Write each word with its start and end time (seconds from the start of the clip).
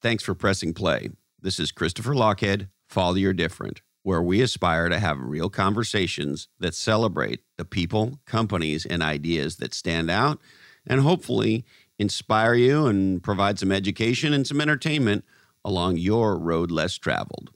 Thanks 0.00 0.22
for 0.22 0.34
pressing 0.34 0.74
play. 0.74 1.10
This 1.40 1.58
is 1.58 1.72
Christopher 1.72 2.14
Lochhead, 2.14 2.68
Follow 2.88 3.16
Your 3.16 3.32
Different, 3.32 3.82
where 4.04 4.22
we 4.22 4.40
aspire 4.40 4.88
to 4.88 5.00
have 5.00 5.18
real 5.18 5.50
conversations 5.50 6.46
that 6.60 6.76
celebrate 6.76 7.40
the 7.56 7.64
people, 7.64 8.20
companies, 8.24 8.86
and 8.86 9.02
ideas 9.02 9.56
that 9.56 9.74
stand 9.74 10.08
out 10.08 10.38
and 10.86 11.00
hopefully 11.00 11.64
inspire 11.98 12.54
you 12.54 12.86
and 12.86 13.24
provide 13.24 13.58
some 13.58 13.72
education 13.72 14.32
and 14.32 14.46
some 14.46 14.60
entertainment 14.60 15.24
along 15.64 15.96
your 15.96 16.38
road 16.38 16.70
less 16.70 16.94
traveled. 16.96 17.50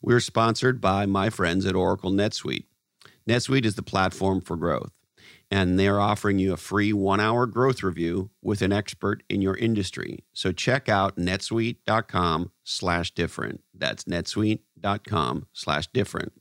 We're 0.00 0.20
sponsored 0.20 0.80
by 0.80 1.06
my 1.06 1.30
friends 1.30 1.66
at 1.66 1.74
Oracle 1.74 2.12
NetSuite. 2.12 2.66
NetSuite 3.28 3.64
is 3.64 3.74
the 3.74 3.82
platform 3.82 4.40
for 4.40 4.56
growth, 4.56 4.92
and 5.52 5.78
they're 5.78 6.00
offering 6.00 6.38
you 6.38 6.54
a 6.54 6.56
free 6.56 6.94
one 6.94 7.20
hour 7.20 7.44
growth 7.44 7.82
review 7.82 8.30
with 8.40 8.62
an 8.62 8.72
expert 8.72 9.22
in 9.28 9.42
your 9.42 9.54
industry. 9.54 10.24
So 10.32 10.50
check 10.50 10.88
out 10.88 11.16
netsuite.com 11.16 12.50
slash 12.64 13.10
different. 13.10 13.62
That's 13.74 14.04
netsuite.com 14.04 15.46
slash 15.52 15.88
different. 15.88 16.32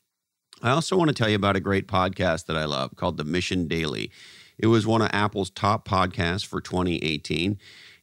I 0.63 0.70
also 0.70 0.95
want 0.95 1.09
to 1.09 1.13
tell 1.13 1.27
you 1.27 1.35
about 1.35 1.58
a 1.58 1.59
great 1.59 1.90
podcast 1.90 2.45
that 2.45 2.55
I 2.55 2.63
love 2.63 2.95
called 2.95 3.18
The 3.18 3.26
Mission 3.26 3.68
Daily. 3.68 4.12
It 4.58 4.68
was 4.68 4.88
one 4.88 5.02
of 5.02 5.09
Apple's 5.12 5.49
top 5.49 5.85
podcasts 5.85 6.46
for 6.46 6.62
2018. 6.62 7.57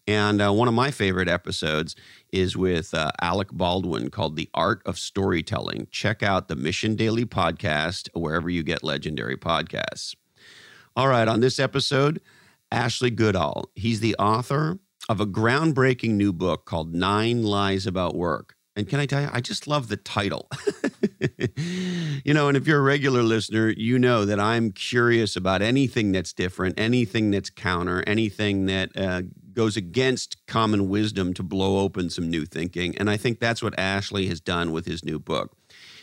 And 0.06 0.42
uh, 0.42 0.52
one 0.52 0.68
of 0.68 0.74
my 0.74 0.90
favorite 0.90 1.28
episodes 1.28 1.96
is 2.32 2.54
with 2.54 2.92
uh, 2.92 3.12
Alec 3.22 3.48
Baldwin 3.50 4.10
called 4.10 4.36
The 4.36 4.50
Art 4.52 4.82
of 4.84 4.98
Storytelling. 4.98 5.86
Check 5.90 6.22
out 6.22 6.48
the 6.48 6.56
Mission 6.56 6.96
Daily 6.96 7.24
podcast 7.24 8.10
wherever 8.12 8.50
you 8.50 8.62
get 8.62 8.84
legendary 8.84 9.38
podcasts. 9.38 10.14
All 10.98 11.06
right, 11.06 11.28
on 11.28 11.38
this 11.38 11.60
episode, 11.60 12.20
Ashley 12.72 13.10
Goodall. 13.10 13.70
He's 13.76 14.00
the 14.00 14.16
author 14.16 14.80
of 15.08 15.20
a 15.20 15.26
groundbreaking 15.26 16.14
new 16.14 16.32
book 16.32 16.64
called 16.64 16.92
Nine 16.92 17.44
Lies 17.44 17.86
About 17.86 18.16
Work. 18.16 18.56
And 18.74 18.88
can 18.88 18.98
I 18.98 19.06
tell 19.06 19.22
you, 19.22 19.28
I 19.32 19.40
just 19.40 19.68
love 19.68 19.86
the 19.86 19.96
title. 19.96 20.50
you 22.24 22.34
know, 22.34 22.48
and 22.48 22.56
if 22.56 22.66
you're 22.66 22.80
a 22.80 22.82
regular 22.82 23.22
listener, 23.22 23.68
you 23.68 23.96
know 23.96 24.24
that 24.24 24.40
I'm 24.40 24.72
curious 24.72 25.36
about 25.36 25.62
anything 25.62 26.10
that's 26.10 26.32
different, 26.32 26.80
anything 26.80 27.30
that's 27.30 27.48
counter, 27.48 28.02
anything 28.04 28.66
that 28.66 28.90
uh, 28.96 29.22
goes 29.52 29.76
against 29.76 30.44
common 30.48 30.88
wisdom 30.88 31.32
to 31.34 31.44
blow 31.44 31.78
open 31.78 32.10
some 32.10 32.28
new 32.28 32.44
thinking. 32.44 32.98
And 32.98 33.08
I 33.08 33.16
think 33.16 33.38
that's 33.38 33.62
what 33.62 33.78
Ashley 33.78 34.26
has 34.26 34.40
done 34.40 34.72
with 34.72 34.86
his 34.86 35.04
new 35.04 35.20
book. 35.20 35.52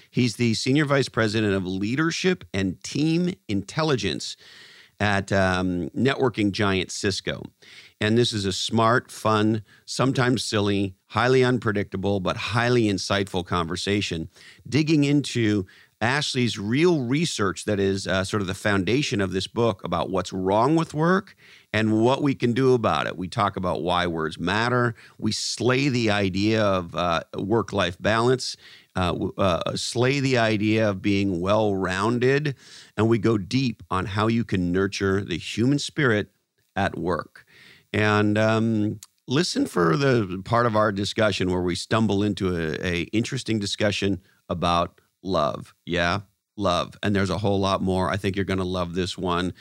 He's 0.09 0.38
the 0.38 0.54
Senior 0.54 0.86
Vice 0.86 1.09
President 1.09 1.54
of 1.54 1.68
Leadership 1.68 2.46
and 2.54 2.82
Team 2.82 3.34
Intelligence 3.50 4.38
at 5.00 5.32
um, 5.32 5.90
networking 5.90 6.52
giant 6.52 6.92
Cisco. 6.92 7.44
And 8.02 8.18
this 8.18 8.34
is 8.34 8.46
a 8.46 8.52
smart, 8.52 9.12
fun, 9.12 9.64
sometimes 9.86 10.44
silly, 10.44 10.96
highly 11.08 11.44
unpredictable, 11.44 12.20
but 12.20 12.38
highly 12.38 12.84
insightful 12.84 13.46
conversation 13.46 14.30
digging 14.68 15.04
into 15.06 15.66
Ashley's 16.02 16.60
real 16.60 17.02
research 17.02 17.66
that 17.66 17.80
is 17.80 18.06
uh, 18.06 18.24
sort 18.24 18.42
of 18.42 18.48
the 18.48 18.54
foundation 18.54 19.22
of 19.22 19.32
this 19.32 19.48
book 19.48 19.84
about 19.84 20.10
what's 20.10 20.34
wrong 20.34 20.76
with 20.76 20.94
work 20.94 21.36
and 21.72 22.02
what 22.02 22.22
we 22.22 22.36
can 22.36 22.54
do 22.54 22.74
about 22.74 23.08
it. 23.08 23.18
We 23.18 23.28
talk 23.30 23.56
about 23.56 23.82
why 23.82 24.06
words 24.08 24.38
matter. 24.38 24.94
We 25.18 25.32
slay 25.32 25.88
the 25.88 26.12
idea 26.12 26.62
of 26.62 26.94
uh, 26.96 27.24
work 27.38 27.72
life 27.72 27.98
balance, 28.00 28.58
uh, 28.96 29.14
uh, 29.38 29.76
slay 29.76 30.20
the 30.20 30.38
idea 30.38 30.90
of 30.90 31.02
being 31.02 31.42
well 31.42 31.76
rounded, 31.76 32.56
and 32.96 33.10
we 33.10 33.18
go 33.18 33.38
deep 33.38 33.84
on 33.90 34.06
how 34.06 34.28
you 34.28 34.44
can 34.44 34.72
nurture 34.72 35.24
the 35.24 35.38
human 35.38 35.80
spirit 35.80 36.30
at 36.76 36.98
work. 36.98 37.46
And 37.94 38.38
um, 38.38 39.00
listen 39.28 39.66
for 39.66 39.96
the 39.98 40.42
part 40.44 40.66
of 40.66 40.76
our 40.76 40.92
discussion 40.92 41.50
where 41.50 41.62
we 41.62 41.76
stumble 41.76 42.24
into 42.24 42.56
a, 42.56 42.86
a 42.86 43.02
interesting 43.14 43.60
discussion 43.60 44.22
about 44.50 45.02
love. 45.24 45.74
Yeah, 45.86 46.22
love. 46.58 46.98
And 47.02 47.16
there's 47.16 47.30
a 47.30 47.38
whole 47.38 47.59
lot 47.59 47.81
more. 47.81 48.09
I 48.09 48.18
think 48.18 48.36
you're 48.36 48.46
going 48.46 48.59
to 48.59 48.64
love 48.66 48.96
this 48.96 49.18
one. 49.18 49.53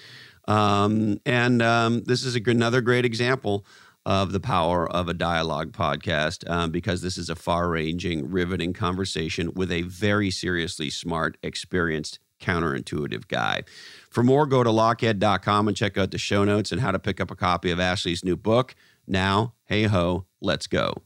Um, 0.46 1.20
and 1.24 1.62
um, 1.62 2.02
this 2.04 2.24
is 2.24 2.36
a, 2.36 2.40
another 2.46 2.80
great 2.80 3.04
example 3.04 3.64
of 4.06 4.32
the 4.32 4.40
power 4.40 4.90
of 4.90 5.08
a 5.08 5.14
dialogue 5.14 5.72
podcast 5.72 6.48
um, 6.50 6.70
because 6.70 7.00
this 7.02 7.16
is 7.16 7.30
a 7.30 7.34
far 7.34 7.68
ranging, 7.70 8.30
riveting 8.30 8.72
conversation 8.72 9.52
with 9.54 9.72
a 9.72 9.82
very 9.82 10.30
seriously 10.30 10.90
smart, 10.90 11.38
experienced, 11.42 12.18
counterintuitive 12.40 13.28
guy. 13.28 13.62
For 14.10 14.22
more, 14.22 14.46
go 14.46 14.62
to 14.62 14.70
lochhead.com 14.70 15.68
and 15.68 15.76
check 15.76 15.96
out 15.96 16.10
the 16.10 16.18
show 16.18 16.44
notes 16.44 16.72
and 16.72 16.80
how 16.80 16.90
to 16.90 16.98
pick 16.98 17.20
up 17.20 17.30
a 17.30 17.36
copy 17.36 17.70
of 17.70 17.80
Ashley's 17.80 18.24
new 18.24 18.36
book. 18.36 18.74
Now, 19.06 19.54
hey 19.64 19.84
ho, 19.84 20.26
let's 20.40 20.66
go. 20.66 21.02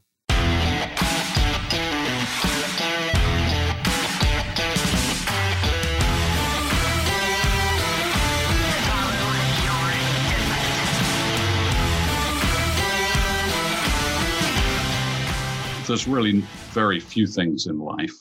There's 15.89 16.07
really 16.07 16.41
very 16.71 16.99
few 16.99 17.25
things 17.25 17.65
in 17.65 17.79
life 17.79 18.13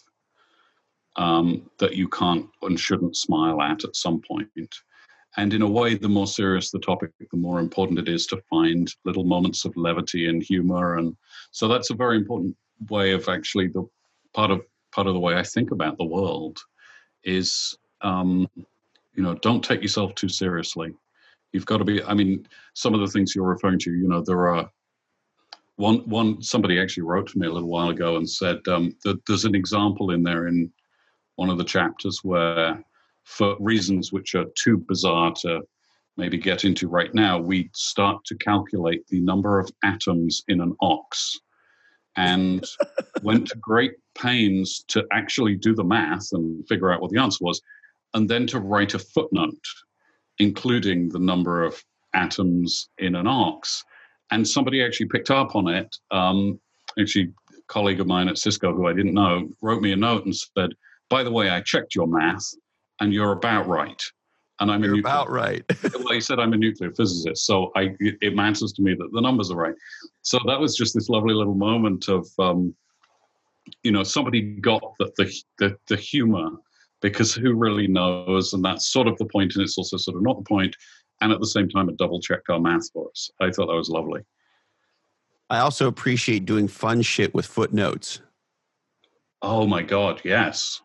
um, 1.17 1.71
that 1.79 1.95
you 1.95 2.09
can't 2.09 2.47
and 2.63 2.81
shouldn't 2.81 3.15
smile 3.15 3.61
at 3.61 3.85
at 3.85 3.95
some 3.95 4.23
point. 4.23 4.49
And 5.37 5.53
in 5.53 5.61
a 5.61 5.69
way, 5.69 5.95
the 5.95 6.09
more 6.09 6.27
serious 6.27 6.71
the 6.71 6.79
topic, 6.79 7.11
the 7.31 7.37
more 7.37 7.61
important 7.61 7.99
it 7.99 8.09
is 8.09 8.27
to 8.29 8.41
find 8.49 8.93
little 9.05 9.25
moments 9.25 9.67
of 9.67 9.77
levity 9.77 10.29
and 10.29 10.43
humor. 10.43 10.97
And 10.97 11.15
so 11.51 11.69
that's 11.69 11.91
a 11.91 11.95
very 11.95 12.17
important 12.17 12.57
way 12.89 13.13
of 13.13 13.29
actually 13.29 13.69
the 13.69 13.87
part 14.33 14.51
of 14.51 14.63
part 14.91 15.07
of 15.07 15.13
the 15.13 15.21
way 15.21 15.37
I 15.37 15.43
think 15.43 15.71
about 15.71 15.99
the 15.99 16.05
world 16.05 16.59
is, 17.25 17.77
um, 18.01 18.49
you 18.57 19.23
know, 19.23 19.35
don't 19.35 19.63
take 19.63 19.83
yourself 19.83 20.15
too 20.15 20.31
seriously. 20.31 20.95
You've 21.53 21.67
got 21.67 21.79
to 21.79 21.85
be. 21.85 22.03
I 22.03 22.15
mean, 22.15 22.49
some 22.73 22.95
of 22.95 23.01
the 23.01 23.09
things 23.09 23.35
you're 23.35 23.45
referring 23.45 23.79
to, 23.81 23.93
you 23.93 24.09
know, 24.09 24.23
there 24.23 24.49
are 24.49 24.71
one 25.79 25.99
one 26.09 26.43
somebody 26.43 26.81
actually 26.81 27.05
wrote 27.05 27.29
to 27.29 27.39
me 27.39 27.47
a 27.47 27.53
little 27.53 27.69
while 27.69 27.91
ago 27.91 28.17
and 28.17 28.29
said 28.29 28.59
um, 28.67 28.95
that 29.05 29.25
there's 29.27 29.45
an 29.45 29.55
example 29.55 30.11
in 30.11 30.23
there 30.23 30.49
in 30.49 30.71
one 31.37 31.49
of 31.49 31.57
the 31.57 31.65
chapters 31.65 32.21
where 32.25 32.83
for 33.25 33.57
reasons 33.61 34.13
which 34.13 34.35
are 34.35 34.47
too 34.57 34.79
bizarre 34.89 35.33
to 35.33 35.61
maybe 36.17 36.37
get 36.37 36.65
into 36.65 36.89
right 36.89 37.15
now 37.15 37.39
we 37.39 37.71
start 37.75 38.23
to 38.25 38.35
calculate 38.37 39.07
the 39.07 39.21
number 39.21 39.61
of 39.61 39.71
atoms 39.85 40.43
in 40.49 40.61
an 40.61 40.75
ox 40.81 41.39
and 42.17 42.65
went 43.23 43.47
to 43.47 43.57
great 43.59 43.93
pains 44.17 44.85
to 44.89 45.07
actually 45.13 45.55
do 45.55 45.77
the 45.77 45.85
math 45.85 46.27
and 46.33 46.67
figure 46.67 46.91
out 46.91 47.01
what 47.01 47.13
the 47.13 47.21
answer 47.21 47.45
was 47.45 47.63
and 48.15 48.29
then 48.29 48.49
to 48.49 48.59
write 48.59 48.95
a 48.95 48.99
footnote 48.99 49.55
including 50.41 51.09
the 51.09 51.21
number 51.21 51.63
of 51.63 51.81
atoms 52.15 52.89
in 52.99 53.15
an 53.15 53.29
ox 53.29 53.85
and 54.31 54.47
somebody 54.47 54.85
actually 54.85 55.07
picked 55.07 55.31
up 55.31 55.55
on 55.55 55.69
it. 55.69 55.97
Um, 56.11 56.61
actually, 56.99 57.33
a 57.51 57.63
colleague 57.69 58.01
of 58.01 58.07
mine 58.07 58.29
at 58.29 58.39
Cisco, 58.39 58.73
who 58.75 58.87
I 58.87 58.93
didn't 58.93 59.15
know, 59.15 59.49
wrote 59.63 59.83
me 59.83 59.93
a 59.93 59.97
note 59.97 60.25
and 60.25 60.35
said, 60.35 60.71
"By 61.09 61.23
the 61.23 61.31
way, 61.31 61.51
I 61.51 61.61
checked 61.61 61.95
your 61.95 62.07
math, 62.07 62.47
and 63.01 63.13
you're 63.13 63.33
about 63.33 63.67
right." 63.67 64.03
And 64.61 64.73
I'm 64.73 64.83
you're 64.83 64.95
a 64.95 64.97
nuclear, 64.97 65.13
about 65.13 65.31
right. 65.31 65.65
well, 65.95 66.13
he 66.13 66.21
said 66.21 66.41
I'm 66.41 66.53
a 66.53 66.57
nuclear 66.57 66.91
physicist, 66.91 67.47
so 67.47 67.71
I, 67.77 67.95
it 68.01 68.35
matters 68.35 68.73
to 68.73 68.83
me 68.83 68.95
that 68.95 69.11
the 69.13 69.21
numbers 69.21 69.53
are 69.53 69.57
right. 69.57 69.75
So 70.23 70.39
that 70.47 70.59
was 70.59 70.77
just 70.77 70.95
this 70.95 71.09
lovely 71.09 71.33
little 71.33 71.55
moment 71.55 72.09
of, 72.09 72.27
um, 72.41 72.75
you 73.85 73.93
know, 73.93 74.03
somebody 74.03 74.43
got 74.61 74.83
the, 74.99 75.13
the 75.17 75.43
the, 75.59 75.77
the 75.87 75.97
humor 75.97 76.51
because 77.01 77.35
who 77.35 77.55
really 77.55 77.87
knows? 77.87 78.53
And 78.53 78.65
that's 78.65 78.93
sort 78.93 79.07
of 79.07 79.17
the 79.19 79.27
point, 79.27 79.55
and 79.55 79.63
it's 79.63 79.79
also 79.79 79.97
sort 79.97 80.17
of 80.17 80.23
not 80.23 80.39
the 80.39 80.45
point 80.45 80.75
and 81.21 81.33
at 81.33 81.41
the 81.41 81.47
same 81.47 81.69
time, 81.69 81.89
it 81.89 81.97
double 81.97 82.21
checked 82.21 82.49
our 82.51 82.61
math 82.61 82.91
for 82.93 83.09
us. 83.11 83.31
I 83.41 83.51
thought 83.51 83.67
that 83.67 83.75
was 83.75 83.89
lovely. 83.89 84.23
I 85.51 85.59
also 85.59 85.89
appreciate 85.89 86.45
doing 86.45 86.69
fun 86.69 87.03
shit 87.03 87.35
with 87.35 87.47
footnotes. 87.47 88.21
Oh 89.41 89.67
my 89.67 89.83
God, 89.83 90.21
yes. 90.25 90.81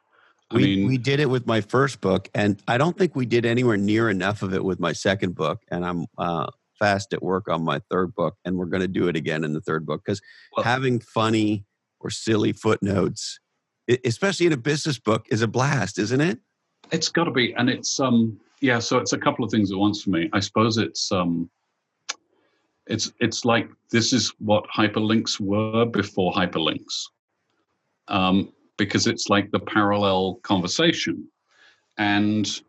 I 0.51 0.56
we, 0.56 0.63
mean, 0.63 0.88
we 0.88 0.97
did 0.97 1.19
it 1.19 1.30
with 1.30 1.47
my 1.47 1.62
first 1.62 2.01
book, 2.01 2.30
and 2.33 2.62
I 2.68 2.77
don't 2.77 2.97
think 2.97 3.15
we 3.15 3.25
did 3.25 3.45
anywhere 3.45 3.77
near 3.77 4.09
enough 4.09 4.41
of 4.41 4.53
it 4.53 4.63
with 4.63 4.80
my 4.80 4.94
second 4.94 5.35
book. 5.35 5.62
And 5.71 5.83
I'm 5.83 6.06
uh, 6.18 6.47
fast 6.79 7.13
at 7.13 7.24
work 7.24 7.47
on 7.50 7.63
my 7.63 7.81
third 7.89 8.13
book, 8.13 8.36
and 8.45 8.57
we're 8.57 8.68
going 8.68 8.81
to 8.81 8.88
do 8.88 9.07
it 9.07 9.15
again 9.15 9.44
in 9.44 9.53
the 9.53 9.62
third 9.62 9.86
book 9.86 10.01
because 10.06 10.21
well, 10.56 10.63
having 10.63 11.00
funny 11.00 11.65
or 12.00 12.09
silly 12.09 12.53
footnotes, 12.53 13.39
especially 14.06 14.45
in 14.45 14.53
a 14.53 14.57
business 14.57 15.00
book, 15.00 15.25
is 15.29 15.41
a 15.41 15.47
blast, 15.47 15.97
isn't 15.97 16.21
it? 16.21 16.39
It's 16.91 17.09
got 17.09 17.24
to 17.24 17.31
be, 17.31 17.53
and 17.53 17.69
it's 17.69 18.00
um, 18.00 18.39
yeah, 18.63 18.80
so 18.80 18.98
it's 18.98 19.12
a 19.12 19.18
couple 19.18 19.44
of 19.44 19.51
things 19.51 19.74
at 19.74 19.77
once 19.77 20.04
for 20.04 20.12
me. 20.12 20.30
I 20.31 20.39
suppose 20.39 20.77
it's 20.77 21.12
um, 21.12 21.50
it's 22.88 23.12
it's 23.19 23.44
like 23.44 23.69
this 23.92 24.13
is 24.13 24.33
what 24.39 24.65
hyperlinks 24.74 25.38
were 25.38 25.83
before 25.86 26.31
hyperlinks, 26.31 27.04
um, 28.07 28.54
because 28.77 29.06
it's 29.06 29.27
like 29.27 29.51
the 29.51 29.60
parallel 29.60 30.36
conversation, 30.44 31.27
and 31.98 32.62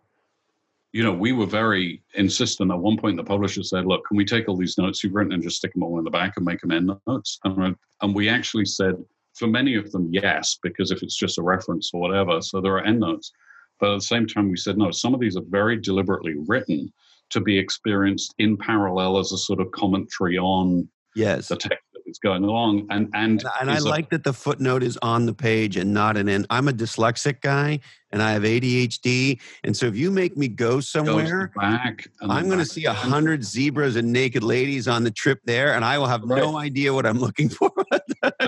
you 0.92 1.04
know, 1.04 1.12
we 1.12 1.30
were 1.30 1.46
very 1.46 2.02
insistent. 2.14 2.72
At 2.72 2.78
one 2.78 2.96
point, 2.96 3.16
the 3.16 3.22
publisher 3.22 3.62
said, 3.62 3.86
"Look, 3.86 4.04
can 4.08 4.16
we 4.16 4.24
take 4.24 4.48
all 4.48 4.56
these 4.56 4.76
notes 4.76 5.04
you've 5.04 5.14
written 5.14 5.32
and 5.32 5.44
just 5.44 5.58
stick 5.58 5.74
them 5.74 5.84
all 5.84 5.98
in 5.98 6.04
the 6.04 6.10
back 6.10 6.32
and 6.36 6.44
make 6.44 6.60
them 6.60 6.72
end 6.72 6.90
notes?" 7.06 7.38
And, 7.44 7.76
and 8.02 8.14
we 8.16 8.28
actually 8.28 8.66
said, 8.66 8.96
for 9.34 9.46
many 9.46 9.76
of 9.76 9.92
them, 9.92 10.08
yes, 10.12 10.58
because 10.60 10.90
if 10.90 11.04
it's 11.04 11.16
just 11.16 11.38
a 11.38 11.42
reference 11.42 11.90
or 11.94 12.00
whatever, 12.00 12.40
so 12.40 12.60
there 12.60 12.74
are 12.74 12.84
end 12.84 13.00
notes. 13.00 13.32
But 13.80 13.92
at 13.92 13.96
the 13.96 14.02
same 14.02 14.26
time, 14.26 14.50
we 14.50 14.56
said, 14.56 14.78
no, 14.78 14.90
some 14.90 15.14
of 15.14 15.20
these 15.20 15.36
are 15.36 15.42
very 15.48 15.76
deliberately 15.76 16.34
written 16.46 16.92
to 17.30 17.40
be 17.40 17.58
experienced 17.58 18.34
in 18.38 18.56
parallel 18.56 19.18
as 19.18 19.32
a 19.32 19.38
sort 19.38 19.60
of 19.60 19.70
commentary 19.72 20.38
on 20.38 20.88
yes. 21.16 21.48
the 21.48 21.56
text 21.56 21.82
that 21.92 22.02
is 22.06 22.18
going 22.18 22.44
along. 22.44 22.86
And 22.90 23.08
and, 23.14 23.42
and, 23.42 23.44
and 23.60 23.70
I 23.70 23.78
like 23.78 24.10
that 24.10 24.24
the 24.24 24.32
footnote 24.32 24.82
is 24.82 24.98
on 25.02 25.26
the 25.26 25.34
page 25.34 25.76
and 25.76 25.92
not 25.92 26.16
an 26.16 26.28
end. 26.28 26.46
I'm 26.50 26.68
a 26.68 26.72
dyslexic 26.72 27.40
guy 27.40 27.80
and 28.12 28.22
I 28.22 28.32
have 28.32 28.42
ADHD. 28.42 29.40
And 29.64 29.76
so 29.76 29.86
if 29.86 29.96
you 29.96 30.10
make 30.10 30.36
me 30.36 30.48
go 30.48 30.80
somewhere, 30.80 31.50
back 31.56 32.08
I'm 32.20 32.46
going 32.46 32.60
to 32.60 32.64
see 32.64 32.84
a 32.84 32.92
hundred 32.92 33.42
zebras 33.42 33.96
and 33.96 34.12
naked 34.12 34.44
ladies 34.44 34.86
on 34.86 35.02
the 35.02 35.10
trip 35.10 35.40
there, 35.44 35.74
and 35.74 35.84
I 35.84 35.98
will 35.98 36.06
have 36.06 36.22
right. 36.22 36.40
no 36.40 36.56
idea 36.56 36.94
what 36.94 37.06
I'm 37.06 37.18
looking 37.18 37.48
for. 37.50 37.72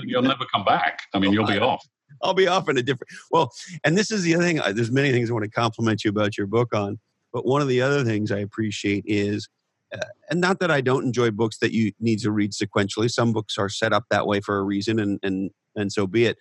you'll 0.03 0.21
never 0.21 0.45
come 0.53 0.63
back. 0.63 1.01
I 1.13 1.19
mean, 1.19 1.33
you'll 1.33 1.47
be 1.47 1.59
off. 1.59 1.85
I'll 2.21 2.33
be 2.33 2.47
off 2.47 2.69
in 2.69 2.77
a 2.77 2.83
different. 2.83 3.09
Well, 3.31 3.51
and 3.83 3.97
this 3.97 4.11
is 4.11 4.23
the 4.23 4.35
other 4.35 4.43
thing. 4.43 4.61
There's 4.73 4.91
many 4.91 5.11
things 5.11 5.29
I 5.29 5.33
want 5.33 5.45
to 5.45 5.51
compliment 5.51 6.03
you 6.03 6.09
about 6.09 6.37
your 6.37 6.47
book 6.47 6.73
on, 6.73 6.99
but 7.33 7.45
one 7.45 7.61
of 7.61 7.67
the 7.67 7.81
other 7.81 8.03
things 8.03 8.31
I 8.31 8.39
appreciate 8.39 9.03
is, 9.07 9.49
uh, 9.93 9.99
and 10.29 10.41
not 10.41 10.59
that 10.59 10.71
I 10.71 10.81
don't 10.81 11.05
enjoy 11.05 11.31
books 11.31 11.57
that 11.59 11.71
you 11.71 11.91
need 11.99 12.19
to 12.19 12.31
read 12.31 12.51
sequentially. 12.51 13.09
Some 13.09 13.33
books 13.33 13.57
are 13.57 13.69
set 13.69 13.93
up 13.93 14.05
that 14.09 14.27
way 14.27 14.41
for 14.41 14.57
a 14.57 14.63
reason, 14.63 14.99
and 14.99 15.19
and 15.23 15.51
and 15.75 15.91
so 15.91 16.07
be 16.07 16.25
it. 16.25 16.37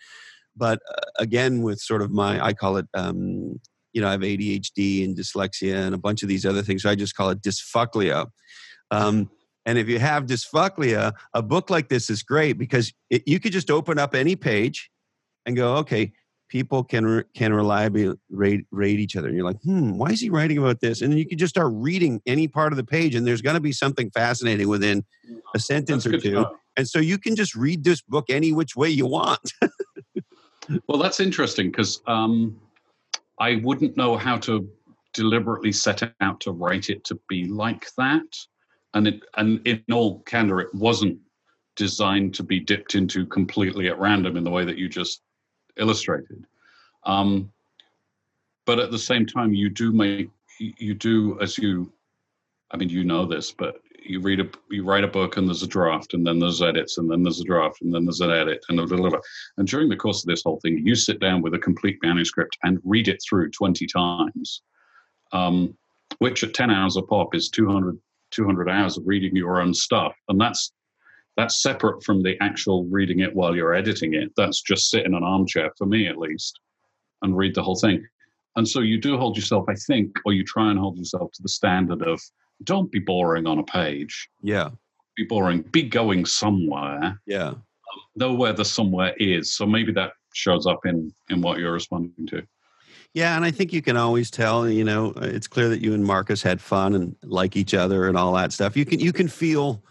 But 0.56 0.80
uh, 0.90 1.02
again, 1.18 1.62
with 1.62 1.80
sort 1.80 2.02
of 2.02 2.10
my, 2.10 2.42
I 2.44 2.54
call 2.54 2.78
it, 2.78 2.86
um, 2.94 3.60
you 3.92 4.00
know, 4.00 4.08
I 4.08 4.12
have 4.12 4.20
ADHD 4.20 5.04
and 5.04 5.16
dyslexia 5.16 5.74
and 5.74 5.94
a 5.94 5.98
bunch 5.98 6.22
of 6.22 6.28
these 6.28 6.46
other 6.46 6.62
things. 6.62 6.82
So 6.82 6.90
I 6.90 6.94
just 6.94 7.14
call 7.14 7.30
it 7.30 7.42
dysphuglia. 7.42 8.26
Um, 8.90 9.30
and 9.66 9.78
if 9.78 9.88
you 9.88 9.98
have 9.98 10.26
dysphuglia, 10.26 11.12
a 11.34 11.42
book 11.42 11.70
like 11.70 11.88
this 11.88 12.08
is 12.08 12.22
great 12.22 12.56
because 12.56 12.92
it, 13.10 13.22
you 13.26 13.40
could 13.40 13.52
just 13.52 13.70
open 13.70 13.98
up 13.98 14.14
any 14.14 14.36
page 14.36 14.90
and 15.46 15.56
go, 15.56 15.76
okay, 15.76 16.12
people 16.48 16.84
can 16.84 17.24
can 17.34 17.52
reliably 17.52 18.12
rate, 18.30 18.66
rate 18.70 19.00
each 19.00 19.16
other. 19.16 19.28
And 19.28 19.36
you're 19.36 19.46
like, 19.46 19.60
hmm, 19.62 19.96
why 19.96 20.10
is 20.10 20.20
he 20.20 20.30
writing 20.30 20.58
about 20.58 20.80
this? 20.80 21.00
And 21.00 21.10
then 21.10 21.18
you 21.18 21.26
can 21.26 21.38
just 21.38 21.54
start 21.54 21.72
reading 21.74 22.20
any 22.26 22.48
part 22.48 22.72
of 22.72 22.76
the 22.76 22.84
page, 22.84 23.14
and 23.14 23.26
there's 23.26 23.42
going 23.42 23.54
to 23.54 23.60
be 23.60 23.72
something 23.72 24.10
fascinating 24.10 24.68
within 24.68 25.04
a 25.54 25.58
sentence 25.58 26.04
that's 26.04 26.16
or 26.16 26.20
two. 26.20 26.46
And 26.76 26.86
so 26.86 26.98
you 26.98 27.16
can 27.16 27.36
just 27.36 27.54
read 27.54 27.84
this 27.84 28.02
book 28.02 28.26
any 28.28 28.52
which 28.52 28.76
way 28.76 28.90
you 28.90 29.06
want. 29.06 29.52
well, 30.88 30.98
that's 30.98 31.20
interesting 31.20 31.70
because 31.70 32.02
um, 32.06 32.60
I 33.40 33.56
wouldn't 33.62 33.96
know 33.96 34.16
how 34.16 34.36
to 34.38 34.68
deliberately 35.14 35.72
set 35.72 36.02
out 36.20 36.40
to 36.40 36.52
write 36.52 36.90
it 36.90 37.02
to 37.04 37.18
be 37.28 37.46
like 37.46 37.86
that. 37.96 38.26
And 38.92 39.08
it, 39.08 39.22
and 39.36 39.66
in 39.66 39.82
all 39.90 40.20
candor, 40.20 40.60
it 40.60 40.74
wasn't 40.74 41.18
designed 41.76 42.34
to 42.34 42.42
be 42.42 42.60
dipped 42.60 42.94
into 42.94 43.26
completely 43.26 43.88
at 43.88 43.98
random 43.98 44.36
in 44.36 44.44
the 44.44 44.50
way 44.50 44.64
that 44.64 44.78
you 44.78 44.88
just 44.88 45.22
illustrated. 45.78 46.46
Um, 47.04 47.52
but 48.64 48.78
at 48.78 48.90
the 48.90 48.98
same 48.98 49.26
time, 49.26 49.54
you 49.54 49.68
do 49.68 49.92
make 49.92 50.30
you 50.58 50.94
do 50.94 51.38
as 51.40 51.58
you, 51.58 51.92
I 52.70 52.76
mean, 52.76 52.88
you 52.88 53.04
know 53.04 53.26
this, 53.26 53.52
but 53.52 53.80
you 54.02 54.20
read 54.20 54.40
a 54.40 54.48
you 54.70 54.84
write 54.84 55.04
a 55.04 55.08
book 55.08 55.36
and 55.36 55.48
there's 55.48 55.62
a 55.62 55.68
draft 55.68 56.14
and 56.14 56.26
then 56.26 56.38
there's 56.38 56.62
edits 56.62 56.98
and 56.98 57.10
then 57.10 57.22
there's 57.22 57.40
a 57.40 57.44
draft 57.44 57.82
and 57.82 57.92
then 57.94 58.04
there's 58.04 58.20
an 58.20 58.30
edit 58.30 58.64
and 58.68 58.76
blah, 58.76 58.86
blah, 58.86 59.10
blah. 59.10 59.18
and 59.56 59.68
during 59.68 59.88
the 59.88 59.96
course 59.96 60.22
of 60.22 60.28
this 60.28 60.42
whole 60.42 60.60
thing, 60.60 60.80
you 60.84 60.94
sit 60.94 61.20
down 61.20 61.42
with 61.42 61.54
a 61.54 61.58
complete 61.58 61.98
manuscript 62.02 62.56
and 62.62 62.80
read 62.84 63.08
it 63.08 63.20
through 63.28 63.50
20 63.50 63.86
times, 63.86 64.62
um, 65.32 65.76
which 66.18 66.44
at 66.44 66.54
10 66.54 66.70
hours 66.70 66.96
a 66.96 67.02
pop 67.02 67.34
is 67.34 67.48
200 67.48 67.98
200 68.32 68.68
hours 68.68 68.98
of 68.98 69.06
reading 69.06 69.36
your 69.36 69.60
own 69.60 69.72
stuff, 69.72 70.14
and 70.28 70.40
that's 70.40 70.72
that's 71.36 71.62
separate 71.62 72.02
from 72.02 72.22
the 72.22 72.36
actual 72.40 72.84
reading 72.84 73.20
it 73.20 73.34
while 73.34 73.54
you're 73.54 73.74
editing 73.74 74.14
it. 74.14 74.32
That's 74.36 74.62
just 74.62 74.90
sit 74.90 75.04
in 75.04 75.14
an 75.14 75.22
armchair, 75.22 75.70
for 75.76 75.86
me 75.86 76.06
at 76.06 76.18
least, 76.18 76.60
and 77.22 77.36
read 77.36 77.54
the 77.54 77.62
whole 77.62 77.76
thing. 77.76 78.06
And 78.56 78.66
so 78.66 78.80
you 78.80 78.98
do 78.98 79.18
hold 79.18 79.36
yourself, 79.36 79.66
I 79.68 79.74
think, 79.74 80.16
or 80.24 80.32
you 80.32 80.44
try 80.44 80.70
and 80.70 80.78
hold 80.78 80.96
yourself 80.96 81.30
to 81.32 81.42
the 81.42 81.48
standard 81.48 82.02
of 82.02 82.20
don't 82.64 82.90
be 82.90 82.98
boring 82.98 83.46
on 83.46 83.58
a 83.58 83.64
page. 83.64 84.28
Yeah. 84.42 84.70
Be 85.14 85.24
boring. 85.24 85.62
Be 85.62 85.82
going 85.82 86.24
somewhere. 86.24 87.20
Yeah. 87.26 87.48
Um, 87.48 87.60
know 88.16 88.32
where 88.32 88.54
the 88.54 88.64
somewhere 88.64 89.14
is. 89.18 89.54
So 89.54 89.66
maybe 89.66 89.92
that 89.92 90.12
shows 90.34 90.66
up 90.66 90.80
in 90.86 91.12
in 91.28 91.40
what 91.42 91.58
you're 91.58 91.72
responding 91.72 92.26
to. 92.28 92.42
Yeah, 93.14 93.34
and 93.36 93.44
I 93.44 93.50
think 93.50 93.72
you 93.72 93.80
can 93.80 93.96
always 93.96 94.30
tell. 94.30 94.68
You 94.68 94.84
know, 94.84 95.14
it's 95.16 95.46
clear 95.46 95.70
that 95.70 95.80
you 95.80 95.94
and 95.94 96.04
Marcus 96.04 96.42
had 96.42 96.60
fun 96.60 96.94
and 96.94 97.16
like 97.22 97.56
each 97.56 97.72
other 97.72 98.08
and 98.08 98.16
all 98.16 98.32
that 98.34 98.52
stuff. 98.52 98.76
You 98.76 98.84
can 98.84 99.00
you 99.00 99.12
can 99.12 99.28
feel 99.28 99.82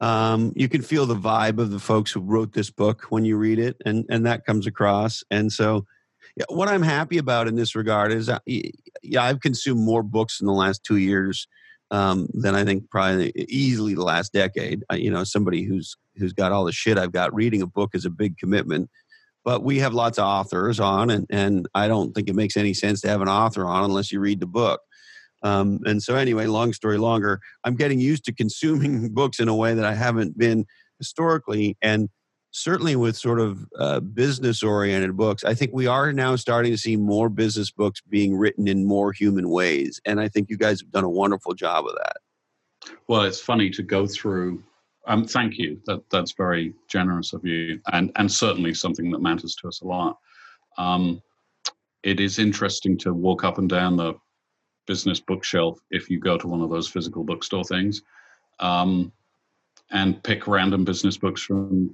um, 0.00 0.52
you 0.56 0.68
can 0.68 0.82
feel 0.82 1.06
the 1.06 1.14
vibe 1.14 1.58
of 1.58 1.70
the 1.70 1.78
folks 1.78 2.10
who 2.10 2.20
wrote 2.20 2.52
this 2.52 2.70
book 2.70 3.06
when 3.10 3.24
you 3.24 3.36
read 3.36 3.58
it, 3.58 3.76
and 3.84 4.04
and 4.08 4.26
that 4.26 4.44
comes 4.44 4.66
across. 4.66 5.22
And 5.30 5.52
so, 5.52 5.86
yeah, 6.36 6.44
what 6.48 6.68
I'm 6.68 6.82
happy 6.82 7.18
about 7.18 7.48
in 7.48 7.54
this 7.54 7.74
regard 7.74 8.12
is, 8.12 8.28
uh, 8.28 8.40
yeah, 8.46 9.22
I've 9.22 9.40
consumed 9.40 9.80
more 9.80 10.02
books 10.02 10.40
in 10.40 10.46
the 10.46 10.52
last 10.52 10.84
two 10.84 10.96
years 10.96 11.46
um, 11.90 12.28
than 12.34 12.54
I 12.54 12.64
think 12.64 12.90
probably 12.90 13.32
easily 13.48 13.94
the 13.94 14.02
last 14.02 14.32
decade. 14.32 14.82
I, 14.90 14.96
you 14.96 15.10
know, 15.10 15.24
somebody 15.24 15.62
who's 15.62 15.96
who's 16.16 16.32
got 16.32 16.52
all 16.52 16.64
the 16.64 16.72
shit 16.72 16.98
I've 16.98 17.12
got. 17.12 17.34
Reading 17.34 17.62
a 17.62 17.66
book 17.66 17.90
is 17.94 18.04
a 18.04 18.10
big 18.10 18.36
commitment, 18.36 18.90
but 19.44 19.62
we 19.62 19.78
have 19.78 19.94
lots 19.94 20.18
of 20.18 20.24
authors 20.24 20.80
on, 20.80 21.10
and 21.10 21.26
and 21.30 21.68
I 21.74 21.86
don't 21.86 22.12
think 22.14 22.28
it 22.28 22.34
makes 22.34 22.56
any 22.56 22.74
sense 22.74 23.00
to 23.02 23.08
have 23.08 23.22
an 23.22 23.28
author 23.28 23.64
on 23.64 23.84
unless 23.84 24.10
you 24.10 24.18
read 24.20 24.40
the 24.40 24.46
book. 24.46 24.80
Um, 25.44 25.80
and 25.84 26.02
so, 26.02 26.16
anyway, 26.16 26.46
long 26.46 26.72
story 26.72 26.98
longer, 26.98 27.40
I'm 27.62 27.76
getting 27.76 28.00
used 28.00 28.24
to 28.24 28.32
consuming 28.32 29.08
books 29.14 29.38
in 29.38 29.48
a 29.48 29.54
way 29.54 29.74
that 29.74 29.84
I 29.84 29.94
haven't 29.94 30.36
been 30.36 30.66
historically. 30.98 31.76
And 31.82 32.08
certainly 32.50 32.96
with 32.96 33.16
sort 33.16 33.40
of 33.40 33.66
uh, 33.78 34.00
business 34.00 34.62
oriented 34.62 35.16
books, 35.16 35.44
I 35.44 35.54
think 35.54 35.72
we 35.74 35.86
are 35.86 36.12
now 36.12 36.36
starting 36.36 36.72
to 36.72 36.78
see 36.78 36.96
more 36.96 37.28
business 37.28 37.70
books 37.70 38.00
being 38.08 38.36
written 38.36 38.66
in 38.66 38.86
more 38.86 39.12
human 39.12 39.50
ways. 39.50 40.00
And 40.06 40.18
I 40.18 40.28
think 40.28 40.48
you 40.48 40.56
guys 40.56 40.80
have 40.80 40.90
done 40.90 41.04
a 41.04 41.10
wonderful 41.10 41.52
job 41.52 41.84
of 41.86 41.94
that. 41.96 42.92
Well, 43.08 43.22
it's 43.22 43.40
funny 43.40 43.70
to 43.70 43.82
go 43.82 44.06
through. 44.06 44.62
Um, 45.06 45.26
thank 45.26 45.58
you. 45.58 45.78
That 45.84 46.00
that's 46.10 46.32
very 46.32 46.72
generous 46.88 47.34
of 47.34 47.44
you, 47.44 47.78
and 47.92 48.10
and 48.16 48.30
certainly 48.30 48.72
something 48.72 49.10
that 49.10 49.20
matters 49.20 49.54
to 49.56 49.68
us 49.68 49.82
a 49.82 49.86
lot. 49.86 50.16
Um, 50.78 51.20
it 52.02 52.20
is 52.20 52.38
interesting 52.38 52.96
to 52.98 53.12
walk 53.12 53.44
up 53.44 53.58
and 53.58 53.68
down 53.68 53.96
the 53.96 54.14
business 54.86 55.20
bookshelf 55.20 55.78
if 55.90 56.10
you 56.10 56.18
go 56.18 56.36
to 56.36 56.48
one 56.48 56.60
of 56.60 56.70
those 56.70 56.88
physical 56.88 57.24
bookstore 57.24 57.64
things 57.64 58.02
um, 58.60 59.12
and 59.90 60.22
pick 60.22 60.46
random 60.46 60.84
business 60.84 61.16
books 61.16 61.42
from 61.42 61.92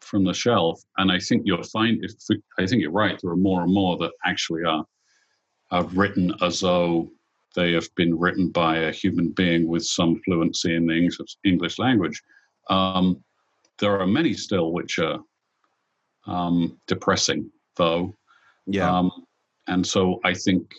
from 0.00 0.24
the 0.24 0.34
shelf. 0.34 0.82
And 0.98 1.10
i 1.12 1.18
think 1.18 1.42
you'll 1.44 1.62
find 1.62 2.04
if 2.04 2.12
i 2.58 2.66
think 2.66 2.82
you're 2.82 2.90
right 2.90 3.18
there 3.22 3.32
are 3.32 3.36
more 3.36 3.62
and 3.62 3.72
more 3.72 3.96
that 3.98 4.12
actually 4.24 4.64
are 4.64 4.84
are 5.70 5.84
written 5.84 6.34
as 6.42 6.60
though 6.60 7.10
they 7.54 7.72
have 7.72 7.88
been 7.96 8.18
written 8.18 8.48
by 8.50 8.76
a 8.78 8.92
human 8.92 9.30
being 9.30 9.66
with 9.66 9.84
some 9.84 10.20
fluency 10.24 10.74
in 10.74 10.86
the 10.86 10.94
english, 10.94 11.18
english 11.44 11.78
language. 11.78 12.20
Um, 12.68 13.24
there 13.78 13.98
are 14.00 14.06
many 14.06 14.34
still 14.34 14.72
which 14.72 14.98
are 14.98 15.18
um, 16.26 16.78
depressing 16.86 17.50
though. 17.76 18.14
Yeah. 18.66 18.90
Um, 18.90 19.10
and 19.66 19.86
so 19.86 20.20
i 20.24 20.34
think 20.34 20.74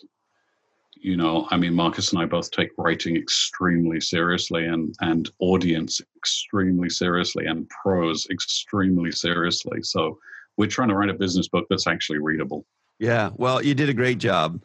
you 1.01 1.17
know 1.17 1.47
i 1.49 1.57
mean 1.57 1.73
marcus 1.73 2.11
and 2.11 2.21
i 2.21 2.25
both 2.25 2.51
take 2.51 2.69
writing 2.77 3.17
extremely 3.17 3.99
seriously 3.99 4.65
and 4.65 4.95
and 5.01 5.29
audience 5.39 5.99
extremely 6.15 6.89
seriously 6.89 7.45
and 7.47 7.67
prose 7.69 8.27
extremely 8.29 9.11
seriously. 9.11 9.81
So 9.81 10.19
we're 10.57 10.67
trying 10.67 10.89
to 10.89 10.95
write 10.95 11.09
a 11.09 11.15
business 11.15 11.47
book 11.47 11.65
that's 11.69 11.87
actually 11.87 12.19
readable. 12.19 12.65
Yeah 12.99 13.31
well 13.35 13.63
you 13.63 13.73
did 13.73 13.89
a 13.89 13.93
great 13.93 14.19
job. 14.19 14.63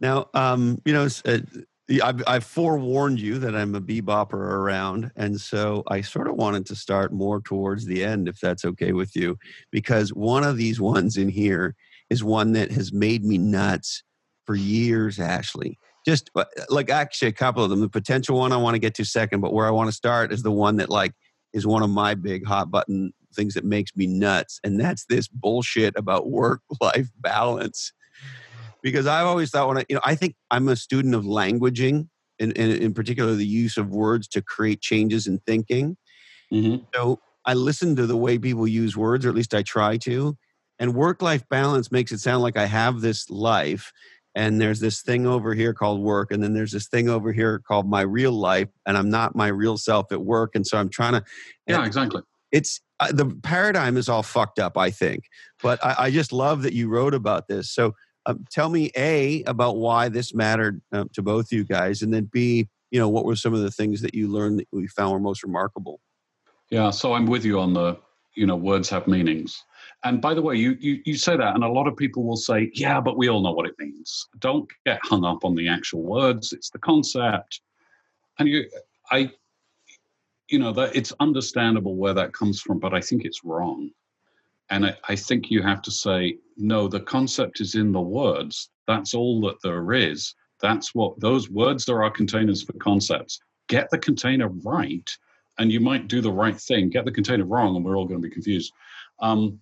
Now 0.00 0.28
um 0.34 0.80
you 0.84 0.92
know 0.92 1.08
uh, 1.24 1.38
I've, 2.04 2.22
I've 2.26 2.44
forewarned 2.44 3.18
you 3.18 3.38
that 3.38 3.56
I'm 3.56 3.74
a 3.74 3.80
bebopper 3.80 4.34
around, 4.34 5.10
and 5.16 5.40
so 5.40 5.82
I 5.88 6.02
sort 6.02 6.28
of 6.28 6.36
wanted 6.36 6.64
to 6.66 6.76
start 6.76 7.12
more 7.12 7.40
towards 7.40 7.84
the 7.84 8.04
end, 8.04 8.28
if 8.28 8.38
that's 8.38 8.64
okay 8.64 8.92
with 8.92 9.16
you, 9.16 9.36
because 9.72 10.14
one 10.14 10.44
of 10.44 10.56
these 10.56 10.80
ones 10.80 11.16
in 11.16 11.28
here 11.28 11.74
is 12.08 12.22
one 12.22 12.52
that 12.52 12.70
has 12.70 12.92
made 12.92 13.24
me 13.24 13.38
nuts 13.38 14.04
for 14.46 14.54
years, 14.54 15.18
Ashley. 15.18 15.78
Just 16.06 16.30
uh, 16.34 16.44
like 16.68 16.90
actually 16.90 17.28
a 17.28 17.32
couple 17.32 17.62
of 17.62 17.70
them. 17.70 17.80
The 17.80 17.88
potential 17.88 18.38
one 18.38 18.52
I 18.52 18.56
want 18.56 18.74
to 18.74 18.78
get 18.78 18.94
to 18.94 19.04
second, 19.04 19.40
but 19.40 19.52
where 19.52 19.66
I 19.66 19.70
want 19.70 19.88
to 19.88 19.94
start 19.94 20.32
is 20.32 20.42
the 20.42 20.50
one 20.50 20.76
that 20.76 20.88
like 20.88 21.12
is 21.52 21.66
one 21.66 21.82
of 21.82 21.90
my 21.90 22.14
big 22.14 22.46
hot 22.46 22.70
button 22.70 23.12
things 23.34 23.54
that 23.54 23.64
makes 23.64 23.94
me 23.96 24.06
nuts, 24.06 24.60
and 24.64 24.80
that's 24.80 25.04
this 25.06 25.28
bullshit 25.28 25.94
about 25.96 26.30
work 26.30 26.62
life 26.80 27.08
balance. 27.20 27.92
Because 28.82 29.06
I've 29.06 29.26
always 29.26 29.50
thought 29.50 29.68
when 29.68 29.78
I, 29.78 29.84
you 29.88 29.96
know, 29.96 30.02
I 30.04 30.14
think 30.14 30.36
I'm 30.50 30.68
a 30.68 30.76
student 30.76 31.14
of 31.14 31.24
languaging, 31.24 32.08
and 32.38 32.52
in, 32.52 32.94
particular 32.94 33.34
the 33.34 33.46
use 33.46 33.76
of 33.76 33.90
words 33.90 34.26
to 34.28 34.40
create 34.40 34.80
changes 34.80 35.26
in 35.26 35.38
thinking. 35.46 35.98
Mm-hmm. 36.52 36.84
So 36.94 37.20
I 37.44 37.52
listen 37.54 37.94
to 37.96 38.06
the 38.06 38.16
way 38.16 38.38
people 38.38 38.66
use 38.66 38.96
words, 38.96 39.26
or 39.26 39.28
at 39.28 39.34
least 39.34 39.54
I 39.54 39.62
try 39.62 39.98
to. 39.98 40.36
And 40.78 40.94
work 40.94 41.20
life 41.20 41.46
balance 41.50 41.92
makes 41.92 42.10
it 42.10 42.20
sound 42.20 42.42
like 42.42 42.56
I 42.56 42.64
have 42.64 43.02
this 43.02 43.28
life 43.28 43.92
and 44.34 44.60
there's 44.60 44.80
this 44.80 45.02
thing 45.02 45.26
over 45.26 45.54
here 45.54 45.74
called 45.74 46.00
work 46.00 46.30
and 46.30 46.42
then 46.42 46.52
there's 46.52 46.72
this 46.72 46.88
thing 46.88 47.08
over 47.08 47.32
here 47.32 47.58
called 47.58 47.88
my 47.88 48.02
real 48.02 48.32
life 48.32 48.68
and 48.86 48.96
i'm 48.96 49.10
not 49.10 49.34
my 49.34 49.48
real 49.48 49.76
self 49.76 50.12
at 50.12 50.20
work 50.20 50.54
and 50.54 50.66
so 50.66 50.78
i'm 50.78 50.88
trying 50.88 51.12
to 51.12 51.22
yeah 51.66 51.84
exactly. 51.84 52.22
it's 52.52 52.80
uh, 53.00 53.10
the 53.12 53.26
paradigm 53.42 53.96
is 53.96 54.08
all 54.08 54.22
fucked 54.22 54.58
up 54.58 54.76
i 54.76 54.90
think 54.90 55.24
but 55.62 55.84
i, 55.84 55.94
I 55.98 56.10
just 56.10 56.32
love 56.32 56.62
that 56.62 56.72
you 56.72 56.88
wrote 56.88 57.14
about 57.14 57.48
this 57.48 57.70
so 57.70 57.94
um, 58.26 58.44
tell 58.50 58.68
me 58.68 58.90
a 58.96 59.42
about 59.44 59.78
why 59.78 60.08
this 60.08 60.34
mattered 60.34 60.80
uh, 60.92 61.04
to 61.14 61.22
both 61.22 61.50
you 61.50 61.64
guys 61.64 62.02
and 62.02 62.12
then 62.12 62.28
b 62.32 62.68
you 62.90 62.98
know 62.98 63.08
what 63.08 63.24
were 63.24 63.36
some 63.36 63.54
of 63.54 63.60
the 63.60 63.70
things 63.70 64.00
that 64.02 64.14
you 64.14 64.28
learned 64.28 64.58
that 64.58 64.66
we 64.72 64.86
found 64.88 65.12
were 65.12 65.20
most 65.20 65.42
remarkable? 65.42 66.00
Yeah 66.70 66.90
so 66.90 67.14
i'm 67.14 67.26
with 67.26 67.44
you 67.44 67.58
on 67.58 67.72
the 67.72 67.98
you 68.36 68.46
know 68.46 68.56
words 68.56 68.88
have 68.90 69.06
meanings 69.06 69.64
and 70.04 70.20
by 70.20 70.34
the 70.34 70.42
way, 70.42 70.56
you, 70.56 70.76
you 70.80 71.00
you 71.04 71.16
say 71.16 71.36
that, 71.36 71.54
and 71.54 71.64
a 71.64 71.68
lot 71.68 71.86
of 71.86 71.96
people 71.96 72.24
will 72.24 72.36
say, 72.36 72.70
"Yeah, 72.74 73.00
but 73.00 73.16
we 73.16 73.28
all 73.28 73.42
know 73.42 73.52
what 73.52 73.66
it 73.66 73.78
means." 73.78 74.28
Don't 74.38 74.68
get 74.86 75.00
hung 75.02 75.24
up 75.24 75.44
on 75.44 75.54
the 75.54 75.68
actual 75.68 76.02
words; 76.02 76.52
it's 76.52 76.70
the 76.70 76.78
concept. 76.78 77.60
And 78.38 78.48
you, 78.48 78.64
I, 79.10 79.30
you 80.48 80.58
know, 80.58 80.72
that 80.72 80.96
it's 80.96 81.12
understandable 81.20 81.96
where 81.96 82.14
that 82.14 82.32
comes 82.32 82.60
from, 82.60 82.78
but 82.78 82.94
I 82.94 83.00
think 83.00 83.24
it's 83.24 83.44
wrong. 83.44 83.90
And 84.70 84.86
I, 84.86 84.96
I 85.08 85.16
think 85.16 85.50
you 85.50 85.62
have 85.62 85.82
to 85.82 85.90
say, 85.90 86.38
no, 86.56 86.88
the 86.88 87.00
concept 87.00 87.60
is 87.60 87.74
in 87.74 87.92
the 87.92 88.00
words. 88.00 88.70
That's 88.86 89.14
all 89.14 89.40
that 89.42 89.56
there 89.62 89.92
is. 89.92 90.34
That's 90.60 90.94
what 90.94 91.18
those 91.20 91.50
words 91.50 91.88
are 91.88 92.02
our 92.02 92.10
containers 92.10 92.62
for 92.62 92.72
concepts. 92.74 93.40
Get 93.68 93.88
the 93.90 93.98
container 93.98 94.48
right, 94.48 95.08
and 95.58 95.72
you 95.72 95.80
might 95.80 96.08
do 96.08 96.20
the 96.20 96.32
right 96.32 96.56
thing. 96.56 96.90
Get 96.90 97.04
the 97.04 97.12
container 97.12 97.44
wrong, 97.44 97.76
and 97.76 97.84
we're 97.84 97.96
all 97.96 98.06
going 98.06 98.20
to 98.20 98.28
be 98.28 98.32
confused. 98.32 98.72
Um, 99.20 99.60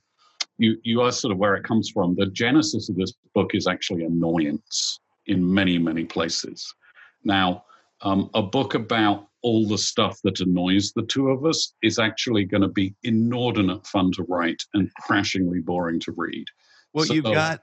you 0.59 0.77
you 0.83 1.03
ask 1.03 1.21
sort 1.21 1.33
of 1.33 1.39
where 1.39 1.55
it 1.55 1.65
comes 1.65 1.91
from. 1.91 2.15
The 2.17 2.27
genesis 2.27 2.89
of 2.89 2.97
this 2.97 3.13
book 3.35 3.55
is 3.55 3.67
actually 3.67 4.05
annoyance 4.05 5.01
in 5.27 5.55
many 5.55 5.79
many 5.79 6.05
places. 6.05 6.75
Now, 7.25 7.65
um, 8.03 8.31
a 8.35 8.43
book 8.43 8.75
about 8.75 9.29
all 9.43 9.67
the 9.67 9.79
stuff 9.79 10.19
that 10.25 10.41
annoys 10.41 10.93
the 10.93 11.03
two 11.03 11.29
of 11.29 11.45
us 11.45 11.73
is 11.83 11.99
actually 11.99 12.45
going 12.45 12.63
to 12.63 12.69
be 12.69 12.95
inordinate 13.05 13.87
fun 13.87 14.11
to 14.13 14.25
write 14.25 14.63
and 14.75 14.93
crashingly 14.95 15.61
boring 15.61 16.01
to 16.01 16.13
read. 16.17 16.45
Well, 16.93 17.05
so, 17.05 17.15
you've 17.15 17.25
got, 17.25 17.61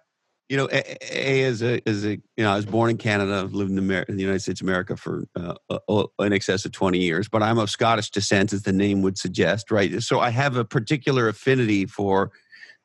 you 0.47 0.55
know, 0.55 0.69
a, 0.71 0.95
a, 1.11 1.43
as 1.43 1.61
a 1.61 1.81
as 1.87 2.05
a 2.05 2.11
you 2.11 2.43
know, 2.43 2.51
I 2.51 2.55
was 2.55 2.65
born 2.65 2.91
in 2.91 2.97
Canada, 2.97 3.43
lived 3.43 3.71
in, 3.71 3.77
Amer- 3.77 4.05
in 4.07 4.15
the 4.15 4.21
United 4.21 4.39
States 4.39 4.61
of 4.61 4.67
America 4.67 4.95
for 4.95 5.27
uh, 5.35 5.55
uh, 5.69 6.05
in 6.19 6.31
excess 6.31 6.63
of 6.65 6.71
twenty 6.71 6.99
years, 6.99 7.27
but 7.27 7.43
I'm 7.43 7.57
of 7.57 7.69
Scottish 7.69 8.09
descent, 8.09 8.53
as 8.53 8.63
the 8.63 8.73
name 8.73 9.01
would 9.01 9.17
suggest, 9.17 9.71
right? 9.71 10.01
So 10.01 10.19
I 10.19 10.29
have 10.29 10.55
a 10.55 10.63
particular 10.63 11.27
affinity 11.27 11.85
for 11.85 12.31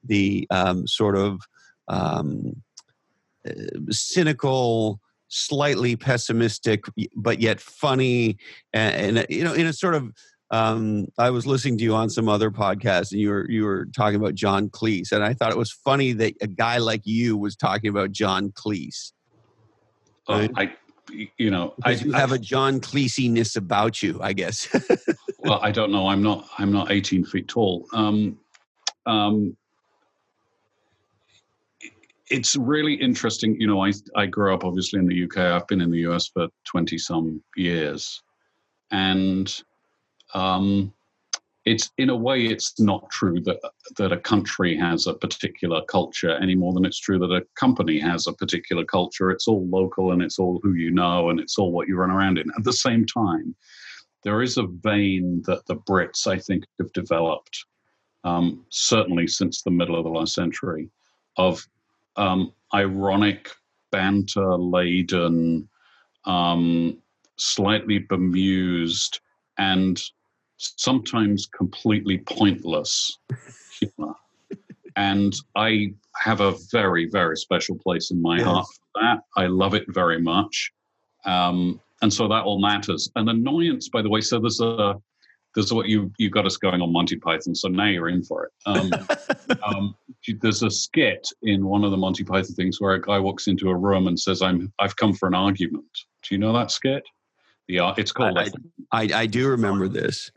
the 0.04 0.47
um, 0.50 0.87
sort 0.87 1.16
of 1.16 1.40
um, 1.88 2.62
uh, 3.49 3.52
cynical, 3.90 5.00
slightly 5.28 5.97
pessimistic, 5.97 6.85
but 7.16 7.40
yet 7.40 7.61
funny, 7.61 8.37
and, 8.73 9.19
and, 9.19 9.26
you 9.28 9.45
know, 9.45 9.52
in 9.52 9.66
a 9.66 9.73
sort 9.73 9.95
of. 9.95 10.12
Um, 10.52 11.07
I 11.16 11.30
was 11.30 11.47
listening 11.47 11.78
to 11.78 11.85
you 11.85 11.95
on 11.95 12.11
some 12.11 12.28
other 12.28 12.50
podcast, 12.50 13.12
and 13.12 13.21
you 13.21 13.28
were 13.30 13.49
you 13.49 13.64
were 13.64 13.87
talking 13.95 14.16
about 14.16 14.35
John 14.35 14.69
Cleese, 14.69 15.12
and 15.12 15.23
I 15.23 15.33
thought 15.33 15.52
it 15.52 15.57
was 15.57 15.71
funny 15.71 16.12
that 16.14 16.35
a 16.40 16.49
guy 16.49 16.78
like 16.78 17.02
you 17.04 17.37
was 17.37 17.54
talking 17.54 17.88
about 17.88 18.11
John 18.11 18.50
Cleese. 18.50 19.12
Right? 20.28 20.50
I, 20.57 20.73
you 21.38 21.50
know, 21.50 21.75
I 21.85 21.92
you 21.92 22.12
have 22.12 22.33
I, 22.33 22.37
a 22.37 22.38
John 22.38 22.80
Cleesiness 22.80 23.57
about 23.57 24.02
you, 24.02 24.19
I 24.21 24.33
guess. 24.33 24.69
well, 25.38 25.61
I 25.62 25.71
don't 25.71 25.92
know. 25.92 26.09
I'm 26.09 26.23
not. 26.23 26.49
I'm 26.59 26.73
not 26.73 26.90
18 26.90 27.25
feet 27.25 27.49
tall. 27.49 27.87
Um, 27.92 28.38
um, 29.07 29.57
it's 32.30 32.56
really 32.56 32.94
interesting. 32.94 33.60
You 33.60 33.66
know, 33.66 33.84
I 33.84 33.92
I 34.16 34.26
grew 34.26 34.54
up 34.54 34.64
obviously 34.64 34.99
in 34.99 35.06
the 35.06 35.25
UK. 35.25 35.38
I've 35.38 35.66
been 35.66 35.80
in 35.80 35.90
the 35.90 36.08
US 36.10 36.28
for 36.28 36.49
twenty 36.64 36.96
some 36.96 37.42
years, 37.56 38.22
and 38.90 39.52
um, 40.32 40.92
it's 41.66 41.90
in 41.99 42.08
a 42.08 42.16
way 42.16 42.46
it's 42.46 42.78
not 42.80 43.10
true 43.10 43.40
that 43.40 43.60
that 43.99 44.12
a 44.12 44.16
country 44.16 44.76
has 44.76 45.06
a 45.06 45.14
particular 45.14 45.82
culture 45.82 46.37
any 46.37 46.54
more 46.54 46.72
than 46.72 46.84
it's 46.84 47.00
true 47.00 47.18
that 47.18 47.32
a 47.32 47.44
company 47.56 47.99
has 47.99 48.26
a 48.26 48.32
particular 48.32 48.84
culture. 48.84 49.30
It's 49.30 49.49
all 49.49 49.66
local 49.68 50.12
and 50.12 50.22
it's 50.22 50.38
all 50.38 50.60
who 50.62 50.75
you 50.75 50.90
know 50.90 51.30
and 51.30 51.40
it's 51.40 51.58
all 51.58 51.72
what 51.72 51.88
you 51.88 51.96
run 51.96 52.10
around 52.10 52.38
in. 52.38 52.50
At 52.56 52.64
the 52.64 52.72
same 52.72 53.04
time, 53.06 53.54
there 54.22 54.40
is 54.40 54.56
a 54.56 54.66
vein 54.66 55.42
that 55.46 55.66
the 55.66 55.76
Brits 55.76 56.26
I 56.26 56.38
think 56.38 56.64
have 56.78 56.92
developed. 56.92 57.66
Um, 58.22 58.66
certainly 58.68 59.26
since 59.26 59.62
the 59.62 59.70
middle 59.70 59.96
of 59.96 60.04
the 60.04 60.10
last 60.10 60.34
century, 60.34 60.90
of 61.38 61.66
um, 62.17 62.52
ironic, 62.75 63.50
banter 63.90 64.57
laden, 64.57 65.69
um, 66.25 66.99
slightly 67.37 67.99
bemused, 67.99 69.21
and 69.59 70.00
sometimes 70.57 71.47
completely 71.47 72.19
pointless 72.19 73.19
humor. 73.79 74.14
and 74.97 75.35
I 75.57 75.95
have 76.17 76.40
a 76.40 76.55
very, 76.71 77.07
very 77.07 77.37
special 77.37 77.79
place 77.79 78.11
in 78.11 78.21
my 78.21 78.38
yes. 78.38 78.47
heart 78.47 78.67
for 78.67 79.02
that. 79.02 79.21
I 79.37 79.47
love 79.47 79.75
it 79.75 79.85
very 79.88 80.21
much. 80.21 80.71
Um, 81.25 81.81
and 82.02 82.12
so 82.12 82.29
that 82.29 82.45
all 82.45 82.61
matters. 82.61 83.11
And 83.17 83.29
annoyance, 83.29 83.88
by 83.88 84.02
the 84.02 84.09
way, 84.09 84.21
so 84.21 84.38
there's 84.38 84.61
a 84.61 84.95
there's 85.54 85.73
what 85.73 85.88
you 85.88 86.12
you 86.19 86.30
got 86.30 86.47
us 86.47 86.57
going 86.57 86.80
on 86.80 86.92
Monty 86.92 87.16
Python, 87.16 87.54
so 87.54 87.69
now 87.69 87.87
you're 87.87 88.09
in 88.09 88.23
for 88.23 88.45
it. 88.45 88.52
Um, 88.66 88.90
um, 89.66 89.97
there's 90.40 90.62
a 90.62 90.71
skit 90.71 91.28
in 91.42 91.66
one 91.66 91.85
of 91.85 91.90
the 91.90 91.97
Monty 91.97 92.25
Python 92.25 92.54
things 92.54 92.80
where 92.80 92.95
a 92.95 93.00
guy 93.00 93.19
walks 93.19 93.47
into 93.47 93.69
a 93.71 93.76
room 93.76 94.07
and 94.07 94.19
says, 94.19 94.42
"I'm 94.42 94.73
I've 94.78 94.97
come 94.97 95.12
for 95.12 95.26
an 95.26 95.35
argument." 95.35 95.87
Do 96.23 96.35
you 96.35 96.38
know 96.38 96.52
that 96.52 96.71
skit? 96.71 97.02
The 97.69 97.80
uh, 97.80 97.95
it's 97.97 98.12
called. 98.12 98.38
I, 98.38 98.50
I, 98.92 99.09
I 99.14 99.26
do 99.26 99.49
remember 99.49 99.88
this. 99.88 100.30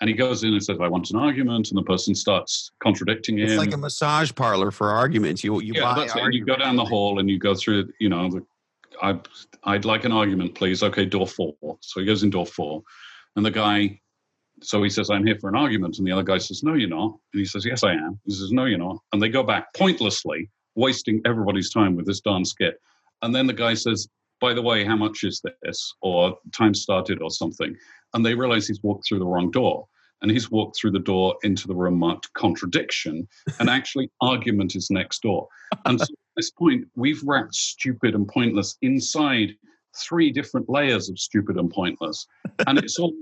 And 0.00 0.10
he 0.10 0.14
goes 0.14 0.42
in 0.42 0.52
and 0.52 0.62
says, 0.62 0.78
"I 0.80 0.88
want 0.88 1.10
an 1.10 1.16
argument," 1.16 1.70
and 1.70 1.78
the 1.78 1.84
person 1.84 2.14
starts 2.14 2.72
contradicting 2.82 3.38
him. 3.38 3.48
It's 3.48 3.58
like 3.58 3.72
a 3.72 3.78
massage 3.78 4.32
parlor 4.34 4.72
for 4.72 4.90
arguments. 4.90 5.44
You 5.44 5.60
you 5.60 5.74
yeah, 5.76 5.94
that's 5.96 6.16
it. 6.16 6.34
You 6.34 6.44
go 6.44 6.56
down 6.56 6.74
the 6.74 6.84
hall 6.84 7.20
and 7.20 7.30
you 7.30 7.38
go 7.38 7.54
through. 7.54 7.88
You 8.00 8.08
know, 8.08 8.28
the, 8.28 8.44
I 9.00 9.20
I'd 9.62 9.84
like 9.84 10.04
an 10.04 10.12
argument, 10.12 10.56
please. 10.56 10.82
Okay, 10.82 11.04
door 11.04 11.28
four. 11.28 11.54
So 11.80 12.00
he 12.00 12.06
goes 12.06 12.24
in 12.24 12.30
door 12.30 12.46
four, 12.46 12.82
and 13.36 13.46
the 13.46 13.52
guy 13.52 14.00
so 14.64 14.82
he 14.82 14.90
says, 14.90 15.10
I'm 15.10 15.26
here 15.26 15.36
for 15.38 15.48
an 15.48 15.56
argument. 15.56 15.98
And 15.98 16.06
the 16.06 16.12
other 16.12 16.22
guy 16.22 16.38
says, 16.38 16.62
No, 16.62 16.74
you're 16.74 16.88
not. 16.88 17.18
And 17.32 17.40
he 17.40 17.44
says, 17.44 17.64
Yes, 17.64 17.84
I 17.84 17.92
am. 17.92 18.18
He 18.24 18.32
says, 18.32 18.50
No, 18.50 18.64
you're 18.64 18.78
not. 18.78 18.98
And 19.12 19.22
they 19.22 19.28
go 19.28 19.42
back 19.42 19.72
pointlessly, 19.74 20.50
wasting 20.74 21.20
everybody's 21.24 21.70
time 21.70 21.96
with 21.96 22.06
this 22.06 22.20
darn 22.20 22.44
skit. 22.44 22.80
And 23.22 23.34
then 23.34 23.46
the 23.46 23.52
guy 23.52 23.74
says, 23.74 24.08
By 24.40 24.54
the 24.54 24.62
way, 24.62 24.84
how 24.84 24.96
much 24.96 25.22
is 25.22 25.42
this? 25.62 25.94
Or 26.00 26.38
time 26.52 26.74
started 26.74 27.20
or 27.20 27.30
something. 27.30 27.76
And 28.14 28.24
they 28.24 28.34
realize 28.34 28.66
he's 28.66 28.82
walked 28.82 29.06
through 29.06 29.18
the 29.18 29.26
wrong 29.26 29.50
door. 29.50 29.86
And 30.22 30.30
he's 30.30 30.50
walked 30.50 30.78
through 30.78 30.92
the 30.92 31.00
door 31.00 31.36
into 31.42 31.68
the 31.68 31.74
room 31.74 31.98
marked 31.98 32.32
contradiction. 32.32 33.28
And 33.58 33.68
actually, 33.68 34.10
argument 34.22 34.74
is 34.74 34.90
next 34.90 35.20
door. 35.20 35.48
And 35.84 36.00
so 36.00 36.04
at 36.04 36.36
this 36.36 36.50
point, 36.50 36.86
we've 36.96 37.22
wrapped 37.22 37.54
stupid 37.54 38.14
and 38.14 38.26
pointless 38.26 38.78
inside 38.80 39.50
three 39.96 40.32
different 40.32 40.70
layers 40.70 41.10
of 41.10 41.18
stupid 41.18 41.56
and 41.58 41.70
pointless. 41.70 42.26
And 42.66 42.78
it's 42.78 42.98
all 42.98 43.12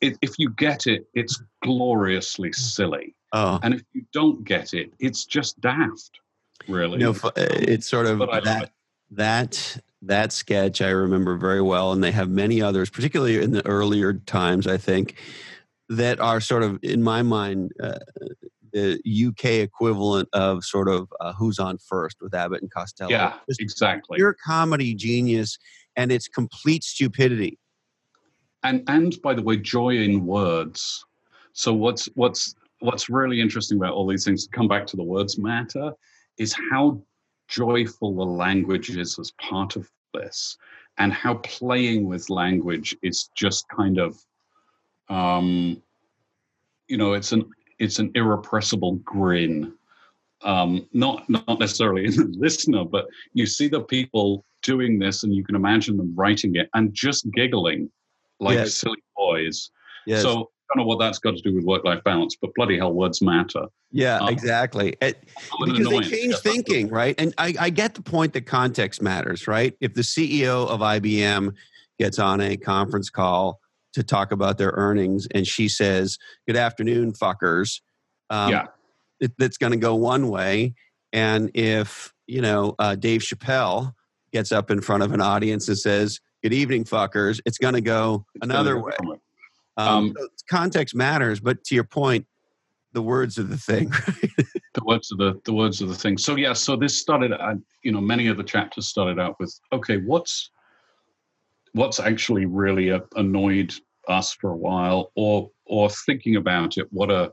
it, 0.00 0.18
if 0.22 0.38
you 0.38 0.50
get 0.50 0.86
it, 0.86 1.06
it's 1.14 1.42
gloriously 1.62 2.52
silly. 2.52 3.14
Oh. 3.32 3.58
And 3.62 3.74
if 3.74 3.82
you 3.92 4.02
don't 4.12 4.44
get 4.44 4.74
it, 4.74 4.92
it's 4.98 5.24
just 5.24 5.60
daft, 5.60 6.20
really. 6.68 6.98
Know, 6.98 7.14
uh, 7.22 7.30
it's 7.36 7.88
sort 7.88 8.06
of 8.06 8.18
that, 8.18 8.70
that, 9.10 9.78
that 10.02 10.32
sketch 10.32 10.80
I 10.80 10.90
remember 10.90 11.36
very 11.36 11.62
well, 11.62 11.92
and 11.92 12.02
they 12.02 12.12
have 12.12 12.28
many 12.28 12.60
others, 12.60 12.90
particularly 12.90 13.42
in 13.42 13.52
the 13.52 13.64
earlier 13.66 14.14
times, 14.14 14.66
I 14.66 14.78
think, 14.78 15.16
that 15.88 16.18
are 16.20 16.40
sort 16.40 16.62
of, 16.62 16.78
in 16.82 17.02
my 17.02 17.22
mind, 17.22 17.72
uh, 17.82 17.98
the 18.72 19.00
UK 19.28 19.44
equivalent 19.44 20.28
of 20.32 20.64
sort 20.64 20.88
of 20.88 21.12
uh, 21.20 21.32
Who's 21.32 21.58
on 21.58 21.78
First 21.78 22.18
with 22.20 22.34
Abbott 22.34 22.62
and 22.62 22.70
Costello. 22.70 23.10
Yeah, 23.10 23.34
Just 23.48 23.60
exactly. 23.60 24.16
Pure 24.16 24.36
comedy 24.44 24.94
genius, 24.94 25.58
and 25.96 26.12
it's 26.12 26.28
complete 26.28 26.84
stupidity 26.84 27.58
and 28.62 28.82
and 28.88 29.20
by 29.22 29.34
the 29.34 29.42
way, 29.42 29.56
joy 29.56 29.96
in 29.96 30.26
words. 30.26 31.04
So 31.52 31.72
what's 31.74 32.06
what's 32.14 32.54
what's 32.80 33.08
really 33.08 33.40
interesting 33.40 33.78
about 33.78 33.94
all 33.94 34.06
these 34.06 34.24
things 34.24 34.46
to 34.46 34.56
come 34.56 34.68
back 34.68 34.86
to 34.88 34.96
the 34.96 35.02
words 35.02 35.38
matter 35.38 35.92
is 36.38 36.56
how 36.70 37.00
joyful 37.48 38.14
the 38.14 38.24
language 38.24 38.90
is 38.90 39.18
as 39.18 39.32
part 39.32 39.76
of 39.76 39.88
this 40.14 40.56
and 40.98 41.12
how 41.12 41.34
playing 41.34 42.06
with 42.06 42.30
language 42.30 42.96
is 43.02 43.30
just 43.34 43.66
kind 43.68 43.98
of 43.98 44.18
um, 45.08 45.82
you 46.88 46.96
know 46.96 47.12
it's 47.12 47.32
an 47.32 47.48
it's 47.78 47.98
an 47.98 48.10
irrepressible 48.14 48.96
grin 48.96 49.74
um, 50.42 50.86
not 50.92 51.28
not 51.28 51.58
necessarily 51.58 52.04
in 52.06 52.14
the 52.16 52.34
listener 52.38 52.84
but 52.84 53.06
you 53.34 53.46
see 53.46 53.68
the 53.68 53.80
people 53.80 54.44
doing 54.62 54.98
this 54.98 55.22
and 55.22 55.34
you 55.34 55.44
can 55.44 55.54
imagine 55.54 55.96
them 55.96 56.14
writing 56.14 56.54
it 56.56 56.68
and 56.74 56.94
just 56.94 57.30
giggling 57.32 57.90
like 58.40 58.56
yes. 58.56 58.74
silly 58.74 59.02
boys. 59.16 59.70
Yes. 60.06 60.22
So 60.22 60.50
I 60.70 60.76
don't 60.76 60.84
know 60.84 60.88
what 60.88 60.98
that's 60.98 61.18
got 61.18 61.36
to 61.36 61.42
do 61.42 61.54
with 61.54 61.64
work-life 61.64 62.02
balance, 62.04 62.36
but 62.40 62.50
bloody 62.54 62.78
hell, 62.78 62.92
words 62.92 63.20
matter. 63.20 63.66
Yeah, 63.90 64.18
um, 64.18 64.28
exactly. 64.28 64.94
It, 65.00 65.24
because 65.64 65.88
they 65.88 66.00
change 66.00 66.36
thinking, 66.36 66.88
right? 66.88 67.14
And 67.18 67.34
I, 67.38 67.54
I 67.58 67.70
get 67.70 67.94
the 67.94 68.02
point 68.02 68.32
that 68.34 68.46
context 68.46 69.02
matters, 69.02 69.48
right? 69.48 69.74
If 69.80 69.94
the 69.94 70.02
CEO 70.02 70.68
of 70.68 70.80
IBM 70.80 71.54
gets 71.98 72.18
on 72.18 72.40
a 72.40 72.56
conference 72.56 73.10
call 73.10 73.60
to 73.94 74.04
talk 74.04 74.30
about 74.30 74.58
their 74.58 74.70
earnings 74.70 75.26
and 75.34 75.44
she 75.44 75.68
says, 75.68 76.18
"Good 76.46 76.56
afternoon, 76.56 77.12
fuckers," 77.12 77.80
um, 78.30 78.52
yeah, 78.52 78.66
it, 79.18 79.32
that's 79.38 79.56
going 79.56 79.72
to 79.72 79.78
go 79.78 79.96
one 79.96 80.28
way. 80.28 80.74
And 81.12 81.50
if 81.54 82.12
you 82.28 82.40
know 82.40 82.76
uh, 82.78 82.94
Dave 82.94 83.22
Chappelle 83.22 83.92
gets 84.32 84.52
up 84.52 84.70
in 84.70 84.80
front 84.80 85.02
of 85.02 85.12
an 85.12 85.20
audience 85.20 85.66
and 85.66 85.76
says, 85.76 86.20
"Good 86.42 86.52
evening, 86.52 86.84
fuckers," 86.84 87.40
it's 87.46 87.58
going 87.58 87.74
to 87.74 87.80
go 87.80 88.24
another 88.42 88.78
way. 88.78 88.92
Um, 89.76 90.14
um, 90.16 90.16
context 90.48 90.94
matters, 90.94 91.40
but 91.40 91.62
to 91.64 91.74
your 91.74 91.84
point, 91.84 92.26
the 92.92 93.02
words 93.02 93.38
are 93.38 93.44
the 93.44 93.56
thing. 93.56 93.88
the 94.74 94.82
words 94.84 95.12
are 95.12 95.16
the 95.16 95.40
the 95.44 95.52
words 95.52 95.80
are 95.82 95.86
the 95.86 95.94
thing. 95.94 96.18
So 96.18 96.36
yeah, 96.36 96.52
so 96.52 96.76
this 96.76 96.98
started. 96.98 97.32
Uh, 97.32 97.54
you 97.82 97.92
know, 97.92 98.00
many 98.00 98.26
of 98.28 98.36
the 98.36 98.44
chapters 98.44 98.88
started 98.88 99.18
out 99.18 99.36
with, 99.38 99.58
okay, 99.72 99.98
what's 99.98 100.50
what's 101.72 102.00
actually 102.00 102.46
really 102.46 102.90
uh, 102.90 103.00
annoyed 103.16 103.72
us 104.08 104.34
for 104.34 104.50
a 104.50 104.56
while, 104.56 105.12
or 105.14 105.50
or 105.66 105.88
thinking 105.90 106.36
about 106.36 106.78
it, 106.78 106.86
what 106.90 107.10
are 107.10 107.30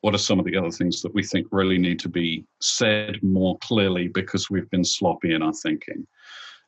what 0.00 0.14
are 0.14 0.18
some 0.18 0.38
of 0.38 0.44
the 0.44 0.56
other 0.56 0.70
things 0.70 1.02
that 1.02 1.12
we 1.12 1.24
think 1.24 1.48
really 1.50 1.78
need 1.78 1.98
to 1.98 2.08
be 2.08 2.44
said 2.60 3.20
more 3.22 3.58
clearly 3.58 4.06
because 4.08 4.48
we've 4.48 4.70
been 4.70 4.84
sloppy 4.84 5.34
in 5.34 5.42
our 5.42 5.52
thinking, 5.52 6.06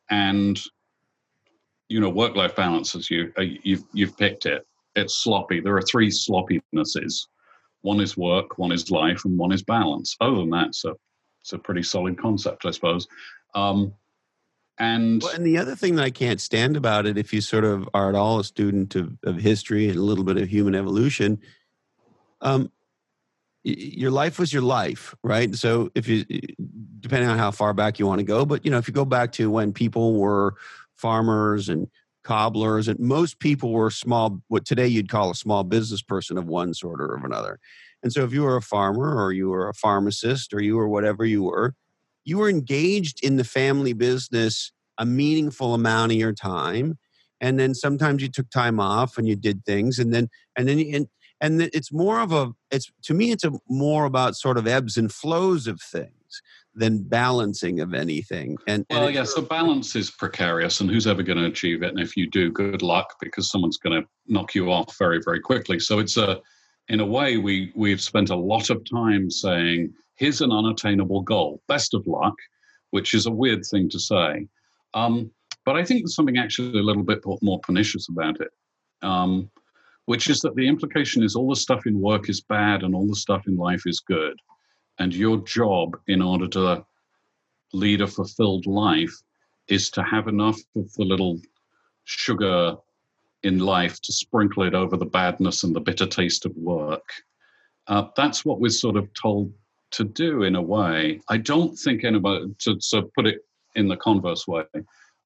and 0.09 0.61
you 1.91 1.99
know, 1.99 2.09
work 2.09 2.35
life 2.35 2.55
balance 2.55 2.95
as 2.95 3.09
you 3.09 3.31
uh, 3.37 3.41
you've 3.41 3.83
you've 3.93 4.17
picked 4.17 4.45
it 4.45 4.65
it's 4.95 5.15
sloppy. 5.15 5.59
There 5.59 5.75
are 5.75 5.81
three 5.81 6.09
sloppinesses. 6.09 7.27
One 7.81 7.99
is 7.99 8.17
work, 8.17 8.57
one 8.57 8.71
is 8.71 8.91
life, 8.91 9.25
and 9.25 9.37
one 9.37 9.51
is 9.51 9.63
balance. 9.63 10.15
Other 10.21 10.37
than 10.37 10.49
that, 10.51 10.67
it's 10.67 10.85
a, 10.85 10.93
it's 11.41 11.53
a 11.53 11.57
pretty 11.57 11.83
solid 11.83 12.17
concept, 12.17 12.65
I 12.65 12.71
suppose. 12.71 13.07
Um, 13.55 13.93
and 14.77 15.21
well, 15.21 15.33
and 15.33 15.45
the 15.45 15.57
other 15.57 15.75
thing 15.75 15.95
that 15.95 16.03
I 16.03 16.11
can't 16.11 16.39
stand 16.39 16.77
about 16.77 17.05
it, 17.05 17.17
if 17.17 17.33
you 17.33 17.41
sort 17.41 17.65
of 17.65 17.87
are 17.93 18.09
at 18.09 18.15
all 18.15 18.39
a 18.39 18.43
student 18.43 18.95
of, 18.95 19.17
of 19.23 19.37
history 19.37 19.89
and 19.89 19.97
a 19.97 20.01
little 20.01 20.23
bit 20.23 20.37
of 20.37 20.47
human 20.47 20.75
evolution, 20.75 21.39
um, 22.41 22.71
your 23.63 24.09
life 24.09 24.39
was 24.39 24.51
your 24.51 24.63
life, 24.63 25.13
right? 25.23 25.53
So 25.55 25.91
if 25.93 26.07
you, 26.07 26.25
depending 26.99 27.29
on 27.29 27.37
how 27.37 27.51
far 27.51 27.73
back 27.73 27.99
you 27.99 28.07
want 28.07 28.19
to 28.19 28.25
go, 28.25 28.43
but 28.43 28.65
you 28.65 28.71
know, 28.71 28.79
if 28.79 28.87
you 28.87 28.93
go 28.93 29.05
back 29.05 29.31
to 29.33 29.51
when 29.51 29.71
people 29.71 30.15
were 30.15 30.55
farmers 31.01 31.67
and 31.67 31.87
cobblers, 32.23 32.87
and 32.87 32.99
most 32.99 33.39
people 33.39 33.71
were 33.71 33.89
small, 33.89 34.41
what 34.47 34.65
today 34.65 34.87
you'd 34.87 35.09
call 35.09 35.31
a 35.31 35.35
small 35.35 35.63
business 35.63 36.01
person 36.01 36.37
of 36.37 36.47
one 36.47 36.73
sort 36.73 37.01
or 37.01 37.15
of 37.15 37.23
another. 37.23 37.59
And 38.03 38.13
so 38.13 38.23
if 38.23 38.33
you 38.33 38.43
were 38.43 38.55
a 38.55 38.61
farmer 38.61 39.15
or 39.23 39.31
you 39.31 39.49
were 39.49 39.67
a 39.67 39.73
pharmacist 39.73 40.53
or 40.53 40.61
you 40.61 40.75
were 40.75 40.87
whatever 40.87 41.25
you 41.25 41.43
were, 41.43 41.73
you 42.23 42.37
were 42.37 42.49
engaged 42.49 43.23
in 43.23 43.37
the 43.37 43.43
family 43.43 43.93
business 43.93 44.71
a 44.97 45.05
meaningful 45.05 45.73
amount 45.73 46.11
of 46.11 46.17
your 46.17 46.33
time. 46.33 46.97
And 47.39 47.59
then 47.59 47.73
sometimes 47.73 48.21
you 48.21 48.29
took 48.29 48.49
time 48.51 48.79
off 48.79 49.17
and 49.17 49.27
you 49.27 49.35
did 49.35 49.65
things 49.65 49.97
and 49.97 50.13
then 50.13 50.29
and 50.55 50.67
then 50.67 50.79
and 50.93 51.07
and 51.39 51.61
it's 51.73 51.91
more 51.91 52.19
of 52.19 52.31
a 52.31 52.51
it's 52.69 52.91
to 53.03 53.15
me 53.15 53.31
it's 53.31 53.43
a 53.43 53.51
more 53.67 54.05
about 54.05 54.35
sort 54.35 54.59
of 54.59 54.67
ebbs 54.67 54.95
and 54.95 55.11
flows 55.11 55.65
of 55.65 55.81
things 55.81 56.20
than 56.73 57.03
balancing 57.03 57.79
of 57.79 57.93
anything. 57.93 58.57
And, 58.67 58.85
and 58.89 58.99
well, 58.99 59.09
yeah, 59.09 59.23
so 59.23 59.41
balance 59.41 59.95
is 59.95 60.11
precarious, 60.11 60.81
and 60.81 60.89
who's 60.89 61.07
ever 61.07 61.23
going 61.23 61.37
to 61.37 61.45
achieve 61.45 61.83
it? 61.83 61.89
And 61.89 61.99
if 61.99 62.15
you 62.15 62.29
do, 62.29 62.51
good 62.51 62.81
luck, 62.81 63.15
because 63.19 63.49
someone's 63.49 63.77
going 63.77 64.01
to 64.01 64.07
knock 64.27 64.55
you 64.55 64.71
off 64.71 64.97
very, 64.97 65.21
very 65.23 65.39
quickly. 65.39 65.79
So 65.79 65.99
it's 65.99 66.17
a, 66.17 66.39
in 66.87 66.99
a 66.99 67.05
way, 67.05 67.37
we 67.37 67.71
we've 67.75 68.01
spent 68.01 68.29
a 68.29 68.35
lot 68.35 68.69
of 68.69 68.83
time 68.89 69.29
saying, 69.29 69.93
"Here's 70.15 70.41
an 70.41 70.51
unattainable 70.51 71.21
goal. 71.21 71.61
Best 71.67 71.93
of 71.93 72.07
luck," 72.07 72.35
which 72.91 73.13
is 73.13 73.25
a 73.25 73.31
weird 73.31 73.63
thing 73.65 73.89
to 73.89 73.99
say. 73.99 74.47
Um, 74.93 75.31
but 75.65 75.75
I 75.75 75.83
think 75.83 76.01
there's 76.01 76.15
something 76.15 76.37
actually 76.37 76.79
a 76.79 76.83
little 76.83 77.03
bit 77.03 77.19
more 77.41 77.59
pernicious 77.59 78.09
about 78.09 78.41
it. 78.41 78.49
Um, 79.01 79.49
which 80.05 80.29
is 80.29 80.39
that 80.41 80.55
the 80.55 80.67
implication 80.67 81.23
is 81.23 81.35
all 81.35 81.49
the 81.49 81.55
stuff 81.55 81.85
in 81.85 81.99
work 81.99 82.29
is 82.29 82.41
bad 82.41 82.83
and 82.83 82.95
all 82.95 83.07
the 83.07 83.15
stuff 83.15 83.47
in 83.47 83.55
life 83.55 83.83
is 83.85 83.99
good. 83.99 84.37
And 84.99 85.13
your 85.13 85.37
job 85.37 85.97
in 86.07 86.21
order 86.21 86.47
to 86.49 86.85
lead 87.73 88.01
a 88.01 88.07
fulfilled 88.07 88.65
life 88.65 89.15
is 89.67 89.89
to 89.91 90.03
have 90.03 90.27
enough 90.27 90.59
of 90.75 90.93
the 90.93 91.05
little 91.05 91.39
sugar 92.03 92.75
in 93.43 93.59
life 93.59 94.01
to 94.01 94.13
sprinkle 94.13 94.63
it 94.63 94.75
over 94.75 94.97
the 94.97 95.05
badness 95.05 95.63
and 95.63 95.75
the 95.75 95.79
bitter 95.79 96.05
taste 96.05 96.45
of 96.45 96.55
work. 96.55 97.07
Uh, 97.87 98.05
that's 98.15 98.45
what 98.45 98.59
we're 98.59 98.69
sort 98.69 98.95
of 98.95 99.11
told 99.13 99.51
to 99.91 100.03
do 100.03 100.43
in 100.43 100.55
a 100.55 100.61
way. 100.61 101.19
I 101.29 101.37
don't 101.37 101.75
think 101.75 102.03
anybody, 102.03 102.53
to, 102.59 102.77
to 102.91 103.09
put 103.15 103.27
it 103.27 103.39
in 103.75 103.87
the 103.87 103.97
converse 103.97 104.47
way, 104.47 104.63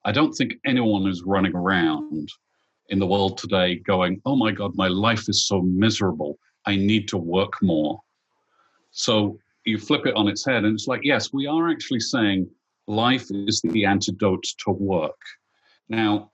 I 0.06 0.12
don't 0.12 0.34
think 0.34 0.54
anyone 0.66 1.08
is 1.08 1.24
running 1.24 1.56
around 1.56 2.30
in 2.90 3.00
the 3.00 3.08
world 3.08 3.38
today 3.38 3.76
going, 3.76 4.22
oh 4.26 4.36
my 4.36 4.52
God, 4.52 4.76
my 4.76 4.88
life 4.88 5.28
is 5.28 5.48
so 5.48 5.62
miserable. 5.62 6.38
I 6.66 6.76
need 6.76 7.08
to 7.10 7.18
work 7.18 7.54
more. 7.62 8.00
So 8.92 9.40
you 9.66 9.78
flip 9.78 10.06
it 10.06 10.16
on 10.16 10.28
its 10.28 10.46
head, 10.46 10.64
and 10.64 10.74
it's 10.74 10.88
like, 10.88 11.02
yes, 11.04 11.34
we 11.34 11.48
are 11.48 11.70
actually 11.70 12.00
saying 12.00 12.50
life 12.88 13.26
is 13.32 13.62
the 13.64 13.86
antidote 13.86 14.44
to 14.64 14.72
work. 14.72 15.20
Now, 15.90 16.32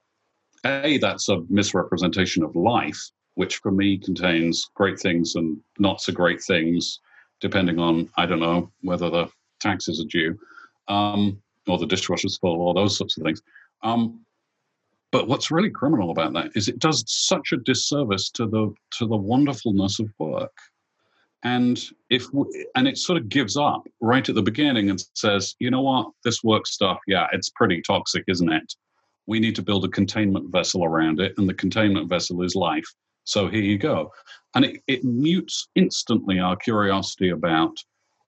A, 0.65 0.97
that's 0.97 1.29
a 1.29 1.41
misrepresentation 1.49 2.43
of 2.43 2.55
life, 2.55 2.99
which 3.35 3.57
for 3.57 3.71
me 3.71 3.97
contains 3.97 4.69
great 4.75 4.99
things 4.99 5.35
and 5.35 5.57
not 5.79 6.01
so 6.01 6.11
great 6.13 6.43
things, 6.43 6.99
depending 7.39 7.79
on, 7.79 8.09
I 8.17 8.25
don't 8.25 8.39
know, 8.39 8.71
whether 8.81 9.09
the 9.09 9.27
taxes 9.59 10.01
are 10.01 10.09
due 10.09 10.37
um, 10.87 11.41
or 11.67 11.77
the 11.77 11.85
dishwasher's 11.85 12.37
full 12.37 12.61
or 12.61 12.73
those 12.73 12.97
sorts 12.97 13.17
of 13.17 13.23
things. 13.23 13.41
Um, 13.83 14.25
but 15.11 15.27
what's 15.27 15.51
really 15.51 15.69
criminal 15.69 16.11
about 16.11 16.33
that 16.33 16.51
is 16.55 16.67
it 16.67 16.79
does 16.79 17.03
such 17.07 17.51
a 17.51 17.57
disservice 17.57 18.29
to 18.31 18.47
the 18.47 18.73
to 18.97 19.07
the 19.07 19.17
wonderfulness 19.17 19.99
of 19.99 20.09
work 20.19 20.55
and 21.43 21.89
if 22.09 22.31
we, 22.33 22.45
and 22.75 22.87
it 22.87 22.97
sort 22.97 23.17
of 23.17 23.29
gives 23.29 23.57
up 23.57 23.87
right 23.99 24.27
at 24.27 24.35
the 24.35 24.41
beginning 24.41 24.89
and 24.89 25.03
says 25.15 25.55
you 25.59 25.71
know 25.71 25.81
what? 25.81 26.11
This 26.23 26.43
work 26.43 26.67
stuff 26.67 26.99
yeah 27.07 27.27
it's 27.33 27.49
pretty 27.49 27.81
toxic 27.81 28.23
isn't 28.27 28.51
it? 28.51 28.73
We 29.27 29.39
need 29.39 29.55
to 29.55 29.61
build 29.61 29.85
a 29.85 29.89
containment 29.89 30.51
vessel 30.51 30.83
around 30.83 31.19
it 31.19 31.33
and 31.37 31.47
the 31.47 31.53
containment 31.53 32.09
vessel 32.09 32.41
is 32.43 32.55
life. 32.55 32.87
So 33.23 33.47
here 33.47 33.61
you 33.61 33.77
go. 33.77 34.11
And 34.55 34.65
it, 34.65 34.81
it 34.87 35.03
mutes 35.03 35.67
instantly 35.75 36.39
our 36.39 36.55
curiosity 36.55 37.29
about 37.29 37.75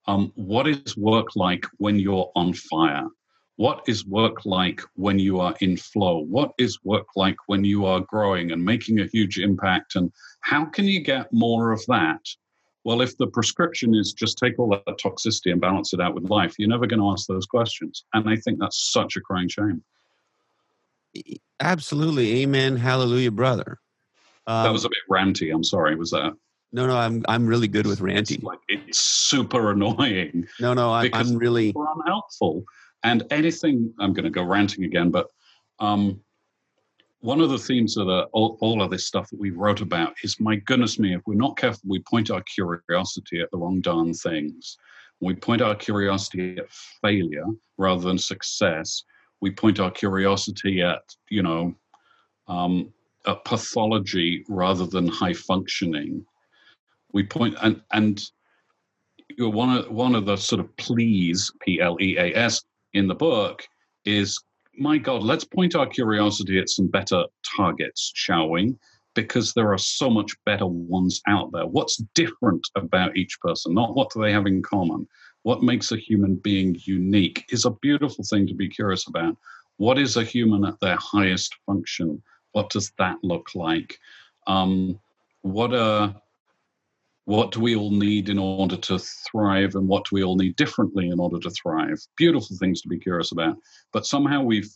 um, 0.06 0.32
what 0.34 0.66
is 0.68 0.96
work 0.96 1.34
like 1.34 1.64
when 1.78 1.98
you're 1.98 2.30
on 2.36 2.52
fire? 2.52 3.08
What 3.56 3.82
is 3.86 4.06
work 4.06 4.44
like 4.44 4.80
when 4.94 5.18
you 5.18 5.40
are 5.40 5.54
in 5.60 5.76
flow? 5.76 6.18
What 6.18 6.52
is 6.58 6.78
work 6.84 7.06
like 7.16 7.36
when 7.46 7.64
you 7.64 7.86
are 7.86 8.00
growing 8.00 8.50
and 8.50 8.64
making 8.64 9.00
a 9.00 9.06
huge 9.06 9.38
impact? 9.38 9.94
And 9.94 10.12
how 10.40 10.64
can 10.64 10.86
you 10.86 11.00
get 11.00 11.32
more 11.32 11.72
of 11.72 11.84
that 11.86 12.20
well, 12.84 13.00
if 13.00 13.16
the 13.16 13.26
prescription 13.26 13.94
is 13.94 14.12
just 14.12 14.38
take 14.38 14.58
all 14.58 14.68
that 14.68 14.98
toxicity 14.98 15.50
and 15.50 15.60
balance 15.60 15.94
it 15.94 16.00
out 16.00 16.14
with 16.14 16.30
life, 16.30 16.54
you're 16.58 16.68
never 16.68 16.86
going 16.86 17.00
to 17.00 17.10
ask 17.10 17.26
those 17.26 17.46
questions. 17.46 18.04
And 18.12 18.28
I 18.28 18.36
think 18.36 18.58
that's 18.60 18.92
such 18.92 19.16
a 19.16 19.20
crying 19.20 19.48
shame. 19.48 19.82
Absolutely. 21.60 22.42
Amen. 22.42 22.76
Hallelujah, 22.76 23.30
brother. 23.30 23.78
Um, 24.46 24.64
that 24.64 24.72
was 24.72 24.84
a 24.84 24.90
bit 24.90 24.98
ranty. 25.10 25.54
I'm 25.54 25.64
sorry. 25.64 25.94
Was 25.96 26.10
that? 26.10 26.32
No, 26.72 26.86
no, 26.86 26.96
I'm 26.96 27.22
I'm 27.28 27.46
really 27.46 27.68
good 27.68 27.86
with 27.86 28.00
ranty. 28.00 28.34
It's 28.34 28.42
like 28.42 28.58
it's 28.68 28.98
super 28.98 29.70
annoying. 29.70 30.48
No, 30.60 30.74
no, 30.74 30.90
I, 30.90 31.08
am 31.12 31.36
really 31.36 31.72
unhelpful. 31.74 32.64
And 33.04 33.22
anything, 33.30 33.94
I'm 34.00 34.12
going 34.12 34.24
to 34.24 34.30
go 34.30 34.42
ranting 34.42 34.84
again, 34.84 35.10
but 35.10 35.28
um, 35.78 36.20
one 37.24 37.40
of 37.40 37.48
the 37.48 37.58
themes 37.58 37.96
of 37.96 38.06
the, 38.06 38.24
all, 38.32 38.58
all, 38.60 38.82
of 38.82 38.90
this 38.90 39.06
stuff 39.06 39.30
that 39.30 39.40
we 39.40 39.48
wrote 39.48 39.80
about 39.80 40.12
is 40.22 40.38
my 40.38 40.56
goodness 40.56 40.98
me, 40.98 41.14
if 41.14 41.22
we're 41.26 41.32
not 41.32 41.56
careful, 41.56 41.80
we 41.88 41.98
point 42.00 42.30
our 42.30 42.42
curiosity 42.42 43.40
at 43.40 43.50
the 43.50 43.56
wrong 43.56 43.80
darn 43.80 44.12
things. 44.12 44.76
We 45.20 45.34
point 45.34 45.62
our 45.62 45.74
curiosity 45.74 46.58
at 46.58 46.70
failure 47.00 47.46
rather 47.78 48.02
than 48.02 48.18
success. 48.18 49.04
We 49.40 49.50
point 49.52 49.80
our 49.80 49.90
curiosity 49.90 50.82
at, 50.82 51.00
you 51.30 51.42
know, 51.42 51.74
um, 52.46 52.92
at 53.26 53.42
pathology 53.46 54.44
rather 54.50 54.84
than 54.86 55.08
high 55.08 55.32
functioning. 55.32 56.26
We 57.14 57.22
point 57.22 57.56
and 57.62 57.80
and 57.92 58.22
one 59.38 59.78
of 59.78 59.90
one 59.90 60.14
of 60.14 60.26
the 60.26 60.36
sort 60.36 60.60
of 60.60 60.76
pleas, 60.76 61.50
P 61.62 61.80
L 61.80 61.96
E 62.02 62.18
A 62.18 62.34
S, 62.36 62.62
in 62.92 63.08
the 63.08 63.14
book 63.14 63.66
is 64.04 64.38
my 64.78 64.98
God, 64.98 65.22
let's 65.22 65.44
point 65.44 65.74
our 65.74 65.86
curiosity 65.86 66.58
at 66.58 66.68
some 66.68 66.88
better 66.88 67.24
targets, 67.56 68.12
shall 68.14 68.50
we? 68.50 68.74
Because 69.14 69.52
there 69.52 69.72
are 69.72 69.78
so 69.78 70.10
much 70.10 70.32
better 70.44 70.66
ones 70.66 71.20
out 71.28 71.52
there. 71.52 71.66
What's 71.66 71.98
different 72.14 72.68
about 72.74 73.16
each 73.16 73.38
person? 73.40 73.74
Not 73.74 73.94
what 73.94 74.10
do 74.10 74.20
they 74.20 74.32
have 74.32 74.46
in 74.46 74.62
common? 74.62 75.06
What 75.42 75.62
makes 75.62 75.92
a 75.92 75.96
human 75.96 76.36
being 76.36 76.76
unique 76.84 77.44
is 77.50 77.64
a 77.64 77.70
beautiful 77.70 78.24
thing 78.24 78.46
to 78.46 78.54
be 78.54 78.68
curious 78.68 79.06
about. 79.06 79.36
What 79.76 79.98
is 79.98 80.16
a 80.16 80.24
human 80.24 80.64
at 80.64 80.80
their 80.80 80.96
highest 80.96 81.54
function? 81.66 82.22
What 82.52 82.70
does 82.70 82.92
that 82.98 83.18
look 83.22 83.50
like? 83.54 83.98
Um, 84.46 84.98
what 85.42 85.74
uh 85.74 86.12
what 87.26 87.52
do 87.52 87.60
we 87.60 87.74
all 87.74 87.90
need 87.90 88.28
in 88.28 88.38
order 88.38 88.76
to 88.76 88.98
thrive 88.98 89.74
and 89.74 89.88
what 89.88 90.04
do 90.04 90.10
we 90.12 90.22
all 90.22 90.36
need 90.36 90.56
differently 90.56 91.08
in 91.08 91.18
order 91.18 91.38
to 91.38 91.50
thrive. 91.50 91.98
Beautiful 92.16 92.56
things 92.58 92.82
to 92.82 92.88
be 92.88 92.98
curious 92.98 93.32
about. 93.32 93.56
But 93.92 94.06
somehow 94.06 94.42
we've 94.42 94.70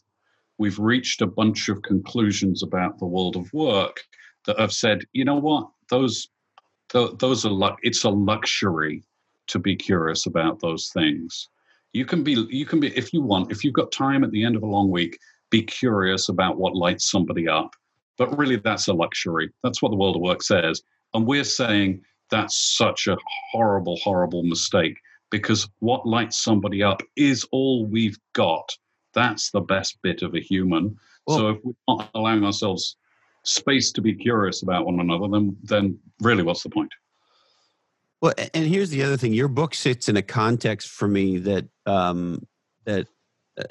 we've 0.56 0.78
reached 0.78 1.20
a 1.20 1.26
bunch 1.26 1.68
of 1.68 1.82
conclusions 1.82 2.62
about 2.62 2.98
the 2.98 3.06
world 3.06 3.36
of 3.36 3.52
work 3.52 4.00
that 4.46 4.58
have 4.58 4.72
said 4.72 5.04
you 5.12 5.24
know 5.24 5.36
what? 5.36 5.68
Those 5.90 6.28
those 6.92 7.44
are 7.44 7.76
it's 7.82 8.04
a 8.04 8.10
luxury 8.10 9.04
to 9.48 9.58
be 9.58 9.76
curious 9.76 10.24
about 10.26 10.60
those 10.60 10.90
things. 10.94 11.48
You 11.92 12.06
can 12.06 12.22
be 12.24 12.46
you 12.50 12.64
can 12.64 12.80
be 12.80 12.96
if 12.96 13.12
you 13.12 13.20
want 13.20 13.52
if 13.52 13.62
you've 13.62 13.74
got 13.74 13.92
time 13.92 14.24
at 14.24 14.30
the 14.30 14.44
end 14.44 14.56
of 14.56 14.62
a 14.62 14.66
long 14.66 14.90
week 14.90 15.18
be 15.50 15.62
curious 15.62 16.28
about 16.28 16.58
what 16.58 16.74
lights 16.74 17.10
somebody 17.10 17.46
up. 17.46 17.74
But 18.16 18.36
really 18.38 18.56
that's 18.56 18.88
a 18.88 18.94
luxury. 18.94 19.50
That's 19.62 19.82
what 19.82 19.90
the 19.90 19.96
world 19.96 20.16
of 20.16 20.22
work 20.22 20.42
says. 20.42 20.82
And 21.14 21.26
we're 21.26 21.44
saying 21.44 22.02
that's 22.30 22.76
such 22.76 23.06
a 23.06 23.16
horrible, 23.50 23.96
horrible 23.96 24.42
mistake 24.42 24.96
because 25.30 25.68
what 25.80 26.06
lights 26.06 26.42
somebody 26.42 26.82
up 26.82 27.02
is 27.16 27.46
all 27.52 27.86
we've 27.86 28.18
got. 28.32 28.76
That's 29.14 29.50
the 29.50 29.60
best 29.60 29.98
bit 30.02 30.22
of 30.22 30.34
a 30.34 30.40
human. 30.40 30.96
Well, 31.26 31.38
so 31.38 31.48
if 31.50 31.58
we're 31.64 31.72
not 31.88 32.10
allowing 32.14 32.44
ourselves 32.44 32.96
space 33.44 33.92
to 33.92 34.00
be 34.00 34.14
curious 34.14 34.62
about 34.62 34.86
one 34.86 35.00
another, 35.00 35.28
then 35.28 35.56
then 35.62 35.98
really, 36.20 36.42
what's 36.42 36.62
the 36.62 36.70
point? 36.70 36.92
Well, 38.20 38.34
and 38.54 38.66
here's 38.66 38.90
the 38.90 39.02
other 39.02 39.16
thing: 39.16 39.32
your 39.32 39.48
book 39.48 39.74
sits 39.74 40.08
in 40.08 40.16
a 40.16 40.22
context 40.22 40.88
for 40.88 41.08
me 41.08 41.38
that 41.38 41.66
um, 41.86 42.46
that 42.84 43.06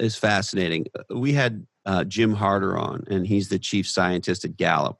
is 0.00 0.16
fascinating. 0.16 0.86
We 1.10 1.32
had 1.32 1.66
uh, 1.86 2.04
Jim 2.04 2.34
Harter 2.34 2.76
on, 2.76 3.04
and 3.08 3.26
he's 3.26 3.48
the 3.48 3.58
chief 3.58 3.88
scientist 3.88 4.44
at 4.44 4.56
Gallup, 4.56 4.98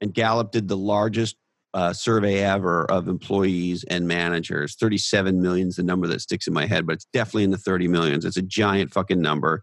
and 0.00 0.14
Gallup 0.14 0.52
did 0.52 0.68
the 0.68 0.76
largest 0.76 1.36
uh, 1.74 1.92
survey 1.92 2.42
ever 2.42 2.84
of 2.90 3.08
employees 3.08 3.84
and 3.84 4.06
managers. 4.06 4.74
37 4.76 5.40
million 5.40 5.68
is 5.68 5.76
the 5.76 5.82
number 5.82 6.06
that 6.08 6.20
sticks 6.20 6.46
in 6.46 6.54
my 6.54 6.66
head, 6.66 6.86
but 6.86 6.94
it's 6.94 7.06
definitely 7.12 7.44
in 7.44 7.50
the 7.50 7.58
30 7.58 7.88
millions. 7.88 8.24
It's 8.24 8.36
a 8.36 8.42
giant 8.42 8.92
fucking 8.92 9.20
number. 9.20 9.62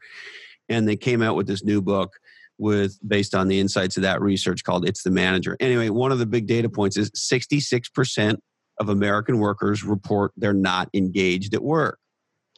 And 0.69 0.87
they 0.87 0.95
came 0.95 1.21
out 1.21 1.35
with 1.35 1.47
this 1.47 1.63
new 1.63 1.81
book 1.81 2.13
with 2.57 2.97
based 3.07 3.35
on 3.35 3.47
the 3.47 3.59
insights 3.59 3.97
of 3.97 4.03
that 4.03 4.21
research 4.21 4.63
called 4.63 4.87
It's 4.87 5.03
the 5.03 5.11
Manager. 5.11 5.57
Anyway, 5.59 5.89
one 5.89 6.11
of 6.11 6.19
the 6.19 6.25
big 6.25 6.47
data 6.47 6.69
points 6.69 6.97
is 6.97 7.11
66% 7.11 8.37
of 8.79 8.89
American 8.89 9.39
workers 9.39 9.83
report 9.83 10.31
they're 10.37 10.53
not 10.53 10.89
engaged 10.93 11.53
at 11.53 11.63
work. 11.63 11.99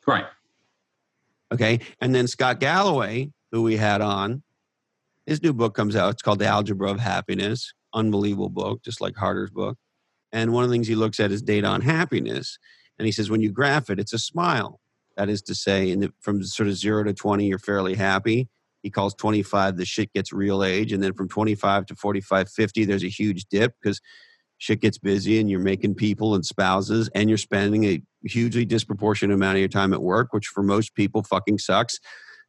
Right. 0.06 0.26
Okay. 1.52 1.80
And 2.00 2.14
then 2.14 2.28
Scott 2.28 2.60
Galloway, 2.60 3.32
who 3.52 3.64
we 3.64 3.78
had 3.78 4.02
on, 4.02 4.44
his 5.26 5.42
new 5.42 5.54
book 5.54 5.76
comes 5.76 5.96
out. 5.96 6.12
It's 6.14 6.22
called 6.22 6.40
The 6.40 6.48
Algebra 6.48 6.92
of 6.92 7.00
Happiness 7.00 7.74
unbelievable 7.94 8.50
book, 8.50 8.84
just 8.84 9.02
like 9.02 9.16
Harter's 9.16 9.52
book. 9.52 9.78
And 10.32 10.54
one 10.54 10.64
of 10.64 10.70
the 10.70 10.74
things 10.74 10.88
he 10.88 10.96
looks 10.96 11.20
at 11.20 11.32
is 11.32 11.42
data 11.42 11.68
on 11.68 11.82
happiness. 11.82 12.58
And 12.98 13.06
he 13.06 13.12
says, 13.12 13.30
when 13.30 13.42
you 13.42 13.52
graph 13.52 13.90
it, 13.90 14.00
it's 14.00 14.14
a 14.14 14.20
smile. 14.20 14.80
That 15.18 15.30
is 15.30 15.42
to 15.44 15.56
say, 15.56 15.94
the, 15.96 16.14
from 16.22 16.44
sort 16.44 16.70
of 16.70 16.78
zero 16.78 17.04
to 17.04 17.14
20, 17.14 17.46
you're 17.46 17.58
fairly 17.60 17.96
happy. 17.96 18.48
He 18.84 18.90
calls 18.90 19.14
25 19.16 19.78
the 19.78 19.86
shit 19.86 20.14
gets 20.14 20.32
real 20.32 20.64
age. 20.64 20.94
And 20.94 21.04
then 21.04 21.14
from 21.14 21.28
25 21.28 21.88
to 21.88 21.96
45, 21.96 22.50
50, 22.50 22.86
there's 22.86 23.04
a 23.04 23.10
huge 23.10 23.46
dip 23.50 23.74
because 23.82 24.00
shit 24.58 24.82
gets 24.82 24.98
busy 24.98 25.40
and 25.40 25.50
you're 25.50 25.60
making 25.60 25.96
people 25.96 26.36
and 26.36 26.46
spouses 26.46 27.10
and 27.16 27.30
you're 27.30 27.38
spending 27.38 27.86
a 27.86 28.02
hugely 28.26 28.66
disproportionate 28.66 29.34
amount 29.34 29.56
of 29.56 29.60
your 29.60 29.70
time 29.70 29.94
at 29.94 30.02
work, 30.02 30.32
which 30.32 30.48
for 30.48 30.64
most 30.64 30.96
people 30.96 31.24
fucking 31.24 31.58
sucks 31.58 32.00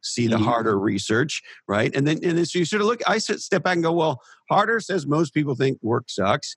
see 0.01 0.27
the 0.27 0.35
mm-hmm. 0.35 0.45
Harter 0.45 0.77
research, 0.77 1.41
right? 1.67 1.93
And 1.95 2.05
then 2.07 2.19
and 2.23 2.37
then 2.37 2.45
so 2.45 2.59
you 2.59 2.65
sort 2.65 2.81
of 2.81 2.87
look. 2.87 3.01
I 3.07 3.17
step 3.17 3.63
back 3.63 3.75
and 3.75 3.83
go, 3.83 3.91
well, 3.91 4.21
Harter 4.49 4.79
says 4.79 5.05
most 5.05 5.33
people 5.33 5.55
think 5.55 5.77
work 5.81 6.05
sucks, 6.09 6.55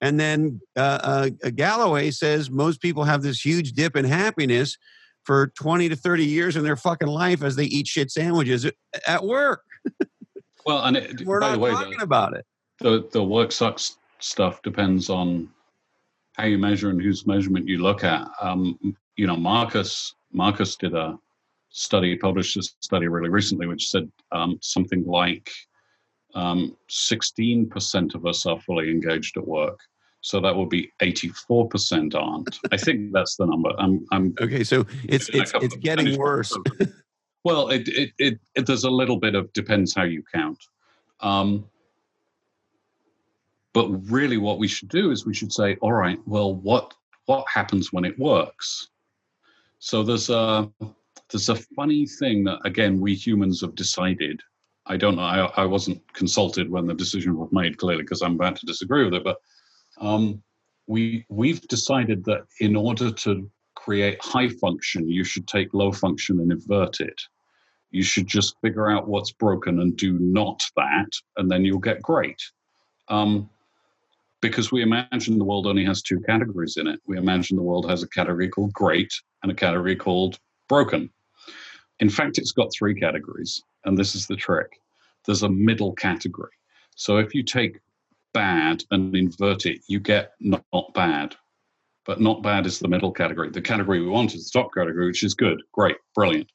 and 0.00 0.18
then 0.18 0.60
uh, 0.76 1.28
uh, 1.42 1.50
Galloway 1.54 2.10
says 2.10 2.50
most 2.50 2.80
people 2.80 3.04
have 3.04 3.22
this 3.22 3.44
huge 3.44 3.72
dip 3.72 3.96
in 3.96 4.04
happiness 4.04 4.76
for 5.24 5.48
twenty 5.58 5.88
to 5.88 5.96
thirty 5.96 6.24
years 6.24 6.56
in 6.56 6.64
their 6.64 6.76
fucking 6.76 7.08
life 7.08 7.42
as 7.42 7.56
they 7.56 7.64
eat 7.64 7.86
shit 7.86 8.10
sandwiches 8.10 8.70
at 9.06 9.24
work. 9.24 9.62
well, 10.66 10.84
and 10.84 10.96
it, 10.96 11.24
we're 11.24 11.40
not 11.40 11.58
way, 11.58 11.70
talking 11.70 11.98
the, 11.98 12.04
about 12.04 12.36
it. 12.36 12.46
The 12.80 13.08
the 13.12 13.22
work 13.22 13.52
sucks 13.52 13.96
stuff 14.20 14.62
depends 14.62 15.10
on 15.10 15.48
how 16.34 16.44
you 16.44 16.58
measure 16.58 16.90
and 16.90 17.00
whose 17.00 17.26
measurement 17.26 17.68
you 17.68 17.78
look 17.78 18.04
at. 18.04 18.28
Um, 18.40 18.78
you 19.16 19.26
know, 19.26 19.36
Marcus 19.36 20.14
Marcus 20.32 20.76
did 20.76 20.94
a 20.94 21.18
study, 21.74 22.16
published 22.16 22.56
a 22.56 22.62
study 22.62 23.08
really 23.08 23.28
recently, 23.28 23.66
which 23.66 23.90
said 23.90 24.10
um, 24.30 24.58
something 24.62 25.04
like 25.04 25.50
um, 26.34 26.76
16% 26.88 28.14
of 28.14 28.26
us 28.26 28.46
are 28.46 28.60
fully 28.60 28.90
engaged 28.90 29.36
at 29.36 29.46
work. 29.46 29.80
So 30.20 30.40
that 30.40 30.54
would 30.54 30.70
be 30.70 30.90
84% 31.02 32.14
aren't. 32.14 32.58
I 32.72 32.76
think 32.76 33.12
that's 33.12 33.36
the 33.36 33.46
number. 33.46 33.70
I'm, 33.76 34.06
I'm 34.12 34.34
okay. 34.40 34.64
So 34.64 34.86
it's 35.04 35.28
it's 35.30 35.52
it's 35.56 35.76
getting 35.76 36.16
worse. 36.16 36.56
well, 37.44 37.68
it, 37.68 37.86
it, 37.88 38.12
it, 38.18 38.40
it, 38.54 38.66
there's 38.66 38.84
a 38.84 38.90
little 38.90 39.18
bit 39.18 39.34
of 39.34 39.52
depends 39.52 39.94
how 39.94 40.04
you 40.04 40.22
count. 40.32 40.58
Um, 41.20 41.66
but 43.74 43.88
really, 44.10 44.38
what 44.38 44.58
we 44.58 44.68
should 44.68 44.88
do 44.88 45.10
is 45.10 45.26
we 45.26 45.34
should 45.34 45.52
say, 45.52 45.76
all 45.82 45.92
right, 45.92 46.18
well, 46.24 46.54
what 46.54 46.94
what 47.26 47.44
happens 47.52 47.92
when 47.92 48.06
it 48.06 48.18
works? 48.18 48.88
So 49.78 50.02
there's 50.02 50.30
a 50.30 50.70
there's 51.30 51.48
a 51.48 51.56
funny 51.76 52.06
thing 52.06 52.44
that 52.44 52.60
again 52.64 53.00
we 53.00 53.14
humans 53.14 53.60
have 53.60 53.74
decided. 53.74 54.40
I 54.86 54.96
don't 54.96 55.16
know. 55.16 55.22
I, 55.22 55.62
I 55.62 55.64
wasn't 55.64 56.02
consulted 56.12 56.70
when 56.70 56.86
the 56.86 56.94
decision 56.94 57.36
was 57.36 57.48
made 57.52 57.78
clearly 57.78 58.02
because 58.02 58.22
I'm 58.22 58.34
about 58.34 58.56
to 58.56 58.66
disagree 58.66 59.04
with 59.04 59.14
it. 59.14 59.24
But 59.24 59.38
um, 60.00 60.42
we 60.86 61.24
we've 61.28 61.60
decided 61.68 62.24
that 62.24 62.42
in 62.60 62.76
order 62.76 63.10
to 63.10 63.50
create 63.74 64.18
high 64.22 64.48
function, 64.48 65.08
you 65.08 65.24
should 65.24 65.48
take 65.48 65.74
low 65.74 65.92
function 65.92 66.40
and 66.40 66.52
invert 66.52 67.00
it. 67.00 67.20
You 67.90 68.02
should 68.02 68.26
just 68.26 68.56
figure 68.60 68.90
out 68.90 69.08
what's 69.08 69.32
broken 69.32 69.80
and 69.80 69.96
do 69.96 70.18
not 70.18 70.62
that, 70.76 71.10
and 71.36 71.50
then 71.50 71.64
you'll 71.64 71.78
get 71.78 72.02
great. 72.02 72.42
Um, 73.08 73.48
because 74.40 74.70
we 74.70 74.82
imagine 74.82 75.38
the 75.38 75.44
world 75.44 75.66
only 75.66 75.84
has 75.86 76.02
two 76.02 76.20
categories 76.20 76.76
in 76.76 76.86
it. 76.86 77.00
We 77.06 77.16
imagine 77.16 77.56
the 77.56 77.62
world 77.62 77.88
has 77.88 78.02
a 78.02 78.08
category 78.08 78.48
called 78.48 78.74
great 78.74 79.10
and 79.42 79.50
a 79.50 79.54
category 79.54 79.96
called 79.96 80.38
broken. 80.68 81.10
In 82.00 82.10
fact, 82.10 82.38
it's 82.38 82.52
got 82.52 82.72
three 82.72 82.98
categories, 82.98 83.62
and 83.84 83.96
this 83.96 84.14
is 84.14 84.26
the 84.26 84.36
trick. 84.36 84.68
There's 85.26 85.42
a 85.42 85.48
middle 85.48 85.92
category. 85.94 86.52
So 86.96 87.18
if 87.18 87.34
you 87.34 87.42
take 87.42 87.80
bad 88.32 88.82
and 88.90 89.14
invert 89.14 89.66
it, 89.66 89.80
you 89.88 90.00
get 90.00 90.32
not, 90.40 90.64
not 90.72 90.92
bad. 90.94 91.34
But 92.04 92.20
not 92.20 92.42
bad 92.42 92.66
is 92.66 92.78
the 92.78 92.88
middle 92.88 93.12
category. 93.12 93.48
The 93.48 93.62
category 93.62 94.00
we 94.00 94.08
want 94.08 94.34
is 94.34 94.50
the 94.50 94.58
top 94.58 94.74
category, 94.74 95.06
which 95.06 95.22
is 95.22 95.32
good, 95.32 95.62
great, 95.72 95.96
brilliant. 96.14 96.50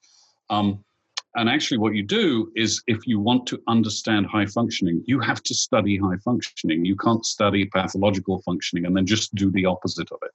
Um, 0.51 0.83
and 1.35 1.47
actually, 1.47 1.77
what 1.77 1.95
you 1.95 2.03
do 2.03 2.51
is 2.55 2.81
if 2.87 3.05
you 3.05 3.19
want 3.19 3.45
to 3.47 3.61
understand 3.67 4.27
high 4.27 4.47
functioning, 4.47 5.03
you 5.05 5.19
have 5.19 5.41
to 5.43 5.53
study 5.53 5.97
high 5.97 6.17
functioning. 6.17 6.85
You 6.85 6.95
can't 6.95 7.25
study 7.25 7.65
pathological 7.65 8.41
functioning 8.41 8.85
and 8.85 8.95
then 8.95 9.05
just 9.05 9.33
do 9.35 9.51
the 9.51 9.65
opposite 9.65 10.11
of 10.11 10.19
it. 10.23 10.31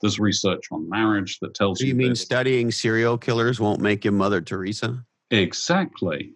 There's 0.00 0.18
research 0.18 0.66
on 0.70 0.88
marriage 0.88 1.38
that 1.40 1.54
tells 1.54 1.80
you. 1.80 1.88
You 1.88 1.94
mean 1.94 2.14
studying 2.14 2.70
serial 2.70 3.16
killers 3.16 3.60
won't 3.60 3.80
make 3.80 4.04
you 4.04 4.12
Mother 4.12 4.40
Teresa? 4.40 5.04
Exactly. 5.30 6.34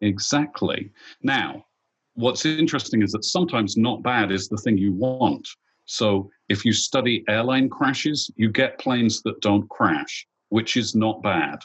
Exactly. 0.00 0.90
Now, 1.22 1.64
what's 2.14 2.44
interesting 2.44 3.02
is 3.02 3.12
that 3.12 3.24
sometimes 3.24 3.76
not 3.76 4.02
bad 4.02 4.32
is 4.32 4.48
the 4.48 4.56
thing 4.56 4.76
you 4.78 4.92
want. 4.92 5.48
So 5.86 6.30
if 6.48 6.64
you 6.64 6.72
study 6.72 7.24
airline 7.28 7.68
crashes, 7.68 8.30
you 8.36 8.50
get 8.50 8.78
planes 8.78 9.22
that 9.22 9.40
don't 9.40 9.68
crash, 9.68 10.26
which 10.48 10.76
is 10.76 10.94
not 10.94 11.22
bad. 11.22 11.60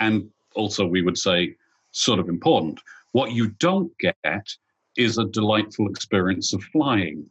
And 0.00 0.28
also, 0.54 0.86
we 0.86 1.02
would 1.02 1.18
say, 1.18 1.54
sort 1.92 2.18
of 2.18 2.28
important. 2.28 2.80
What 3.12 3.32
you 3.32 3.48
don't 3.60 3.90
get 3.98 4.48
is 4.96 5.18
a 5.18 5.24
delightful 5.24 5.88
experience 5.88 6.52
of 6.52 6.62
flying 6.64 7.26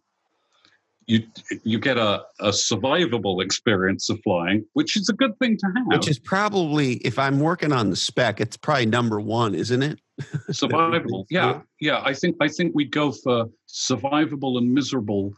you 1.08 1.24
you 1.64 1.80
get 1.80 1.98
a, 1.98 2.24
a 2.40 2.50
survivable 2.50 3.44
experience 3.44 4.10
of 4.10 4.20
flying, 4.24 4.66
which 4.74 4.96
is 4.96 5.10
a 5.10 5.14
good 5.14 5.38
thing 5.40 5.58
to 5.58 5.68
have. 5.76 5.86
Which 5.88 6.08
is 6.08 6.20
probably, 6.20 6.94
if 6.98 7.20
I'm 7.20 7.40
working 7.40 7.72
on 7.72 7.90
the 7.90 7.96
spec, 7.96 8.40
it's 8.40 8.58
probably 8.58 8.86
number 8.86 9.20
one, 9.20 9.56
isn't 9.56 9.84
it? 9.84 10.00
survivable, 10.52 11.26
yeah, 11.30 11.62
yeah. 11.80 12.02
I 12.04 12.14
think 12.14 12.38
I 12.42 12.48
think 12.48 12.74
we'd 12.76 12.92
go 12.92 13.12
for 13.12 13.50
survivable 13.68 14.58
and 14.58 14.74
miserable 14.74 15.34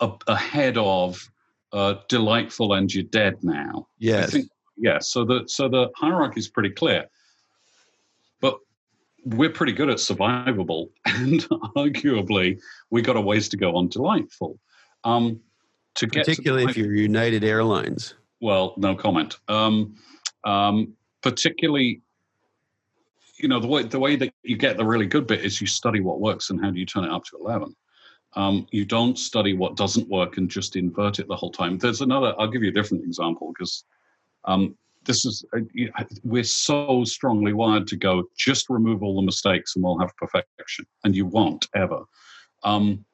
ahead 0.00 0.78
of 0.78 1.20
uh, 1.72 1.94
delightful 2.08 2.72
and 2.72 2.92
you're 2.92 3.04
dead 3.04 3.36
now. 3.42 3.86
Yes. 3.98 4.32
Think, 4.32 4.48
yeah. 4.76 4.98
So 5.00 5.24
the 5.24 5.44
so 5.46 5.68
the 5.68 5.90
hierarchy 5.96 6.40
is 6.40 6.48
pretty 6.48 6.70
clear, 6.70 7.06
but 8.40 8.58
we're 9.24 9.50
pretty 9.50 9.72
good 9.72 9.90
at 9.90 9.98
survivable, 9.98 10.88
and 11.04 11.40
arguably 11.76 12.58
we 12.90 13.02
got 13.02 13.16
a 13.16 13.20
ways 13.20 13.48
to 13.50 13.56
go 13.56 13.76
on 13.76 13.88
delightful. 13.88 14.58
Um, 15.04 15.40
to 15.94 16.06
particularly 16.06 16.64
to 16.64 16.70
if 16.70 16.76
you're 16.76 16.94
United 16.94 17.44
Airlines. 17.44 18.14
Well, 18.40 18.74
no 18.76 18.94
comment. 18.94 19.38
Um, 19.48 19.96
um, 20.44 20.94
particularly, 21.22 22.02
you 23.36 23.48
know, 23.48 23.60
the 23.60 23.66
way 23.66 23.82
the 23.82 23.98
way 23.98 24.16
that 24.16 24.32
you 24.42 24.56
get 24.56 24.76
the 24.76 24.84
really 24.84 25.06
good 25.06 25.26
bit 25.26 25.44
is 25.44 25.60
you 25.60 25.66
study 25.66 26.00
what 26.00 26.20
works 26.20 26.50
and 26.50 26.60
how 26.60 26.70
do 26.70 26.78
you 26.78 26.86
turn 26.86 27.04
it 27.04 27.10
up 27.10 27.24
to 27.24 27.38
eleven. 27.40 27.74
Um, 28.34 28.66
you 28.70 28.84
don't 28.84 29.18
study 29.18 29.54
what 29.54 29.76
doesn't 29.76 30.08
work 30.08 30.36
and 30.36 30.50
just 30.50 30.76
invert 30.76 31.18
it 31.18 31.28
the 31.28 31.36
whole 31.36 31.50
time. 31.50 31.78
There's 31.78 32.02
another. 32.02 32.34
I'll 32.38 32.50
give 32.50 32.62
you 32.62 32.68
a 32.68 32.72
different 32.72 33.04
example 33.04 33.52
because 33.52 33.84
um, 34.44 34.76
this 35.04 35.24
is 35.24 35.44
uh, 35.56 36.04
we're 36.22 36.44
so 36.44 37.02
strongly 37.04 37.52
wired 37.52 37.86
to 37.88 37.96
go 37.96 38.24
just 38.36 38.68
remove 38.68 39.02
all 39.02 39.16
the 39.16 39.22
mistakes 39.22 39.74
and 39.74 39.84
we'll 39.84 39.98
have 39.98 40.16
perfection, 40.16 40.86
and 41.04 41.16
you 41.16 41.26
won't 41.26 41.66
ever. 41.74 42.04
Um, 42.62 43.04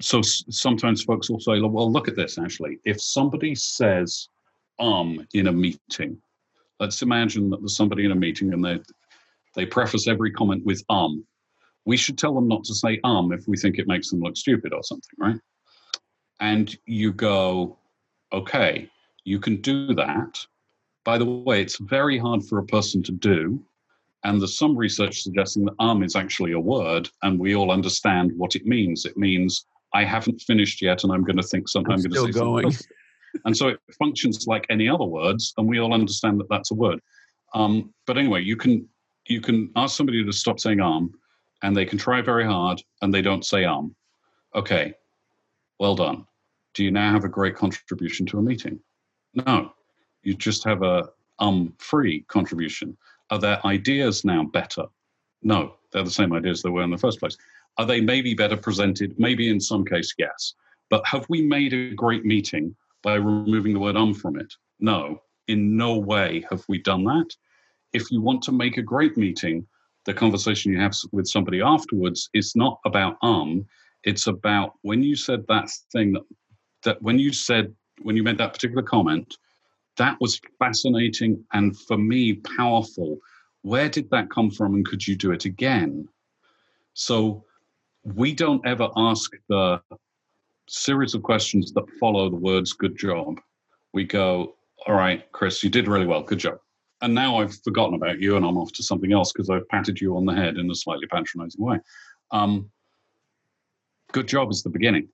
so 0.00 0.20
sometimes 0.22 1.02
folks 1.02 1.28
will 1.28 1.40
say, 1.40 1.60
well, 1.60 1.90
look 1.90 2.08
at 2.08 2.16
this 2.16 2.38
actually. 2.38 2.78
If 2.84 3.00
somebody 3.00 3.54
says 3.54 4.28
um 4.78 5.26
in 5.34 5.48
a 5.48 5.52
meeting, 5.52 6.20
let's 6.78 7.02
imagine 7.02 7.50
that 7.50 7.60
there's 7.60 7.76
somebody 7.76 8.04
in 8.04 8.12
a 8.12 8.16
meeting 8.16 8.52
and 8.52 8.64
they 8.64 8.80
they 9.54 9.66
preface 9.66 10.06
every 10.06 10.30
comment 10.30 10.64
with 10.64 10.84
um. 10.88 11.24
We 11.84 11.96
should 11.96 12.18
tell 12.18 12.34
them 12.34 12.48
not 12.48 12.64
to 12.64 12.74
say 12.74 13.00
um 13.02 13.32
if 13.32 13.48
we 13.48 13.56
think 13.56 13.78
it 13.78 13.88
makes 13.88 14.10
them 14.10 14.20
look 14.20 14.36
stupid 14.36 14.72
or 14.72 14.82
something, 14.82 15.16
right? 15.18 15.40
And 16.40 16.76
you 16.86 17.12
go, 17.12 17.76
okay, 18.32 18.88
you 19.24 19.40
can 19.40 19.60
do 19.60 19.94
that. 19.94 20.38
By 21.04 21.18
the 21.18 21.24
way, 21.24 21.60
it's 21.60 21.78
very 21.78 22.18
hard 22.18 22.44
for 22.44 22.58
a 22.58 22.66
person 22.66 23.02
to 23.02 23.12
do. 23.12 23.60
And 24.24 24.40
there's 24.40 24.58
some 24.58 24.76
research 24.76 25.22
suggesting 25.22 25.64
that 25.64 25.74
um 25.80 26.04
is 26.04 26.14
actually 26.14 26.52
a 26.52 26.60
word, 26.60 27.08
and 27.22 27.40
we 27.40 27.56
all 27.56 27.72
understand 27.72 28.30
what 28.36 28.54
it 28.54 28.64
means. 28.64 29.04
It 29.04 29.16
means 29.16 29.66
I 29.94 30.04
haven't 30.04 30.40
finished 30.42 30.82
yet, 30.82 31.04
and 31.04 31.12
I'm 31.12 31.24
going 31.24 31.36
to 31.36 31.42
think 31.42 31.68
something. 31.68 31.92
I'm, 31.92 31.98
I'm 31.98 32.10
going 32.10 32.26
to 32.26 32.32
say 32.32 32.38
going. 32.38 32.70
Something 32.70 32.94
and 33.44 33.56
so 33.56 33.68
it 33.68 33.80
functions 33.98 34.46
like 34.46 34.66
any 34.70 34.88
other 34.88 35.04
words, 35.04 35.54
and 35.56 35.68
we 35.68 35.78
all 35.78 35.94
understand 35.94 36.40
that 36.40 36.48
that's 36.48 36.70
a 36.70 36.74
word. 36.74 37.00
Um, 37.54 37.92
but 38.06 38.18
anyway, 38.18 38.42
you 38.42 38.56
can 38.56 38.88
you 39.26 39.40
can 39.40 39.70
ask 39.76 39.96
somebody 39.96 40.24
to 40.24 40.32
stop 40.32 40.60
saying 40.60 40.80
arm, 40.80 41.12
and 41.62 41.76
they 41.76 41.84
can 41.84 41.98
try 41.98 42.20
very 42.20 42.44
hard, 42.44 42.82
and 43.02 43.12
they 43.12 43.22
don't 43.22 43.44
say 43.44 43.64
arm. 43.64 43.94
Okay, 44.54 44.94
well 45.78 45.94
done. 45.94 46.26
Do 46.74 46.84
you 46.84 46.90
now 46.90 47.12
have 47.12 47.24
a 47.24 47.28
great 47.28 47.56
contribution 47.56 48.26
to 48.26 48.38
a 48.38 48.42
meeting? 48.42 48.80
No, 49.34 49.72
you 50.22 50.34
just 50.34 50.64
have 50.64 50.82
a 50.82 51.08
um 51.38 51.74
free 51.78 52.22
contribution. 52.28 52.96
Are 53.30 53.38
their 53.38 53.64
ideas 53.66 54.24
now 54.24 54.44
better? 54.44 54.84
No, 55.42 55.74
they're 55.92 56.02
the 56.02 56.10
same 56.10 56.32
ideas 56.32 56.62
they 56.62 56.70
were 56.70 56.82
in 56.82 56.90
the 56.90 56.98
first 56.98 57.20
place. 57.20 57.36
Are 57.78 57.86
they 57.86 58.00
maybe 58.00 58.34
better 58.34 58.56
presented? 58.56 59.18
Maybe 59.18 59.48
in 59.48 59.60
some 59.60 59.84
case, 59.84 60.12
yes. 60.18 60.54
But 60.90 61.06
have 61.06 61.26
we 61.28 61.42
made 61.42 61.72
a 61.72 61.94
great 61.94 62.24
meeting 62.24 62.74
by 63.02 63.14
removing 63.14 63.72
the 63.74 63.80
word 63.80 63.96
um 63.96 64.14
from 64.14 64.38
it? 64.38 64.52
No, 64.80 65.22
in 65.46 65.76
no 65.76 65.96
way 65.96 66.44
have 66.50 66.64
we 66.68 66.78
done 66.78 67.04
that. 67.04 67.30
If 67.92 68.10
you 68.10 68.20
want 68.20 68.42
to 68.42 68.52
make 68.52 68.76
a 68.76 68.82
great 68.82 69.16
meeting, 69.16 69.66
the 70.04 70.14
conversation 70.14 70.72
you 70.72 70.80
have 70.80 70.94
with 71.12 71.26
somebody 71.26 71.60
afterwards 71.60 72.30
is 72.34 72.56
not 72.56 72.80
about 72.84 73.16
um, 73.22 73.66
it's 74.04 74.26
about 74.26 74.74
when 74.82 75.02
you 75.02 75.16
said 75.16 75.44
that 75.48 75.68
thing 75.92 76.12
that, 76.12 76.22
that 76.84 77.02
when 77.02 77.18
you 77.18 77.32
said, 77.32 77.74
when 78.02 78.16
you 78.16 78.22
made 78.22 78.38
that 78.38 78.52
particular 78.52 78.82
comment, 78.82 79.36
that 79.96 80.16
was 80.20 80.40
fascinating 80.58 81.44
and 81.52 81.78
for 81.78 81.98
me 81.98 82.34
powerful. 82.56 83.18
Where 83.62 83.88
did 83.88 84.08
that 84.10 84.30
come 84.30 84.50
from 84.50 84.74
and 84.74 84.86
could 84.86 85.06
you 85.06 85.16
do 85.16 85.32
it 85.32 85.44
again? 85.44 86.08
So 86.94 87.44
we 88.04 88.32
don't 88.32 88.64
ever 88.66 88.88
ask 88.96 89.32
the 89.48 89.80
series 90.68 91.14
of 91.14 91.22
questions 91.22 91.72
that 91.72 91.84
follow 91.98 92.28
the 92.30 92.36
words 92.36 92.72
good 92.72 92.96
job. 92.96 93.40
We 93.92 94.04
go, 94.04 94.54
all 94.86 94.94
right, 94.94 95.30
Chris, 95.32 95.62
you 95.64 95.70
did 95.70 95.88
really 95.88 96.06
well. 96.06 96.22
Good 96.22 96.38
job. 96.38 96.58
And 97.00 97.14
now 97.14 97.38
I've 97.38 97.54
forgotten 97.62 97.94
about 97.94 98.20
you 98.20 98.36
and 98.36 98.44
I'm 98.44 98.58
off 98.58 98.72
to 98.72 98.82
something 98.82 99.12
else 99.12 99.32
because 99.32 99.50
I've 99.50 99.68
patted 99.68 100.00
you 100.00 100.16
on 100.16 100.26
the 100.26 100.34
head 100.34 100.56
in 100.56 100.70
a 100.70 100.74
slightly 100.74 101.06
patronizing 101.06 101.64
way. 101.64 101.78
Um, 102.32 102.70
good 104.12 104.26
job 104.26 104.50
is 104.50 104.62
the 104.62 104.70
beginning. 104.70 105.08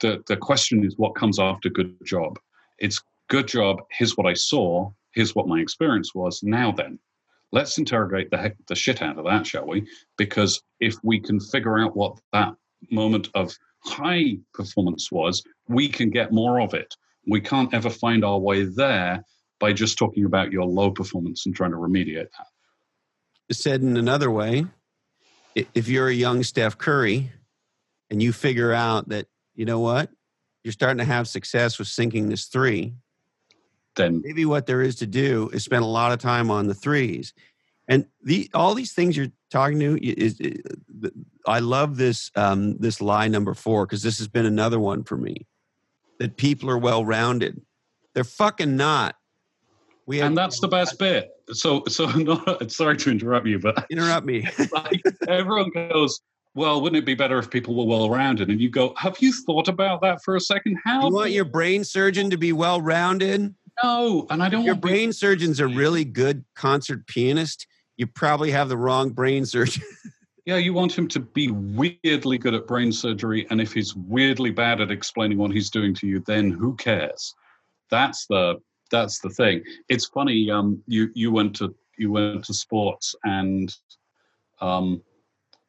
The, 0.00 0.22
the 0.26 0.36
question 0.36 0.84
is 0.84 0.96
what 0.96 1.14
comes 1.14 1.38
after 1.38 1.68
good 1.68 1.94
job? 2.04 2.38
It's 2.78 3.02
good 3.28 3.48
job. 3.48 3.82
Here's 3.90 4.16
what 4.16 4.26
I 4.26 4.34
saw. 4.34 4.90
Here's 5.12 5.34
what 5.34 5.48
my 5.48 5.60
experience 5.60 6.14
was. 6.14 6.42
Now 6.42 6.72
then, 6.72 6.98
let's 7.52 7.78
interrogate 7.78 8.30
the 8.30 8.38
heck, 8.38 8.56
the 8.66 8.74
shit 8.74 9.02
out 9.02 9.18
of 9.18 9.24
that, 9.24 9.46
shall 9.46 9.66
we? 9.66 9.86
Because 10.16 10.62
if 10.80 10.96
we 11.02 11.20
can 11.20 11.40
figure 11.40 11.78
out 11.78 11.96
what 11.96 12.18
that 12.32 12.54
moment 12.90 13.28
of 13.34 13.56
high 13.84 14.38
performance 14.54 15.10
was, 15.10 15.42
we 15.68 15.88
can 15.88 16.10
get 16.10 16.32
more 16.32 16.60
of 16.60 16.74
it. 16.74 16.96
We 17.26 17.40
can't 17.40 17.72
ever 17.74 17.90
find 17.90 18.24
our 18.24 18.38
way 18.38 18.64
there 18.64 19.24
by 19.58 19.72
just 19.72 19.98
talking 19.98 20.24
about 20.24 20.52
your 20.52 20.64
low 20.64 20.90
performance 20.90 21.46
and 21.46 21.54
trying 21.54 21.72
to 21.72 21.76
remediate 21.76 22.28
that. 22.38 23.54
Said 23.54 23.82
in 23.82 23.96
another 23.96 24.30
way, 24.30 24.66
if 25.54 25.88
you're 25.88 26.08
a 26.08 26.14
young 26.14 26.42
Steph 26.44 26.78
Curry 26.78 27.32
and 28.08 28.22
you 28.22 28.32
figure 28.32 28.72
out 28.72 29.08
that, 29.08 29.26
you 29.54 29.64
know 29.64 29.80
what, 29.80 30.10
you're 30.62 30.72
starting 30.72 30.98
to 30.98 31.04
have 31.04 31.26
success 31.26 31.78
with 31.78 31.88
sinking 31.88 32.28
this 32.28 32.46
three, 32.46 32.94
then 33.96 34.22
maybe 34.24 34.44
what 34.44 34.66
there 34.66 34.82
is 34.82 34.96
to 34.96 35.06
do 35.06 35.50
is 35.52 35.64
spend 35.64 35.82
a 35.82 35.86
lot 35.86 36.12
of 36.12 36.18
time 36.18 36.50
on 36.50 36.66
the 36.66 36.74
threes. 36.74 37.34
And 37.88 38.06
the 38.22 38.48
all 38.54 38.74
these 38.74 38.92
things 38.92 39.16
you're 39.16 39.32
talking 39.50 39.80
to 39.80 39.98
is, 40.04 40.38
is 40.40 40.60
I 41.46 41.58
love 41.58 41.96
this 41.96 42.30
um, 42.36 42.76
this 42.78 43.00
lie 43.00 43.28
number 43.28 43.52
four 43.54 43.86
because 43.86 44.02
this 44.02 44.18
has 44.18 44.28
been 44.28 44.46
another 44.46 44.78
one 44.78 45.02
for 45.02 45.16
me 45.16 45.46
that 46.18 46.36
people 46.36 46.70
are 46.70 46.78
well 46.78 47.04
rounded. 47.04 47.60
They're 48.14 48.24
fucking 48.24 48.76
not. 48.76 49.16
We 50.06 50.18
have, 50.18 50.28
and 50.28 50.38
that's 50.38 50.60
the 50.60 50.68
best 50.68 50.98
bit. 50.98 51.30
So 51.52 51.82
so 51.88 52.06
not, 52.10 52.70
sorry 52.70 52.96
to 52.98 53.10
interrupt 53.10 53.46
you, 53.46 53.58
but 53.58 53.86
interrupt 53.90 54.26
me. 54.26 54.46
like, 54.72 55.02
everyone 55.26 55.70
goes, 55.70 56.20
well, 56.54 56.80
wouldn't 56.80 57.02
it 57.02 57.06
be 57.06 57.14
better 57.14 57.38
if 57.38 57.50
people 57.50 57.74
were 57.74 57.84
well 57.84 58.10
rounded? 58.10 58.48
And 58.48 58.60
you 58.60 58.70
go, 58.70 58.94
have 58.96 59.16
you 59.20 59.32
thought 59.32 59.68
about 59.68 60.00
that 60.02 60.22
for 60.24 60.36
a 60.36 60.40
second? 60.40 60.78
How 60.84 61.08
you 61.08 61.14
want 61.14 61.30
your 61.30 61.44
brain 61.44 61.84
surgeon 61.84 62.30
to 62.30 62.36
be 62.36 62.52
well 62.52 62.80
rounded? 62.80 63.54
No, 63.82 64.26
and 64.30 64.42
I 64.42 64.48
don't. 64.48 64.64
Your 64.64 64.74
brain 64.74 65.12
surgeon's 65.12 65.60
a 65.60 65.66
really 65.66 66.04
good 66.04 66.44
concert 66.54 67.06
pianist 67.06 67.66
you 68.00 68.06
probably 68.06 68.50
have 68.50 68.70
the 68.70 68.78
wrong 68.78 69.10
brain 69.10 69.44
surgeon. 69.44 69.82
yeah, 70.46 70.56
you 70.56 70.72
want 70.72 70.96
him 70.96 71.06
to 71.08 71.20
be 71.20 71.50
weirdly 71.50 72.38
good 72.38 72.54
at 72.54 72.66
brain 72.66 72.92
surgery, 72.92 73.46
and 73.50 73.60
if 73.60 73.74
he's 73.74 73.94
weirdly 73.94 74.50
bad 74.50 74.80
at 74.80 74.90
explaining 74.90 75.36
what 75.36 75.50
he's 75.50 75.68
doing 75.68 75.94
to 75.96 76.06
you, 76.06 76.20
then 76.20 76.50
who 76.50 76.74
cares? 76.76 77.34
That's 77.90 78.24
the 78.26 78.54
that's 78.90 79.20
the 79.20 79.28
thing. 79.28 79.62
It's 79.90 80.06
funny. 80.06 80.50
Um, 80.50 80.82
you 80.86 81.10
you 81.14 81.30
went 81.30 81.54
to 81.56 81.74
you 81.98 82.10
went 82.10 82.42
to 82.46 82.54
sports 82.54 83.14
and 83.24 83.76
um, 84.62 85.02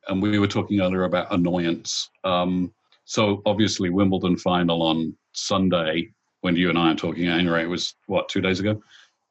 and 0.08 0.22
we 0.22 0.40
were 0.40 0.48
talking 0.48 0.80
earlier 0.80 1.04
about 1.04 1.34
annoyance. 1.34 2.10
Um, 2.24 2.74
so 3.04 3.42
obviously 3.46 3.90
Wimbledon 3.90 4.38
final 4.38 4.84
on 4.84 5.18
Sunday 5.34 6.14
when 6.42 6.56
you 6.56 6.70
and 6.70 6.78
I 6.78 6.92
are 6.92 6.96
talking. 6.96 7.28
Anyway, 7.28 7.64
it 7.64 7.70
was 7.70 7.96
what 8.08 8.30
two 8.30 8.42
days 8.42 8.60
ago 8.60 8.82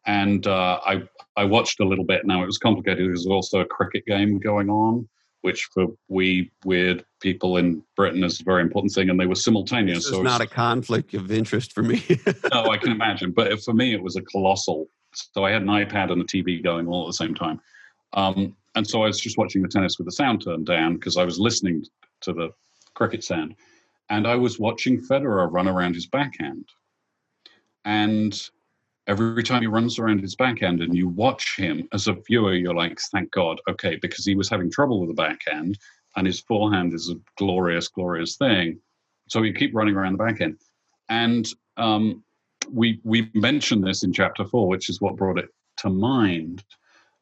and 0.06 0.46
uh, 0.46 0.80
I 0.84 1.02
I 1.36 1.44
watched 1.44 1.80
a 1.80 1.84
little 1.84 2.04
bit. 2.04 2.24
Now 2.24 2.42
it 2.42 2.46
was 2.46 2.58
complicated. 2.58 3.04
There 3.04 3.10
was 3.10 3.26
also 3.26 3.60
a 3.60 3.64
cricket 3.64 4.04
game 4.06 4.38
going 4.38 4.68
on, 4.68 5.08
which 5.42 5.68
for 5.72 5.86
we 6.08 6.50
weird 6.64 7.04
people 7.20 7.58
in 7.58 7.82
Britain 7.96 8.24
is 8.24 8.40
a 8.40 8.44
very 8.44 8.62
important 8.62 8.92
thing, 8.92 9.10
and 9.10 9.18
they 9.18 9.26
were 9.26 9.34
simultaneous. 9.34 10.04
So 10.04 10.08
it's 10.08 10.16
so 10.18 10.22
not 10.22 10.40
a 10.40 10.46
conflict 10.46 11.14
of 11.14 11.30
interest 11.30 11.72
for 11.72 11.82
me. 11.82 12.02
no, 12.52 12.70
I 12.70 12.78
can 12.78 12.92
imagine, 12.92 13.32
but 13.32 13.62
for 13.62 13.74
me 13.74 13.94
it 13.94 14.02
was 14.02 14.16
a 14.16 14.22
colossal. 14.22 14.88
So 15.12 15.44
I 15.44 15.50
had 15.50 15.62
an 15.62 15.68
iPad 15.68 16.12
and 16.12 16.22
a 16.22 16.24
TV 16.24 16.62
going 16.62 16.86
all 16.86 17.04
at 17.04 17.08
the 17.08 17.24
same 17.24 17.34
time, 17.34 17.60
um, 18.14 18.56
and 18.74 18.86
so 18.86 19.02
I 19.02 19.06
was 19.06 19.20
just 19.20 19.36
watching 19.36 19.62
the 19.62 19.68
tennis 19.68 19.98
with 19.98 20.06
the 20.06 20.12
sound 20.12 20.44
turned 20.44 20.66
down 20.66 20.94
because 20.94 21.16
I 21.16 21.24
was 21.24 21.38
listening 21.38 21.84
to 22.22 22.32
the 22.32 22.50
cricket 22.94 23.24
sound, 23.24 23.54
and 24.08 24.26
I 24.26 24.36
was 24.36 24.58
watching 24.58 25.00
Federer 25.00 25.50
run 25.52 25.68
around 25.68 25.94
his 25.94 26.06
backhand, 26.06 26.64
and 27.84 28.50
every 29.06 29.42
time 29.42 29.62
he 29.62 29.66
runs 29.66 29.98
around 29.98 30.20
his 30.20 30.36
backhand 30.36 30.80
and 30.80 30.96
you 30.96 31.08
watch 31.08 31.56
him 31.56 31.88
as 31.92 32.06
a 32.06 32.12
viewer, 32.12 32.54
you're 32.54 32.74
like, 32.74 32.98
thank 33.12 33.30
God, 33.32 33.60
okay, 33.68 33.96
because 34.00 34.24
he 34.24 34.34
was 34.34 34.48
having 34.48 34.70
trouble 34.70 35.00
with 35.00 35.08
the 35.08 35.14
backhand 35.14 35.78
and 36.16 36.26
his 36.26 36.40
forehand 36.40 36.94
is 36.94 37.10
a 37.10 37.18
glorious, 37.36 37.88
glorious 37.88 38.36
thing. 38.36 38.78
So 39.28 39.42
you 39.42 39.52
keep 39.52 39.74
running 39.74 39.96
around 39.96 40.12
the 40.12 40.24
backhand. 40.24 40.58
And 41.08 41.48
um, 41.76 42.22
we 42.70 43.00
we 43.04 43.30
mentioned 43.34 43.84
this 43.84 44.04
in 44.04 44.12
chapter 44.12 44.44
four, 44.44 44.68
which 44.68 44.88
is 44.88 45.00
what 45.00 45.16
brought 45.16 45.38
it 45.38 45.48
to 45.78 45.90
mind. 45.90 46.62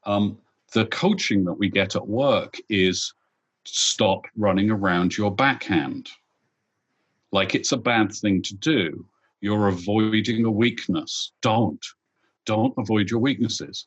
Um, 0.04 0.38
the 0.72 0.86
coaching 0.86 1.44
that 1.44 1.54
we 1.54 1.68
get 1.68 1.96
at 1.96 2.06
work 2.06 2.58
is 2.68 3.14
stop 3.64 4.26
running 4.36 4.70
around 4.70 5.16
your 5.16 5.34
backhand. 5.34 6.10
Like 7.32 7.54
it's 7.54 7.72
a 7.72 7.76
bad 7.76 8.12
thing 8.12 8.42
to 8.42 8.54
do 8.54 9.06
you're 9.40 9.68
avoiding 9.68 10.44
a 10.44 10.50
weakness. 10.50 11.32
Don't. 11.42 11.84
Don't 12.46 12.74
avoid 12.78 13.10
your 13.10 13.20
weaknesses. 13.20 13.86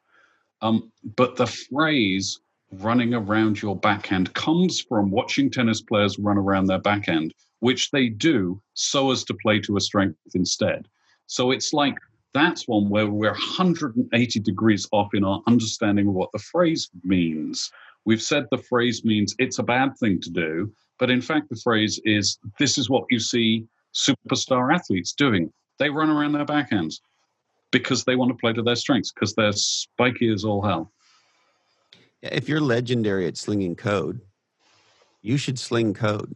Um, 0.61 0.91
but 1.15 1.35
the 1.35 1.47
phrase 1.47 2.39
running 2.71 3.13
around 3.13 3.61
your 3.61 3.75
backhand 3.75 4.33
comes 4.33 4.79
from 4.81 5.11
watching 5.11 5.49
tennis 5.49 5.81
players 5.81 6.17
run 6.19 6.37
around 6.37 6.67
their 6.67 6.79
backhand, 6.79 7.33
which 7.59 7.91
they 7.91 8.07
do 8.07 8.61
so 8.73 9.11
as 9.11 9.23
to 9.25 9.33
play 9.33 9.59
to 9.61 9.77
a 9.77 9.81
strength 9.81 10.17
instead. 10.33 10.87
So 11.27 11.51
it's 11.51 11.73
like 11.73 11.95
that's 12.33 12.67
one 12.67 12.89
where 12.89 13.07
we're 13.07 13.31
180 13.31 14.39
degrees 14.39 14.87
off 14.91 15.13
in 15.13 15.23
our 15.23 15.41
understanding 15.47 16.07
of 16.07 16.13
what 16.13 16.31
the 16.31 16.39
phrase 16.39 16.89
means. 17.03 17.69
We've 18.05 18.21
said 18.21 18.45
the 18.51 18.57
phrase 18.57 19.03
means 19.03 19.35
it's 19.37 19.59
a 19.59 19.63
bad 19.63 19.97
thing 19.97 20.21
to 20.21 20.29
do, 20.29 20.73
But 20.97 21.09
in 21.09 21.21
fact, 21.21 21.49
the 21.49 21.59
phrase 21.63 21.99
is 22.05 22.37
this 22.59 22.77
is 22.77 22.89
what 22.89 23.05
you 23.09 23.19
see 23.19 23.65
superstar 23.93 24.73
athletes 24.73 25.13
doing. 25.13 25.51
They 25.79 25.89
run 25.89 26.09
around 26.09 26.33
their 26.33 26.45
backhands 26.45 26.95
because 27.71 28.03
they 28.03 28.15
want 28.15 28.29
to 28.29 28.37
play 28.37 28.53
to 28.53 28.61
their 28.61 28.75
strengths 28.75 29.11
because 29.11 29.33
they're 29.33 29.53
spiky 29.53 30.31
as 30.31 30.43
all 30.43 30.61
hell. 30.61 30.91
If 32.21 32.47
you're 32.47 32.61
legendary 32.61 33.25
at 33.27 33.37
slinging 33.37 33.75
code, 33.75 34.21
you 35.21 35.37
should 35.37 35.57
sling 35.57 35.93
code. 35.93 36.35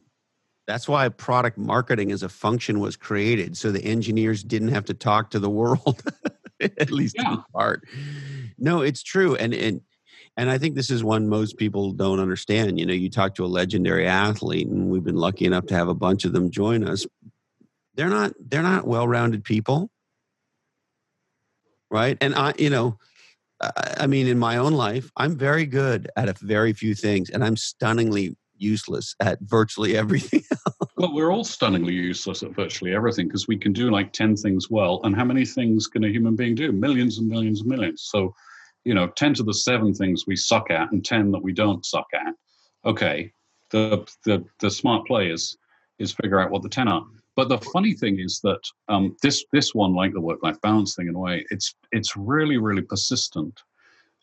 That's 0.68 0.88
why 0.88 1.08
product 1.10 1.58
marketing 1.58 2.12
as 2.12 2.24
a 2.24 2.30
function 2.30 2.80
was 2.80 2.96
created, 2.96 3.56
so 3.56 3.72
the 3.72 3.84
engineers 3.84 4.44
didn't 4.44 4.70
have 4.70 4.86
to 4.86 4.96
talk 4.96 5.30
to 5.32 5.40
the 5.40 5.50
world, 5.50 6.02
at 6.60 6.90
least 6.90 7.18
yeah. 7.20 7.34
in 7.34 7.44
part. 7.54 7.84
No, 8.58 8.82
it's 8.82 9.04
true, 9.04 9.36
and 9.36 9.54
and 9.54 9.82
and 10.38 10.50
I 10.50 10.58
think 10.58 10.76
this 10.76 10.90
is 10.90 11.04
one 11.04 11.30
most 11.30 11.58
people 11.58 11.92
don't 11.92 12.20
understand. 12.20 12.80
You 12.80 12.86
know, 12.88 12.94
you 12.94 13.12
talk 13.12 13.36
to 13.36 13.46
a 13.46 13.48
legendary 13.48 14.08
athlete, 14.08 14.68
and 14.68 14.90
we've 14.90 15.04
been 15.04 15.16
lucky 15.16 15.46
enough 15.46 15.68
to 15.68 15.76
have 15.76 15.88
a 15.88 15.94
bunch 15.94 16.26
of 16.26 16.34
them 16.34 16.50
join 16.50 16.84
us. 16.84 17.06
They're 17.96 18.10
not 18.10 18.34
they're 18.40 18.62
not 18.62 18.88
well-rounded 18.88 19.44
people, 19.44 19.90
right? 21.90 22.18
And 22.22 22.36
I, 22.36 22.54
you 22.58 22.70
know, 22.70 22.98
I 23.62 24.08
mean, 24.08 24.28
in 24.28 24.38
my 24.38 24.58
own 24.58 24.74
life, 24.74 25.12
I'm 25.16 25.38
very 25.38 25.66
good 25.66 26.10
at 26.16 26.30
a 26.30 26.36
very 26.42 26.74
few 26.74 26.94
things, 26.94 27.30
and 27.30 27.44
I'm 27.44 27.56
stunningly 27.56 28.36
useless 28.58 29.16
at 29.20 29.40
virtually 29.42 29.98
everything 29.98 30.44
well, 30.98 31.14
we're 31.14 31.32
all 31.32 31.44
stunningly 31.44 31.94
useless 31.94 32.42
at 32.42 32.56
virtually 32.56 32.96
everything 32.96 33.28
because 33.28 33.48
we 33.48 33.58
can 33.58 33.74
do 33.74 33.92
like 33.92 34.14
10 34.14 34.38
things 34.38 34.70
well. 34.70 35.02
And 35.04 35.16
how 35.16 35.26
many 35.26 35.46
things 35.46 35.88
can 35.88 36.04
a 36.06 36.10
human 36.10 36.36
being 36.36 36.56
do? 36.56 36.72
Millions 36.72 37.18
and 37.18 37.28
millions 37.28 37.62
and 37.62 37.70
millions. 37.70 38.04
So, 38.04 38.34
you 38.86 38.94
know, 38.94 39.08
10 39.08 39.34
to 39.36 39.44
the 39.44 39.54
seven 39.54 39.94
things 39.94 40.26
we 40.26 40.36
suck 40.36 40.72
at 40.72 40.92
and 40.92 41.04
10 41.04 41.32
that 41.32 41.44
we 41.44 41.52
don't 41.52 41.86
suck 41.86 42.08
at. 42.14 42.34
Okay. 42.86 43.32
The, 43.72 44.08
the, 44.24 44.46
the 44.60 44.72
smart 44.72 45.06
play 45.06 45.30
is, 45.30 45.58
is 46.00 46.14
figure 46.14 46.40
out 46.40 46.52
what 46.52 46.62
the 46.62 46.70
10 46.70 46.88
are. 46.88 47.06
But 47.36 47.50
the 47.50 47.58
funny 47.58 47.94
thing 47.94 48.20
is 48.20 48.40
that 48.44 48.62
um, 48.88 49.16
this 49.22 49.46
this 49.52 49.76
one, 49.76 49.94
like 49.94 50.14
the 50.14 50.22
work-life 50.22 50.60
balance 50.62 50.96
thing, 50.96 51.08
in 51.08 51.16
a 51.16 51.20
way, 51.20 51.46
it's 51.50 51.76
it's 51.92 52.16
really 52.16 52.58
really 52.58 52.82
persistent. 52.82 53.62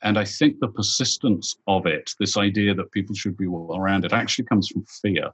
And 0.03 0.18
I 0.18 0.25
think 0.25 0.59
the 0.59 0.68
persistence 0.68 1.57
of 1.68 1.87
it, 1.87 2.12
this 2.18 2.37
idea 2.37 2.75
that 2.75 2.90
people 2.90 3.14
should 3.14 3.37
be 3.37 3.46
well 3.46 3.77
around 3.77 4.05
it, 4.05 4.12
actually 4.12 4.46
comes 4.46 4.68
from 4.68 4.85
fear. 4.85 5.31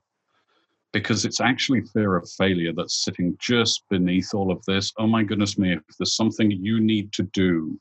Because 0.93 1.25
it's 1.25 1.41
actually 1.41 1.83
fear 1.83 2.17
of 2.17 2.29
failure 2.31 2.73
that's 2.75 3.05
sitting 3.05 3.37
just 3.39 3.85
beneath 3.89 4.35
all 4.35 4.51
of 4.51 4.65
this. 4.67 4.93
Oh 4.99 5.07
my 5.07 5.23
goodness 5.23 5.59
me, 5.59 5.75
if 5.75 5.97
there's 5.99 6.17
something 6.17 6.51
you 6.51 6.81
need 6.81 7.13
to 7.13 7.23
do 7.25 7.79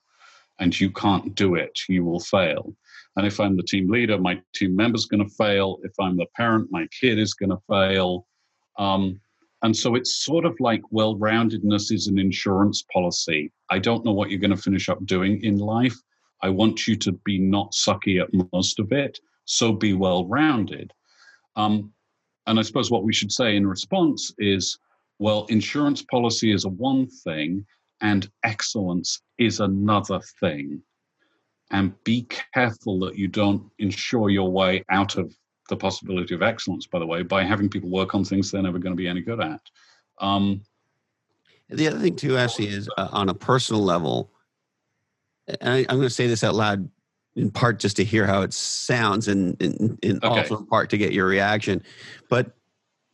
and 0.60 0.78
you 0.80 0.92
can't 0.92 1.34
do 1.36 1.56
it, 1.56 1.78
you 1.88 2.04
will 2.04 2.20
fail. 2.20 2.74
And 3.16 3.26
if 3.26 3.40
I'm 3.40 3.56
the 3.56 3.64
team 3.64 3.90
leader, 3.90 4.18
my 4.18 4.42
team 4.54 4.76
member's 4.76 5.06
going 5.06 5.28
to 5.28 5.36
fail. 5.36 5.80
If 5.84 5.94
I'm 6.00 6.18
the 6.18 6.26
parent, 6.36 6.72
my 6.72 6.88
kid 7.00 7.18
is 7.18 7.34
going 7.34 7.52
to 7.52 7.62
fail. 7.70 8.28
Um, 8.78 9.20
and 9.64 9.76
so 9.76 9.96
it's 9.96 10.24
sort 10.24 10.46
of 10.46 10.56
like 10.60 10.82
well 10.92 11.16
roundedness 11.16 11.92
is 11.92 12.08
an 12.08 12.20
insurance 12.20 12.84
policy. 12.94 13.52
I 13.70 13.80
don't 13.80 14.06
know 14.06 14.14
what 14.14 14.30
you're 14.30 14.40
going 14.40 14.56
to 14.56 14.62
finish 14.62 14.90
up 14.90 15.04
doing 15.06 15.44
in 15.44 15.58
life, 15.58 15.96
I 16.42 16.50
want 16.50 16.88
you 16.88 16.96
to 16.98 17.12
be 17.12 17.40
not 17.40 17.72
sucky 17.72 18.22
at 18.22 18.52
most 18.54 18.80
of 18.80 18.92
it, 18.92 19.20
so 19.46 19.74
be 19.74 19.94
well 19.94 20.26
rounded. 20.26 20.94
Um, 21.56 21.94
and 22.46 22.60
I 22.60 22.62
suppose 22.62 22.92
what 22.92 23.04
we 23.04 23.14
should 23.14 23.32
say 23.32 23.56
in 23.56 23.66
response 23.68 24.34
is 24.38 24.78
well, 25.20 25.46
insurance 25.50 26.04
policy 26.04 26.52
is 26.52 26.66
a 26.66 26.70
one 26.70 27.08
thing, 27.08 27.66
and 28.02 28.30
excellence 28.44 29.22
is 29.40 29.60
another 29.60 30.20
thing. 30.40 30.84
And 31.72 31.92
be 32.04 32.28
careful 32.54 33.00
that 33.00 33.18
you 33.18 33.28
don't 33.28 33.64
insure 33.80 34.30
your 34.30 34.52
way 34.52 34.84
out 34.92 35.18
of 35.18 35.34
the 35.68 35.78
possibility 35.78 36.34
of 36.34 36.42
excellence, 36.42 36.86
by 36.86 37.00
the 37.00 37.06
way, 37.06 37.24
by 37.24 37.44
having 37.44 37.70
people 37.70 37.90
work 37.90 38.16
on 38.16 38.24
things 38.24 38.52
they're 38.52 38.62
never 38.62 38.80
going 38.80 38.94
to 38.94 38.98
be 38.98 39.08
any 39.08 39.22
good 39.22 39.42
at. 39.42 39.62
Um, 40.20 40.62
the 41.70 41.88
other 41.88 42.00
thing, 42.00 42.16
too, 42.16 42.38
actually, 42.38 42.70
is 42.70 42.90
uh, 42.98 43.10
on 43.12 43.30
a 43.30 43.34
personal 43.34 43.84
level, 43.84 44.32
and 45.48 45.74
I, 45.74 45.78
am 45.80 45.98
going 45.98 46.02
to 46.04 46.10
say 46.10 46.28
this 46.28 46.44
out 46.44 46.56
loud 46.56 46.90
in 47.36 47.52
part 47.52 47.80
just 47.80 47.96
to 47.98 48.04
hear 48.04 48.26
how 48.26 48.42
it 48.42 48.54
sounds 48.54 49.28
and, 49.28 49.62
and, 49.62 50.00
and 50.02 50.24
okay. 50.24 50.40
also 50.40 50.58
in 50.58 50.66
part 50.66 50.90
to 50.90 50.98
get 50.98 51.14
your 51.14 51.28
reaction. 51.28 51.84
But 52.30 52.52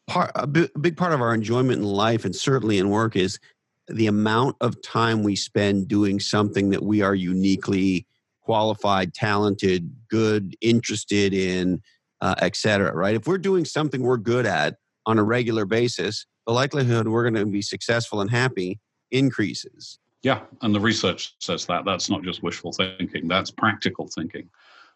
part, 0.07 0.31
a 0.35 0.47
big 0.47 0.95
part 0.95 1.13
of 1.13 1.21
our 1.21 1.33
enjoyment 1.33 1.79
in 1.79 1.83
life 1.83 2.23
and 2.23 2.35
certainly 2.35 2.77
in 2.77 2.89
work 2.89 3.15
is 3.15 3.39
the 3.87 4.07
amount 4.07 4.55
of 4.61 4.81
time 4.81 5.23
we 5.23 5.35
spend 5.35 5.89
doing 5.89 6.19
something 6.19 6.69
that 6.69 6.83
we 6.83 7.01
are 7.01 7.15
uniquely 7.15 8.07
qualified, 8.41 9.13
talented, 9.13 9.93
good, 10.09 10.55
interested 10.61 11.33
in, 11.33 11.81
uh, 12.23 12.35
et 12.39 12.55
cetera, 12.55 12.95
right? 12.95 13.15
If 13.15 13.27
we're 13.27 13.37
doing 13.49 13.65
something 13.65 14.01
we're 14.01 14.17
good 14.33 14.45
at 14.45 14.77
on 15.05 15.19
a 15.19 15.23
regular 15.23 15.65
basis, 15.65 16.25
the 16.47 16.53
likelihood 16.53 17.05
we're 17.07 17.29
going 17.29 17.45
to 17.45 17.45
be 17.45 17.61
successful 17.61 18.21
and 18.21 18.31
happy 18.31 18.79
increases. 19.11 19.99
Yeah, 20.23 20.39
and 20.61 20.73
the 20.73 20.79
research 20.79 21.35
says 21.39 21.65
that. 21.65 21.83
That's 21.83 22.09
not 22.09 22.23
just 22.23 22.41
wishful 22.41 22.71
thinking, 22.71 23.27
that's 23.27 23.51
practical 23.51 24.07
thinking. 24.07 24.49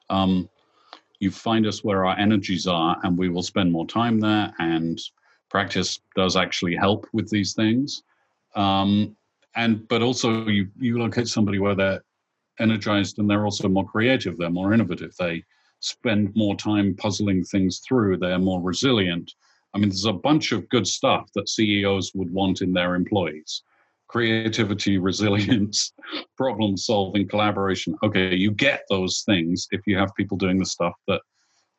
Um, 0.09 0.49
you 1.19 1.29
find 1.31 1.67
us 1.67 1.83
where 1.83 2.05
our 2.05 2.17
energies 2.17 2.65
are, 2.65 2.97
and 3.03 3.17
we 3.17 3.27
will 3.27 3.43
spend 3.43 3.71
more 3.71 3.85
time 3.85 4.21
there. 4.21 4.53
And 4.59 4.97
practice 5.49 5.99
does 6.15 6.37
actually 6.37 6.75
help 6.75 7.07
with 7.11 7.29
these 7.29 7.53
things. 7.53 8.03
Um, 8.55 9.17
and 9.55 9.85
but 9.89 10.01
also, 10.01 10.47
you 10.47 10.69
you 10.79 10.97
look 10.97 11.17
at 11.17 11.27
somebody 11.27 11.59
where 11.59 11.75
they're 11.75 12.01
energized 12.59 13.19
and 13.19 13.29
they're 13.29 13.43
also 13.43 13.67
more 13.67 13.85
creative, 13.85 14.37
they're 14.37 14.49
more 14.49 14.73
innovative, 14.73 15.13
they 15.19 15.43
spend 15.79 16.35
more 16.35 16.55
time 16.55 16.95
puzzling 16.95 17.43
things 17.43 17.79
through, 17.79 18.17
they're 18.17 18.39
more 18.39 18.61
resilient. 18.61 19.33
I 19.73 19.79
mean, 19.79 19.89
there's 19.89 20.05
a 20.05 20.13
bunch 20.13 20.51
of 20.51 20.67
good 20.69 20.87
stuff 20.87 21.29
that 21.35 21.49
CEOs 21.49 22.13
would 22.15 22.31
want 22.31 22.61
in 22.61 22.73
their 22.73 22.95
employees 22.95 23.63
creativity, 24.07 24.97
resilience, 25.09 25.93
problem 26.35 26.77
solving, 26.77 27.27
collaboration. 27.27 27.95
Okay, 28.03 28.35
you 28.35 28.51
get 28.51 28.83
those 28.89 29.23
things 29.25 29.67
if 29.71 29.81
you 29.85 29.97
have 29.97 30.15
people 30.15 30.37
doing 30.37 30.57
the 30.57 30.65
stuff 30.65 30.93
that 31.07 31.21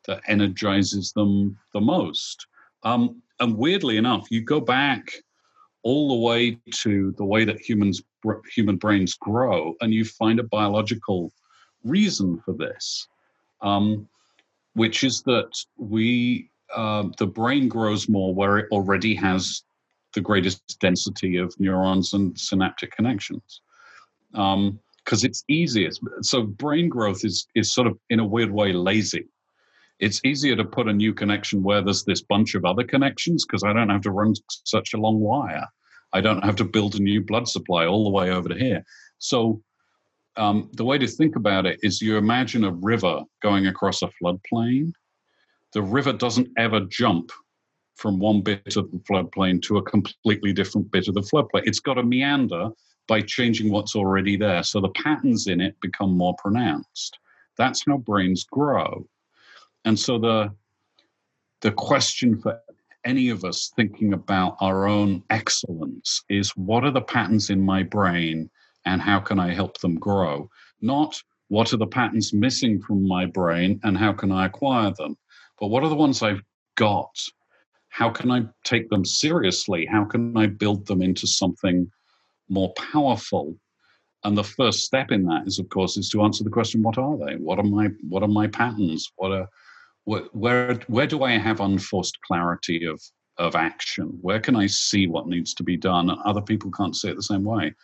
that 0.07 0.23
energizes 0.27 1.13
them 1.13 1.59
the 1.75 1.81
most. 1.81 2.47
Um, 2.83 3.23
and 3.41 3.57
weirdly 3.57 3.99
enough, 3.99 4.27
you 4.31 4.41
go 4.41 4.61
back 4.61 5.13
all 5.83 6.09
the 6.09 6.27
way 6.27 6.59
to 6.73 7.13
the 7.19 7.25
way 7.25 7.45
that 7.45 7.61
humans 7.61 8.03
human 8.53 8.77
brains 8.77 9.15
grow, 9.15 9.75
and 9.81 9.93
you 9.93 10.05
find 10.05 10.41
a 10.41 10.45
biological 10.45 11.33
reason 11.85 12.41
for 12.45 12.53
this, 12.53 13.07
um, 13.63 14.09
which 14.75 15.05
is 15.05 15.23
that 15.23 15.51
we 15.77 16.51
uh, 16.75 17.05
the 17.19 17.27
brain 17.27 17.69
grows 17.69 18.09
more 18.09 18.35
where 18.35 18.59
it 18.59 18.67
already 18.71 19.15
has 19.15 19.63
the 20.15 20.21
greatest 20.21 20.79
density 20.81 21.37
of 21.37 21.55
neurons 21.59 22.13
and 22.13 22.39
synaptic 22.39 22.93
connections 22.93 23.61
because 24.33 24.55
um, 24.55 24.81
it's 25.23 25.45
easiest. 25.49 26.01
So 26.23 26.43
brain 26.43 26.89
growth 26.89 27.25
is 27.25 27.47
is 27.55 27.73
sort 27.73 27.87
of 27.87 27.99
in 28.11 28.21
a 28.21 28.27
weird 28.27 28.51
way 28.51 28.73
lazy. 28.73 29.27
It's 29.99 30.21
easier 30.25 30.55
to 30.57 30.65
put 30.65 30.87
a 30.87 30.93
new 30.93 31.13
connection 31.13 31.63
where 31.63 31.83
there's 31.83 32.05
this 32.05 32.23
bunch 32.23 32.55
of 32.55 32.65
other 32.65 32.85
connections 32.85 33.45
because 33.45 33.65
I 33.65 33.73
don't 33.73 33.91
have 33.91 34.03
to 34.03 34.13
run 34.13 34.35
such 34.65 34.95
a 34.95 34.99
long 34.99 35.19
wire. 35.19 35.67
I 36.13 36.21
don't 36.21 36.45
have 36.45 36.57
to 36.57 36.65
build 36.65 36.95
a 36.95 37.03
new 37.03 37.21
blood 37.21 37.49
supply 37.49 37.85
all 37.85 38.05
the 38.05 38.11
way 38.11 38.31
over 38.31 38.49
to 38.49 38.55
here. 38.55 38.85
So 39.19 39.61
um, 40.39 40.71
the 40.75 40.85
way 40.85 40.99
to 40.99 41.07
think 41.07 41.37
about 41.37 41.67
it 41.67 41.81
is 41.83 42.01
you 42.01 42.17
imagine 42.17 42.65
a 42.65 42.71
river 42.71 43.23
going 43.43 43.67
across 43.67 44.03
a 44.03 44.11
floodplain. 44.23 44.93
The 45.73 45.83
river 45.83 46.13
doesn't 46.13 46.49
ever 46.57 46.81
jump 46.81 47.31
from 47.97 48.21
one 48.21 48.43
bit 48.43 48.77
of 48.77 48.91
the 48.93 48.99
floodplain 48.99 49.61
to 49.63 49.79
a 49.79 49.83
completely 49.83 50.53
different 50.53 50.91
bit 50.93 51.09
of 51.09 51.15
the 51.15 51.21
floodplain. 51.21 51.63
It's 51.65 51.81
got 51.81 51.95
to 51.95 52.05
meander 52.05 52.71
by 53.09 53.21
changing 53.23 53.71
what's 53.71 53.97
already 53.97 54.37
there. 54.37 54.63
So 54.63 54.81
the 54.81 54.91
patterns 54.91 55.49
in 55.49 55.61
it 55.61 55.75
become 55.81 56.17
more 56.17 56.37
pronounced. 56.39 57.19
That's 57.57 57.83
how 57.87 57.97
brains 57.99 58.45
grow. 58.45 59.07
And 59.85 59.99
so 59.99 60.19
the 60.19 60.55
the 61.61 61.73
question 61.73 62.41
for 62.41 62.61
any 63.05 63.31
of 63.31 63.45
us 63.45 63.73
thinking 63.75 64.13
about 64.13 64.57
our 64.61 64.87
own 64.87 65.25
excellence 65.31 66.23
is 66.29 66.51
what 66.57 66.85
are 66.85 66.93
the 66.93 67.01
patterns 67.01 67.51
in 67.51 67.61
my 67.61 67.83
brain 67.83 68.49
and 68.85 69.01
how 69.01 69.21
can 69.21 69.39
I 69.39 69.53
help 69.53 69.79
them 69.79 69.97
grow? 69.97 70.49
Not 70.81 71.21
what 71.49 71.73
are 71.73 71.79
the 71.79 71.87
patterns 71.87 72.33
missing 72.33 72.81
from 72.81 73.07
my 73.07 73.27
brain 73.27 73.81
and 73.83 73.97
how 73.97 74.13
can 74.13 74.31
I 74.31 74.47
acquire 74.47 74.93
them? 74.97 75.17
But 75.59 75.69
what 75.69 75.83
are 75.83 75.89
the 75.89 75.95
ones 75.95 76.23
I've 76.23 76.43
got 76.77 77.17
how 77.99 78.11
can 78.11 78.31
I 78.31 78.45
take 78.65 78.89
them 78.91 79.05
seriously? 79.05 79.87
How 79.87 80.05
can 80.05 80.37
I 80.37 80.47
build 80.47 80.87
them 80.87 81.03
into 81.03 81.27
something 81.27 81.91
more 82.49 82.73
powerful? 82.75 83.57
And 84.25 84.37
the 84.37 84.45
first 84.45 84.85
step 84.85 85.11
in 85.11 85.25
that 85.25 85.47
is, 85.47 85.59
of 85.59 85.69
course, 85.69 85.97
is 85.97 86.09
to 86.11 86.23
answer 86.23 86.45
the 86.45 86.51
question: 86.51 86.83
What 86.83 86.99
are 86.99 87.17
they? 87.17 87.37
What 87.37 87.59
are 87.59 87.65
my 87.65 87.89
What 88.09 88.23
are 88.23 88.29
my 88.29 88.47
patterns? 88.47 89.11
What 89.17 89.33
are 89.33 89.49
where 90.05 90.75
where 90.87 91.07
do 91.07 91.23
I 91.23 91.33
have 91.33 91.61
unforced 91.61 92.21
clarity 92.23 92.85
of 92.85 93.01
of 93.37 93.55
action? 93.55 94.19
Where 94.21 94.41
can 94.41 94.57
I 94.57 94.67
see 94.67 95.07
what 95.07 95.29
needs 95.29 95.55
to 95.55 95.63
be 95.63 95.77
done? 95.77 96.11
Other 96.25 96.43
people 96.43 96.71
can't 96.71 96.97
see 96.97 97.09
it 97.09 97.17
the 97.17 97.23
same 97.23 97.45
way. 97.45 97.75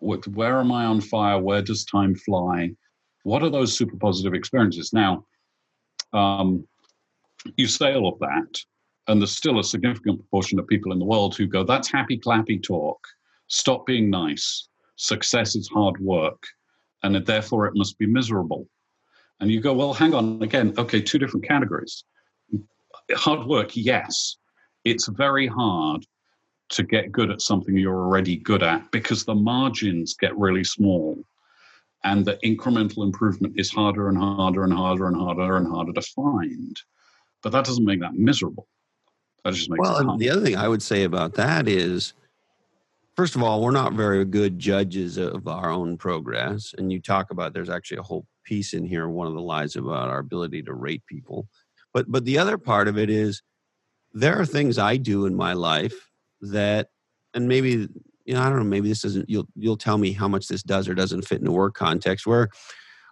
Where 0.00 0.58
am 0.60 0.72
I 0.72 0.84
on 0.84 1.00
fire? 1.00 1.38
Where 1.38 1.62
does 1.62 1.84
time 1.84 2.14
fly? 2.14 2.70
What 3.24 3.42
are 3.42 3.50
those 3.50 3.76
super 3.76 3.96
positive 3.96 4.32
experiences? 4.34 4.92
Now, 4.92 5.24
um, 6.12 6.66
you 7.56 7.66
say 7.66 7.94
all 7.94 8.08
of 8.12 8.18
that, 8.20 8.58
And 9.08 9.20
there's 9.20 9.34
still 9.34 9.58
a 9.58 9.64
significant 9.64 10.18
proportion 10.18 10.58
of 10.58 10.66
people 10.66 10.92
in 10.92 10.98
the 10.98 11.04
world 11.04 11.34
who 11.34 11.46
go, 11.46 11.64
that's 11.64 11.90
happy 11.90 12.18
clappy 12.18 12.62
talk. 12.62 12.98
Stop 13.48 13.86
being 13.86 14.10
nice. 14.10 14.68
Success 14.96 15.56
is 15.56 15.66
hard 15.68 15.98
work. 15.98 16.42
And 17.02 17.16
therefore 17.24 17.66
it 17.66 17.72
must 17.74 17.98
be 17.98 18.06
miserable. 18.06 18.68
And 19.40 19.50
you 19.50 19.60
go, 19.60 19.72
well, 19.72 19.94
hang 19.94 20.14
on 20.14 20.42
again. 20.42 20.74
Okay, 20.76 21.00
two 21.00 21.18
different 21.18 21.48
categories. 21.48 22.04
Hard 23.12 23.46
work, 23.46 23.70
yes. 23.74 24.36
It's 24.84 25.08
very 25.08 25.46
hard 25.46 26.04
to 26.70 26.82
get 26.82 27.12
good 27.12 27.30
at 27.30 27.40
something 27.40 27.76
you're 27.76 28.04
already 28.04 28.36
good 28.36 28.62
at 28.62 28.90
because 28.90 29.24
the 29.24 29.34
margins 29.34 30.14
get 30.14 30.36
really 30.36 30.64
small 30.64 31.18
and 32.04 32.24
the 32.24 32.38
incremental 32.44 33.04
improvement 33.04 33.54
is 33.56 33.70
harder 33.70 34.08
and 34.08 34.18
harder 34.18 34.64
and 34.64 34.72
harder 34.72 35.06
and 35.06 35.16
harder 35.16 35.56
and 35.56 35.66
harder 35.66 35.92
to 35.92 36.02
find. 36.02 36.80
But 37.42 37.52
that 37.52 37.64
doesn't 37.64 37.84
make 37.84 38.00
that 38.00 38.14
miserable. 38.14 38.68
That 39.44 39.54
just 39.54 39.70
makes 39.70 39.80
well, 39.80 40.16
the 40.16 40.30
other 40.30 40.42
thing 40.42 40.56
I 40.56 40.68
would 40.68 40.82
say 40.82 41.04
about 41.04 41.34
that 41.34 41.68
is 41.68 42.12
first 43.16 43.34
of 43.34 43.42
all, 43.42 43.62
we're 43.62 43.70
not 43.70 43.94
very 43.94 44.24
good 44.24 44.58
judges 44.58 45.16
of 45.16 45.48
our 45.48 45.70
own 45.70 45.96
progress. 45.96 46.74
And 46.76 46.92
you 46.92 47.00
talk 47.00 47.30
about 47.30 47.52
there's 47.52 47.70
actually 47.70 47.98
a 47.98 48.02
whole 48.02 48.26
piece 48.44 48.74
in 48.74 48.84
here, 48.84 49.08
one 49.08 49.26
of 49.26 49.34
the 49.34 49.40
lies 49.40 49.76
about 49.76 50.08
our 50.08 50.18
ability 50.18 50.62
to 50.62 50.74
rate 50.74 51.02
people. 51.06 51.48
But 51.92 52.10
but 52.10 52.24
the 52.24 52.38
other 52.38 52.58
part 52.58 52.88
of 52.88 52.98
it 52.98 53.10
is 53.10 53.42
there 54.12 54.40
are 54.40 54.46
things 54.46 54.78
I 54.78 54.96
do 54.96 55.26
in 55.26 55.34
my 55.34 55.52
life 55.52 56.07
that 56.40 56.88
and 57.34 57.48
maybe 57.48 57.88
you 58.24 58.34
know, 58.34 58.42
I 58.42 58.50
don't 58.50 58.58
know, 58.58 58.64
maybe 58.64 58.88
this 58.88 59.02
doesn't 59.02 59.28
you'll 59.28 59.48
you'll 59.54 59.76
tell 59.76 59.98
me 59.98 60.12
how 60.12 60.28
much 60.28 60.48
this 60.48 60.62
does 60.62 60.88
or 60.88 60.94
doesn't 60.94 61.26
fit 61.26 61.40
in 61.40 61.46
a 61.46 61.52
work 61.52 61.74
context 61.74 62.26
where 62.26 62.48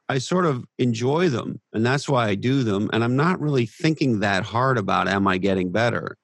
I 0.09 0.19
sort 0.19 0.47
of 0.47 0.65
enjoy 0.79 1.29
them 1.29 1.61
and 1.73 1.85
that's 1.85 2.09
why 2.09 2.29
I 2.29 2.35
do 2.35 2.63
them 2.63 2.91
and 2.93 3.03
I'm 3.03 3.17
not 3.17 3.41
really 3.41 3.67
thinking 3.67 4.21
that 4.21 4.45
hard 4.45 4.79
about 4.79 5.09
am 5.09 5.27
I 5.27 5.39
getting 5.39 5.73
better. 5.73 6.17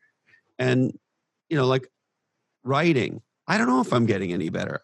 And 0.59 0.97
you 1.49 1.57
know, 1.57 1.67
like 1.67 1.89
writing, 2.65 3.23
I 3.49 3.59
don't 3.59 3.67
know 3.67 3.81
if 3.81 3.93
I'm 3.93 4.07
getting 4.07 4.33
any 4.33 4.49
better. 4.51 4.83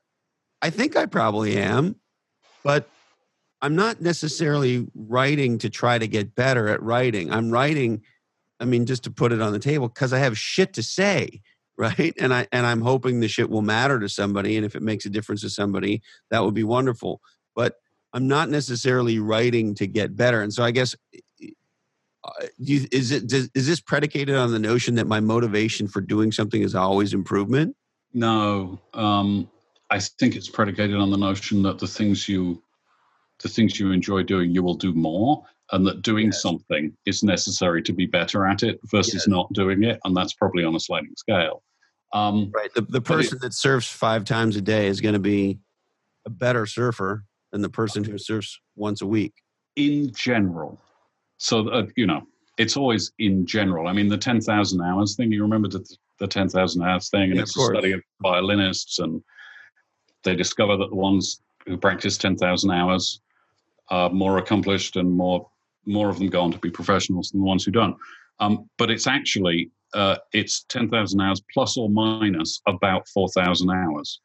I 0.61 0.71
think 0.71 0.97
I 0.97 1.07
probably 1.07 1.57
am, 1.57 1.97
but 2.65 2.89
I'm 3.63 3.77
not 3.77 4.01
necessarily 4.01 4.87
writing 4.95 5.59
to 5.59 5.71
try 5.71 5.99
to 5.99 6.09
get 6.09 6.35
better 6.35 6.69
at 6.69 6.83
writing. 6.83 7.33
I'm 7.33 7.51
writing 7.51 8.03
I 8.61 8.65
mean, 8.65 8.87
just 8.87 9.05
to 9.05 9.11
put 9.11 9.33
it 9.33 9.41
on 9.41 9.53
the 9.53 9.59
table, 9.59 9.89
because 9.89 10.13
I 10.13 10.19
have 10.19 10.37
shit 10.37 10.73
to 10.75 10.83
say, 10.83 11.41
right? 11.79 12.13
And 12.19 12.35
I 12.35 12.47
and 12.53 12.67
I'm 12.67 12.83
hoping 12.83 13.21
the 13.21 13.29
shit 13.29 13.49
will 13.49 13.63
matter 13.63 13.99
to 14.01 14.09
somebody, 14.09 14.57
and 14.57 14.67
if 14.67 14.75
it 14.75 14.83
makes 14.83 15.07
a 15.07 15.11
difference 15.11 15.41
to 15.43 15.51
somebody, 15.51 16.03
that 16.31 16.45
would 16.45 16.55
be 16.55 16.65
wonderful. 16.65 17.21
But 17.55 17.77
I'm 18.13 18.27
not 18.27 18.51
necessarily 18.51 19.19
writing 19.19 19.75
to 19.77 19.87
get 19.87 20.17
better, 20.17 20.43
and 20.43 20.53
so 20.53 20.65
I 20.65 20.73
guess 20.73 20.95
uh, 22.25 22.47
you, 22.59 22.87
is 22.91 23.13
it 23.13 23.29
does, 23.29 23.49
is 23.55 23.67
this 23.67 23.81
predicated 23.81 24.35
on 24.35 24.51
the 24.51 24.59
notion 24.59 24.97
that 24.97 25.07
my 25.07 25.21
motivation 25.21 25.87
for 25.87 26.01
doing 26.01 26.33
something 26.33 26.63
is 26.63 26.75
always 26.75 27.15
improvement? 27.15 27.77
No, 28.13 28.81
um, 28.95 29.49
I 29.91 30.01
think 30.01 30.35
it's 30.35 30.49
predicated 30.49 30.97
on 30.97 31.11
the 31.11 31.17
notion 31.17 31.63
that 31.63 31.79
the 31.79 31.87
things 31.87 32.29
you 32.29 32.63
the 33.41 33.49
things 33.49 33.79
you 33.79 33.93
enjoy 33.93 34.25
doing, 34.25 34.51
you 34.51 34.65
will 34.65 34.75
do 34.75 34.93
more 34.93 35.45
and 35.71 35.87
that 35.87 36.03
doing 36.03 36.27
yes. 36.27 36.43
something 36.43 36.93
is 37.07 37.23
necessary 37.23 37.83
to 37.83 37.93
be 37.93 38.07
better 38.07 38.47
at 38.47 38.65
it 38.65 38.81
versus 38.85 39.15
yes. 39.15 39.29
not 39.29 39.53
doing 39.53 39.85
it 39.85 40.01
and 40.05 40.17
that's 40.17 40.33
probably 40.33 40.65
on 40.65 40.75
a 40.75 40.81
sliding 40.81 41.15
scale 41.17 41.63
um, 42.13 42.51
right 42.55 42.73
the, 42.75 42.83
the 42.83 43.01
person 43.01 43.37
it, 43.37 43.43
that 43.43 43.55
surfs 43.55 43.91
five 43.91 44.25
times 44.25 44.57
a 44.57 44.61
day 44.61 44.87
is 44.87 45.01
going 45.01 45.13
to 45.13 45.19
be 45.19 45.59
a 46.27 46.31
better 46.31 46.67
surfer 46.67 47.25
than 47.53 47.63
the 47.63 47.69
person 47.69 48.05
who 48.05 48.19
surfs 48.19 48.59
once 48.77 49.01
a 49.03 49.07
week. 49.07 49.33
In 49.77 50.13
general. 50.15 50.81
So 51.39 51.69
uh, 51.69 51.87
you 51.97 52.07
know 52.07 52.23
it's 52.57 52.77
always 52.77 53.13
in 53.19 53.47
general. 53.47 53.89
I 53.89 53.93
mean 53.93 54.09
the 54.09 54.19
10000 54.19 54.81
hours 54.81 55.17
thing 55.17 55.33
you 55.33 55.43
remember 55.43 55.69
the, 55.69 55.85
the 56.19 56.27
10000 56.27 56.83
hours 56.83 57.11
thing 57.11 57.31
and 57.31 57.37
yeah, 57.37 57.43
it's 57.43 57.57
a 57.57 57.61
study 57.61 57.93
of 57.93 58.01
violinists 58.21 58.99
and 58.99 59.23
they 60.25 60.35
discover 60.35 60.77
that 60.77 60.91
the 60.91 60.97
ones 60.97 61.41
who 61.67 61.77
practice 61.77 62.19
10000 62.19 62.71
hours 62.71 63.21
are 63.91 64.11
more 64.11 64.39
accomplished 64.39 64.97
and 64.97 65.11
more 65.11 65.49
more 65.87 66.11
of 66.11 66.19
them 66.19 66.29
go 66.29 66.43
on 66.43 66.53
to 66.53 66.59
be 66.59 66.71
professionals 66.71 67.31
than 67.31 67.41
the 67.41 67.47
ones 67.47 67.65
who 67.65 67.71
don't. 67.71 67.97
Um, 68.41 68.69
but 68.77 68.91
it's 68.91 69.07
actually 69.07 69.71
uh, 69.95 70.17
it's 70.33 70.65
ten 70.65 70.89
thousand 70.89 71.21
hours 71.21 71.43
plus 71.53 71.77
or 71.77 71.89
minus 71.89 72.61
about 72.67 73.09
four 73.09 73.29
thousand 73.29 73.71
hours. 73.71 74.21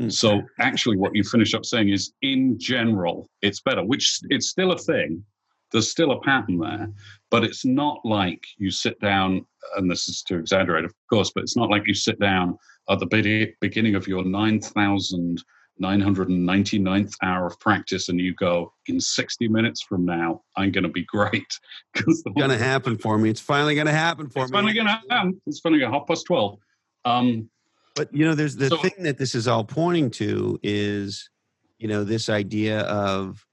Mm. 0.00 0.12
So 0.12 0.42
actually, 0.60 0.96
what 0.96 1.14
you 1.14 1.24
finish 1.24 1.54
up 1.54 1.64
saying 1.64 1.88
is, 1.88 2.12
in 2.22 2.58
general, 2.58 3.28
it's 3.42 3.60
better. 3.60 3.84
Which 3.84 4.20
it's 4.30 4.48
still 4.48 4.72
a 4.72 4.78
thing. 4.78 5.24
There's 5.72 5.90
still 5.90 6.12
a 6.12 6.20
pattern 6.20 6.58
there, 6.58 6.88
but 7.30 7.42
it's 7.42 7.64
not 7.64 7.98
like 8.04 8.44
you 8.56 8.70
sit 8.70 9.00
down, 9.00 9.44
and 9.76 9.90
this 9.90 10.08
is 10.08 10.22
to 10.22 10.38
exaggerate, 10.38 10.84
of 10.84 10.94
course, 11.10 11.32
but 11.34 11.42
it's 11.42 11.56
not 11.56 11.70
like 11.70 11.86
you 11.86 11.94
sit 11.94 12.20
down 12.20 12.56
at 12.88 13.00
the 13.00 13.54
beginning 13.60 13.96
of 13.96 14.06
your 14.06 14.24
nine 14.24 14.60
thousand 14.60 15.42
999th 15.82 17.14
hour 17.22 17.46
of 17.46 17.60
practice 17.60 18.08
and 18.08 18.18
you 18.20 18.34
go 18.34 18.72
in 18.86 19.00
60 19.00 19.48
minutes 19.48 19.82
from 19.82 20.04
now 20.04 20.42
i'm 20.56 20.70
going 20.70 20.84
to 20.84 20.90
be 20.90 21.04
great. 21.04 21.58
Because 21.92 22.22
it's 22.24 22.36
going 22.36 22.50
to 22.50 22.58
happen 22.58 22.96
for 22.96 23.18
me. 23.18 23.30
It's 23.30 23.40
finally 23.40 23.74
going 23.74 23.86
to 23.86 23.92
happen 23.92 24.28
for 24.28 24.40
me. 24.40 24.42
it's 24.44 24.52
me. 24.52 24.56
finally 24.56 24.74
going 24.74 24.86
to 24.86 24.92
happen. 24.92 25.40
It's 25.46 25.60
finally 25.60 25.80
going 25.80 25.92
to 25.92 25.98
half 25.98 26.06
past 26.06 26.26
12 26.26 26.58
um, 27.04 27.48
but 27.94 28.12
you 28.12 28.24
know 28.24 28.34
there's 28.34 28.56
the 28.56 28.68
so, 28.68 28.76
thing 28.76 28.92
that 28.98 29.18
this 29.18 29.34
is 29.34 29.48
all 29.48 29.64
pointing 29.64 30.10
to 30.10 30.60
is 30.62 31.30
you 31.78 31.88
know 31.88 32.04
this 32.04 32.28
idea 32.28 32.80
of 32.80 33.44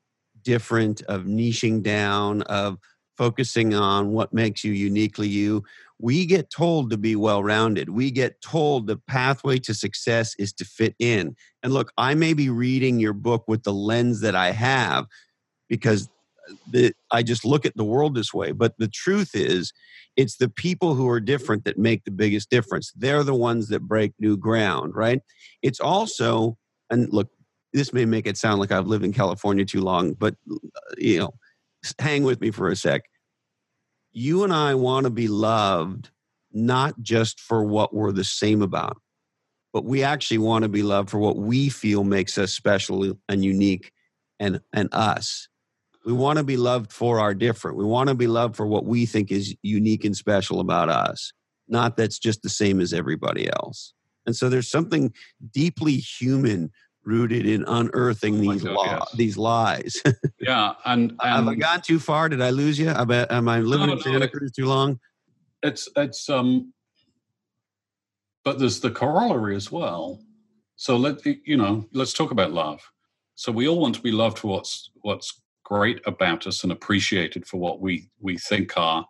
different 0.43 1.01
of 1.03 1.23
niching 1.23 1.81
down 1.81 2.41
of 2.43 2.77
focusing 3.17 3.73
on 3.73 4.09
what 4.09 4.33
makes 4.33 4.63
you 4.63 4.73
uniquely 4.73 5.27
you 5.27 5.63
we 5.99 6.25
get 6.25 6.49
told 6.49 6.89
to 6.89 6.97
be 6.97 7.15
well 7.15 7.43
rounded. 7.43 7.89
We 7.89 8.11
get 8.11 8.41
told 8.41 8.87
the 8.87 8.97
pathway 8.97 9.59
to 9.59 9.73
success 9.73 10.35
is 10.37 10.53
to 10.53 10.65
fit 10.65 10.95
in. 10.99 11.35
And 11.61 11.73
look, 11.73 11.91
I 11.97 12.13
may 12.15 12.33
be 12.33 12.49
reading 12.49 12.99
your 12.99 13.13
book 13.13 13.45
with 13.47 13.63
the 13.63 13.73
lens 13.73 14.21
that 14.21 14.35
I 14.35 14.51
have 14.51 15.05
because 15.69 16.09
uh, 16.49 16.53
the, 16.71 16.93
I 17.11 17.23
just 17.23 17.45
look 17.45 17.65
at 17.65 17.75
the 17.77 17.85
world 17.85 18.15
this 18.15 18.33
way. 18.33 18.51
But 18.51 18.73
the 18.77 18.87
truth 18.87 19.31
is, 19.33 19.71
it's 20.15 20.37
the 20.37 20.49
people 20.49 20.93
who 20.93 21.07
are 21.07 21.19
different 21.19 21.63
that 21.65 21.77
make 21.77 22.03
the 22.03 22.11
biggest 22.11 22.49
difference. 22.49 22.91
They're 22.95 23.23
the 23.23 23.33
ones 23.33 23.69
that 23.69 23.81
break 23.81 24.13
new 24.19 24.37
ground, 24.37 24.95
right? 24.95 25.21
It's 25.61 25.79
also, 25.79 26.57
and 26.89 27.11
look, 27.11 27.29
this 27.71 27.93
may 27.93 28.05
make 28.05 28.27
it 28.27 28.37
sound 28.37 28.59
like 28.59 28.71
I've 28.71 28.87
lived 28.87 29.05
in 29.05 29.13
California 29.13 29.65
too 29.65 29.81
long, 29.81 30.13
but 30.13 30.35
uh, 30.51 30.55
you 30.97 31.19
know, 31.19 31.33
hang 31.99 32.23
with 32.23 32.39
me 32.41 32.51
for 32.51 32.69
a 32.69 32.75
sec 32.75 33.03
you 34.13 34.43
and 34.43 34.53
I 34.53 34.75
want 34.75 35.05
to 35.05 35.09
be 35.09 35.27
loved 35.27 36.09
not 36.51 37.01
just 37.01 37.39
for 37.39 37.63
what 37.63 37.93
we're 37.93 38.11
the 38.11 38.23
same 38.23 38.61
about, 38.61 39.01
but 39.73 39.85
we 39.85 40.03
actually 40.03 40.37
want 40.37 40.63
to 40.63 40.69
be 40.69 40.83
loved 40.83 41.09
for 41.09 41.17
what 41.17 41.35
we 41.35 41.67
feel 41.67 42.03
makes 42.03 42.37
us 42.37 42.53
special 42.53 43.17
and 43.27 43.43
unique 43.43 43.91
and, 44.39 44.61
and 44.71 44.87
us. 44.91 45.47
We 46.05 46.13
want 46.13 46.37
to 46.37 46.43
be 46.43 46.57
loved 46.57 46.91
for 46.91 47.19
our 47.19 47.33
different. 47.33 47.77
We 47.77 47.85
want 47.85 48.09
to 48.09 48.15
be 48.15 48.27
loved 48.27 48.55
for 48.55 48.67
what 48.67 48.85
we 48.85 49.05
think 49.05 49.31
is 49.31 49.55
unique 49.63 50.05
and 50.05 50.15
special 50.15 50.59
about 50.59 50.89
us, 50.89 51.33
not 51.67 51.97
that's 51.97 52.19
just 52.19 52.43
the 52.43 52.49
same 52.49 52.79
as 52.79 52.93
everybody 52.93 53.49
else. 53.49 53.93
And 54.25 54.35
so 54.35 54.47
there's 54.47 54.69
something 54.69 55.13
deeply 55.51 55.95
human 55.95 56.71
rooted 57.05 57.45
in 57.45 57.63
unearthing 57.67 58.37
oh 58.37 58.53
these 58.53 58.63
God, 58.63 58.73
law, 58.73 58.85
yes. 58.85 59.11
these 59.15 59.37
lies. 59.37 60.01
yeah, 60.39 60.73
and, 60.85 61.11
and, 61.11 61.19
have 61.21 61.47
I 61.47 61.55
gone 61.55 61.81
too 61.81 61.99
far? 61.99 62.29
Did 62.29 62.41
I 62.41 62.49
lose 62.49 62.79
you? 62.79 62.91
I 62.91 63.03
bet, 63.03 63.31
am 63.31 63.47
I 63.49 63.59
living 63.59 63.87
no, 63.87 63.93
in 63.93 64.01
Santa 64.01 64.19
no, 64.19 64.27
Cruz 64.27 64.51
too 64.51 64.65
long? 64.65 64.99
It's 65.61 65.89
it's 65.95 66.29
um, 66.29 66.73
but 68.43 68.59
there's 68.59 68.79
the 68.79 68.91
corollary 68.91 69.55
as 69.55 69.71
well. 69.71 70.19
So 70.75 70.97
let 70.97 71.25
you 71.25 71.57
know, 71.57 71.85
let's 71.93 72.13
talk 72.13 72.31
about 72.31 72.51
love. 72.51 72.81
So 73.35 73.51
we 73.51 73.67
all 73.67 73.79
want 73.79 73.95
to 73.95 74.01
be 74.01 74.11
loved 74.11 74.39
for 74.39 74.49
what's 74.49 74.91
what's 75.01 75.41
great 75.63 76.01
about 76.05 76.45
us 76.45 76.63
and 76.63 76.71
appreciated 76.71 77.47
for 77.47 77.57
what 77.57 77.79
we 77.79 78.09
we 78.19 78.37
think 78.37 78.77
our 78.77 79.05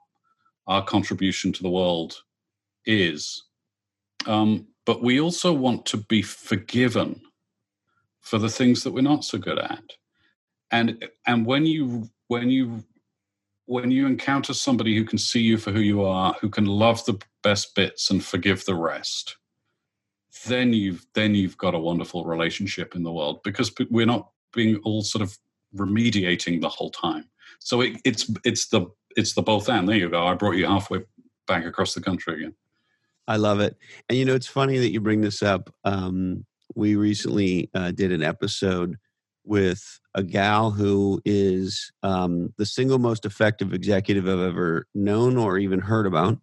our 0.68 0.84
contribution 0.84 1.52
to 1.54 1.64
the 1.64 1.70
world 1.70 2.22
is. 2.86 3.44
Um, 4.26 4.68
but 4.86 5.02
we 5.02 5.20
also 5.20 5.52
want 5.52 5.86
to 5.88 5.98
be 5.98 6.22
forgiven 6.22 7.22
for 8.24 8.40
the 8.40 8.50
things 8.50 8.84
that 8.84 8.92
we're 8.92 9.02
not 9.02 9.24
so 9.24 9.38
good 9.38 9.60
at. 9.60 9.84
And 10.72 11.06
and 11.28 11.46
when 11.46 11.68
you 11.68 12.10
when 12.28 12.50
you 12.50 12.84
when 13.66 13.92
you 13.92 14.08
encounter 14.08 14.54
somebody 14.54 14.96
who 14.98 15.06
can 15.06 15.20
see 15.20 15.40
you 15.42 15.58
for 15.58 15.72
who 15.72 15.80
you 15.80 16.04
are 16.04 16.36
who 16.42 16.50
can 16.50 16.66
love 16.66 17.06
the 17.06 17.18
best 17.44 17.76
bits 17.76 18.10
and 18.10 18.26
forgive 18.26 18.66
the 18.66 18.76
rest 18.76 19.38
then 20.46 20.74
you've 20.74 21.06
then 21.14 21.36
you've 21.36 21.58
got 21.58 21.76
a 21.76 21.80
wonderful 21.80 22.26
relationship 22.26 22.96
in 22.96 23.04
the 23.04 23.12
world 23.12 23.42
because 23.44 23.72
we're 23.90 24.06
not 24.06 24.30
being 24.54 24.78
all 24.84 25.02
sort 25.02 25.22
of 25.22 25.38
remediating 25.76 26.62
the 26.62 26.70
whole 26.70 26.90
time. 26.90 27.30
So 27.60 27.82
it, 27.82 27.98
it's 28.04 28.32
it's 28.44 28.68
the 28.68 28.88
it's 29.16 29.34
the 29.34 29.42
both 29.42 29.70
and. 29.70 29.88
There 29.88 29.96
you 29.96 30.10
go. 30.10 30.26
I 30.26 30.34
brought 30.34 30.58
you 30.58 30.66
halfway 30.66 31.00
back 31.48 31.66
across 31.66 31.94
the 31.94 32.02
country 32.02 32.36
again. 32.36 32.56
I 33.28 33.38
love 33.38 33.60
it. 33.60 33.78
And 34.10 34.18
you 34.18 34.26
know 34.26 34.36
it's 34.36 34.48
funny 34.48 34.80
that 34.80 34.92
you 34.92 35.00
bring 35.00 35.22
this 35.22 35.42
up 35.42 35.74
um, 35.86 36.46
we 36.76 36.96
recently 36.96 37.70
uh, 37.74 37.92
did 37.92 38.12
an 38.12 38.24
episode 38.24 38.98
with 39.46 40.00
a 40.16 40.24
gal 40.24 40.72
who 40.72 41.22
is 41.26 41.92
um, 42.02 42.54
the 42.58 42.66
single 42.66 43.00
most 43.00 43.26
effective 43.26 43.74
executive 43.74 44.28
I've 44.28 44.40
ever 44.40 44.88
known 44.94 45.38
or 45.38 45.58
even 45.58 45.80
heard 45.80 46.06
about. 46.06 46.40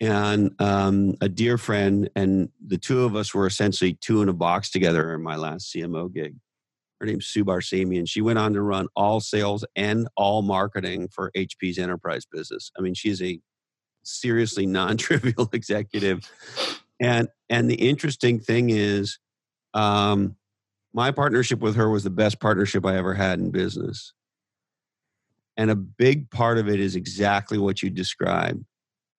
and 0.00 0.50
um, 0.60 1.14
a 1.20 1.28
dear 1.28 1.58
friend, 1.58 2.10
and 2.16 2.48
the 2.64 2.78
two 2.78 3.04
of 3.04 3.14
us 3.14 3.32
were 3.34 3.46
essentially 3.46 3.94
two 4.00 4.20
in 4.20 4.28
a 4.28 4.32
box 4.32 4.70
together 4.70 5.14
in 5.14 5.22
my 5.22 5.36
last 5.36 5.72
CMO 5.72 6.12
gig. 6.12 6.34
Her 6.98 7.06
name's 7.06 7.26
Sue 7.26 7.44
Barsamian, 7.44 7.98
and 7.98 8.08
she 8.08 8.20
went 8.20 8.38
on 8.38 8.52
to 8.54 8.62
run 8.62 8.88
all 8.96 9.20
sales 9.20 9.64
and 9.76 10.08
all 10.16 10.42
marketing 10.42 11.08
for 11.08 11.30
HP's 11.36 11.78
enterprise 11.78 12.24
business. 12.30 12.70
I 12.76 12.80
mean, 12.80 12.94
she's 12.94 13.22
a 13.22 13.40
seriously 14.02 14.66
non-trivial 14.78 15.50
executive, 15.52 16.28
and 17.02 17.28
and 17.50 17.68
the 17.68 17.74
interesting 17.74 18.38
thing 18.38 18.70
is, 18.70 19.18
um, 19.74 20.36
my 20.94 21.10
partnership 21.10 21.60
with 21.60 21.74
her 21.76 21.90
was 21.90 22.04
the 22.04 22.10
best 22.10 22.40
partnership 22.40 22.86
I 22.86 22.96
ever 22.96 23.12
had 23.12 23.38
in 23.40 23.50
business. 23.50 24.14
And 25.56 25.70
a 25.70 25.76
big 25.76 26.30
part 26.30 26.58
of 26.58 26.68
it 26.68 26.80
is 26.80 26.96
exactly 26.96 27.58
what 27.58 27.82
you 27.82 27.90
described 27.90 28.64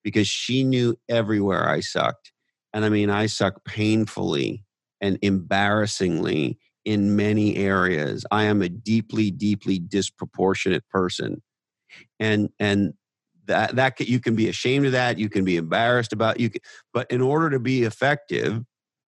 because 0.04 0.28
she 0.28 0.64
knew 0.64 0.98
everywhere 1.10 1.70
I 1.70 1.82
sucked. 1.82 2.32
And 2.74 2.84
I 2.84 2.90
mean, 2.90 3.10
I 3.10 3.28
suck 3.28 3.64
painfully 3.66 4.66
and 5.00 5.20
embarrassingly 5.22 6.58
in 6.86 7.16
many 7.16 7.56
areas. 7.58 8.26
I 8.32 8.46
am 8.46 8.62
a 8.62 8.70
deeply, 8.70 9.30
deeply 9.30 9.78
disproportionate 9.78 10.88
person. 10.90 11.44
And, 12.20 12.50
and, 12.60 12.94
that 13.46 13.76
that 13.76 14.00
you 14.02 14.20
can 14.20 14.36
be 14.36 14.50
ashamed 14.50 14.86
of 14.86 14.92
that 14.92 15.18
you 15.18 15.30
can 15.30 15.44
be 15.44 15.58
embarrassed 15.58 16.14
about 16.14 16.40
you 16.40 16.50
can, 16.50 16.62
but 16.94 17.10
in 17.12 17.22
order 17.22 17.50
to 17.50 17.60
be 17.60 17.84
effective 17.84 18.62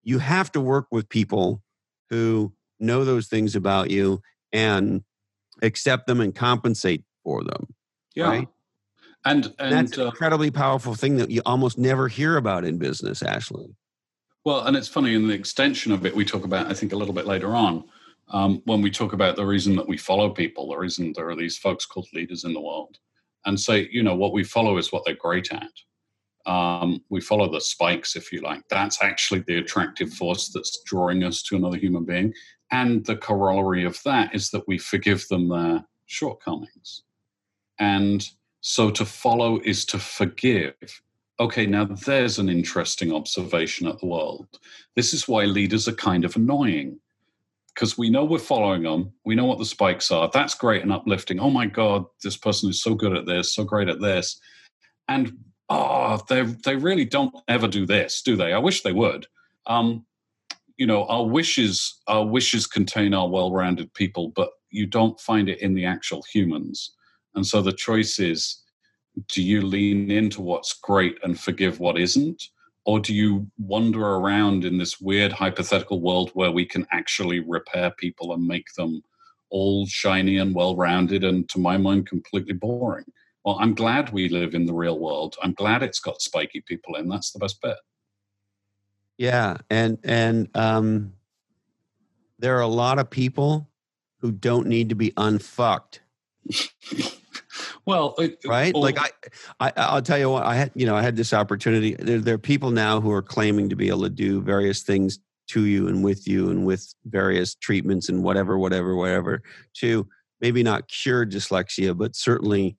you 0.03 0.19
have 0.19 0.51
to 0.51 0.61
work 0.61 0.86
with 0.91 1.09
people 1.09 1.61
who 2.09 2.53
know 2.79 3.03
those 3.03 3.27
things 3.27 3.55
about 3.55 3.89
you 3.89 4.21
and 4.51 5.03
accept 5.61 6.05
them 6.07 6.19
and 6.19 6.36
compensate 6.36 7.03
for 7.23 7.43
them 7.43 7.73
yeah 8.15 8.27
right? 8.27 8.47
And, 9.27 9.51
and, 9.57 9.73
that's 9.73 9.97
an 9.97 10.03
uh, 10.03 10.05
incredibly 10.07 10.51
powerful 10.51 10.93
thing 10.93 11.17
that 11.17 11.31
you 11.31 11.41
almost 11.47 11.79
never 11.79 12.07
hear 12.07 12.38
about 12.38 12.63
in 12.63 12.77
business, 12.77 13.23
Ashley. 13.23 13.75
Well, 14.45 14.65
and 14.65 14.77
it's 14.77 14.88
funny 14.88 15.15
in 15.15 15.27
the 15.27 15.33
extension 15.33 15.91
of 15.91 16.05
it, 16.05 16.15
we 16.15 16.23
talk 16.23 16.45
about, 16.45 16.67
I 16.67 16.75
think, 16.75 16.93
a 16.93 16.95
little 16.95 17.13
bit 17.13 17.25
later 17.25 17.55
on, 17.55 17.83
um, 18.29 18.61
when 18.65 18.81
we 18.81 18.91
talk 18.91 19.13
about 19.13 19.36
the 19.36 19.45
reason 19.45 19.75
that 19.75 19.88
we 19.88 19.97
follow 19.97 20.29
people, 20.29 20.69
the 20.69 20.77
reason 20.77 21.11
there 21.13 21.29
are 21.29 21.36
these 21.36 21.57
folks 21.57 21.88
called 21.88 22.07
leaders 22.13 22.43
in 22.43 22.53
the 22.53 22.61
world, 22.61 22.99
and 23.45 23.59
say, 23.59 23.87
you 23.91 24.03
know, 24.03 24.15
what 24.15 24.33
we 24.33 24.43
follow 24.43 24.77
is 24.77 24.91
what 24.91 25.03
they're 25.05 25.15
great 25.15 25.51
at. 25.51 25.71
Um, 26.45 27.03
we 27.09 27.21
follow 27.21 27.51
the 27.51 27.61
spikes, 27.61 28.15
if 28.15 28.31
you 28.31 28.41
like. 28.41 28.61
That's 28.69 29.01
actually 29.01 29.43
the 29.47 29.57
attractive 29.57 30.13
force 30.13 30.49
that's 30.49 30.81
drawing 30.85 31.23
us 31.23 31.41
to 31.43 31.55
another 31.55 31.77
human 31.77 32.05
being. 32.05 32.33
And 32.71 33.05
the 33.05 33.15
corollary 33.15 33.83
of 33.83 33.99
that 34.05 34.33
is 34.35 34.49
that 34.51 34.67
we 34.67 34.77
forgive 34.77 35.27
them 35.27 35.49
their 35.49 35.83
shortcomings. 36.05 37.03
And 37.79 38.27
so 38.61 38.89
to 38.91 39.05
follow 39.05 39.59
is 39.63 39.85
to 39.85 39.99
forgive. 39.99 40.75
Okay, 41.39 41.65
now 41.65 41.85
there's 41.85 42.39
an 42.39 42.49
interesting 42.49 43.13
observation 43.13 43.87
at 43.87 43.99
the 43.99 44.07
world. 44.07 44.47
This 44.95 45.13
is 45.13 45.27
why 45.27 45.45
leaders 45.45 45.87
are 45.87 45.95
kind 45.95 46.25
of 46.25 46.35
annoying 46.35 46.99
because 47.76 47.97
we 47.97 48.09
know 48.09 48.23
we're 48.23 48.39
following 48.39 48.84
them. 48.84 49.11
We 49.26 49.36
know 49.36 49.45
what 49.45 49.59
the 49.59 49.65
spikes 49.65 50.09
are. 50.09 50.30
That's 50.34 50.55
great 50.55 50.82
and 50.82 50.93
uplifting. 50.93 51.39
Oh 51.39 51.49
my 51.49 51.67
God, 51.67 52.05
this 52.23 52.38
person 52.38 52.69
is 52.69 52.82
so 52.82 52.95
good 52.95 53.15
at 53.15 53.26
this, 53.26 53.53
so 53.53 53.65
great 53.65 53.89
at 53.89 53.99
this. 53.99 54.39
And 55.09 55.38
oh, 55.69 56.19
they 56.30 56.43
they 56.43 56.78
really 56.78 57.05
don't 57.05 57.36
ever 57.47 57.67
do 57.67 57.86
this, 57.86 58.21
do 58.21 58.36
they? 58.36 58.53
I 58.53 58.59
wish 58.59 58.82
they 58.82 58.93
would. 58.93 59.28
Um, 59.67 60.05
you 60.78 60.88
know, 60.88 61.05
our 61.05 61.26
wishes, 61.26 62.01
our 62.07 62.26
wishes 62.26 62.67
contain 62.67 63.13
our 63.13 63.30
well-rounded 63.30 63.93
people, 63.93 64.30
but 64.36 64.49
you 64.71 64.86
don't 64.86 65.19
find 65.19 65.47
it 65.47 65.61
in 65.61 65.73
the 65.73 65.86
actual 65.86 66.23
humans. 66.32 66.91
And 67.34 67.45
so 67.45 67.61
the 67.61 67.71
choice 67.71 68.19
is 68.19 68.61
do 69.30 69.41
you 69.41 69.61
lean 69.61 70.11
into 70.11 70.41
what's 70.41 70.73
great 70.73 71.17
and 71.23 71.39
forgive 71.39 71.80
what 71.80 71.97
isn't? 71.97 72.49
Or 72.86 72.99
do 72.99 73.13
you 73.13 73.49
wander 73.57 74.01
around 74.01 74.63
in 74.63 74.77
this 74.77 75.01
weird 75.01 75.33
hypothetical 75.33 76.01
world 76.01 76.31
where 76.33 76.51
we 76.51 76.65
can 76.65 76.86
actually 76.91 77.39
repair 77.39 77.91
people 77.91 78.33
and 78.33 78.45
make 78.45 78.67
them 78.77 79.01
all 79.49 79.88
shiny 79.88 80.38
and 80.38 80.53
well 80.53 80.75
rounded 80.75 81.23
and, 81.23 81.49
to 81.49 81.59
my 81.59 81.77
mind, 81.77 82.07
completely 82.07 82.53
boring? 82.53 83.05
Well, 83.43 83.57
I'm 83.59 83.73
glad 83.73 84.11
we 84.11 84.29
live 84.29 84.53
in 84.53 84.65
the 84.65 84.73
real 84.73 84.99
world. 84.99 85.36
I'm 85.41 85.53
glad 85.53 85.83
it's 85.83 85.99
got 85.99 86.21
spiky 86.21 86.61
people 86.67 86.95
in. 86.95 87.09
That's 87.09 87.31
the 87.31 87.39
best 87.39 87.61
bit. 87.61 87.77
Yeah, 89.17 89.57
and 89.69 89.97
and 90.03 90.49
um, 90.55 91.13
there 92.39 92.57
are 92.57 92.61
a 92.61 92.67
lot 92.67 92.99
of 92.99 93.09
people 93.09 93.69
who 94.19 94.31
don't 94.31 94.67
need 94.67 94.89
to 94.89 94.95
be 94.95 95.13
unfucked. 95.15 96.01
Well, 97.86 98.15
it, 98.17 98.39
right? 98.45 98.73
like 98.73 98.97
I, 98.97 99.09
I, 99.59 99.73
I'll 99.77 100.01
tell 100.01 100.17
you 100.17 100.29
what. 100.29 100.43
I 100.43 100.55
had, 100.55 100.71
you 100.73 100.86
know, 100.86 100.95
I 100.95 101.03
had 101.03 101.15
this 101.15 101.33
opportunity. 101.33 101.95
There, 101.95 102.19
there 102.19 102.36
are 102.36 102.39
people 102.39 102.71
now 102.71 102.99
who 102.99 103.11
are 103.11 103.21
claiming 103.21 103.69
to 103.69 103.75
be 103.75 103.89
able 103.89 104.03
to 104.03 104.09
do 104.09 104.41
various 104.41 104.81
things 104.81 105.19
to 105.49 105.65
you 105.65 105.88
and 105.88 106.03
with 106.03 106.27
you 106.27 106.49
and 106.49 106.65
with 106.65 106.93
various 107.05 107.53
treatments 107.53 108.09
and 108.09 108.23
whatever, 108.23 108.57
whatever, 108.57 108.95
whatever. 108.95 109.43
To 109.81 110.07
maybe 110.41 110.63
not 110.63 110.88
cure 110.88 111.25
dyslexia, 111.25 111.95
but 111.95 112.15
certainly, 112.15 112.75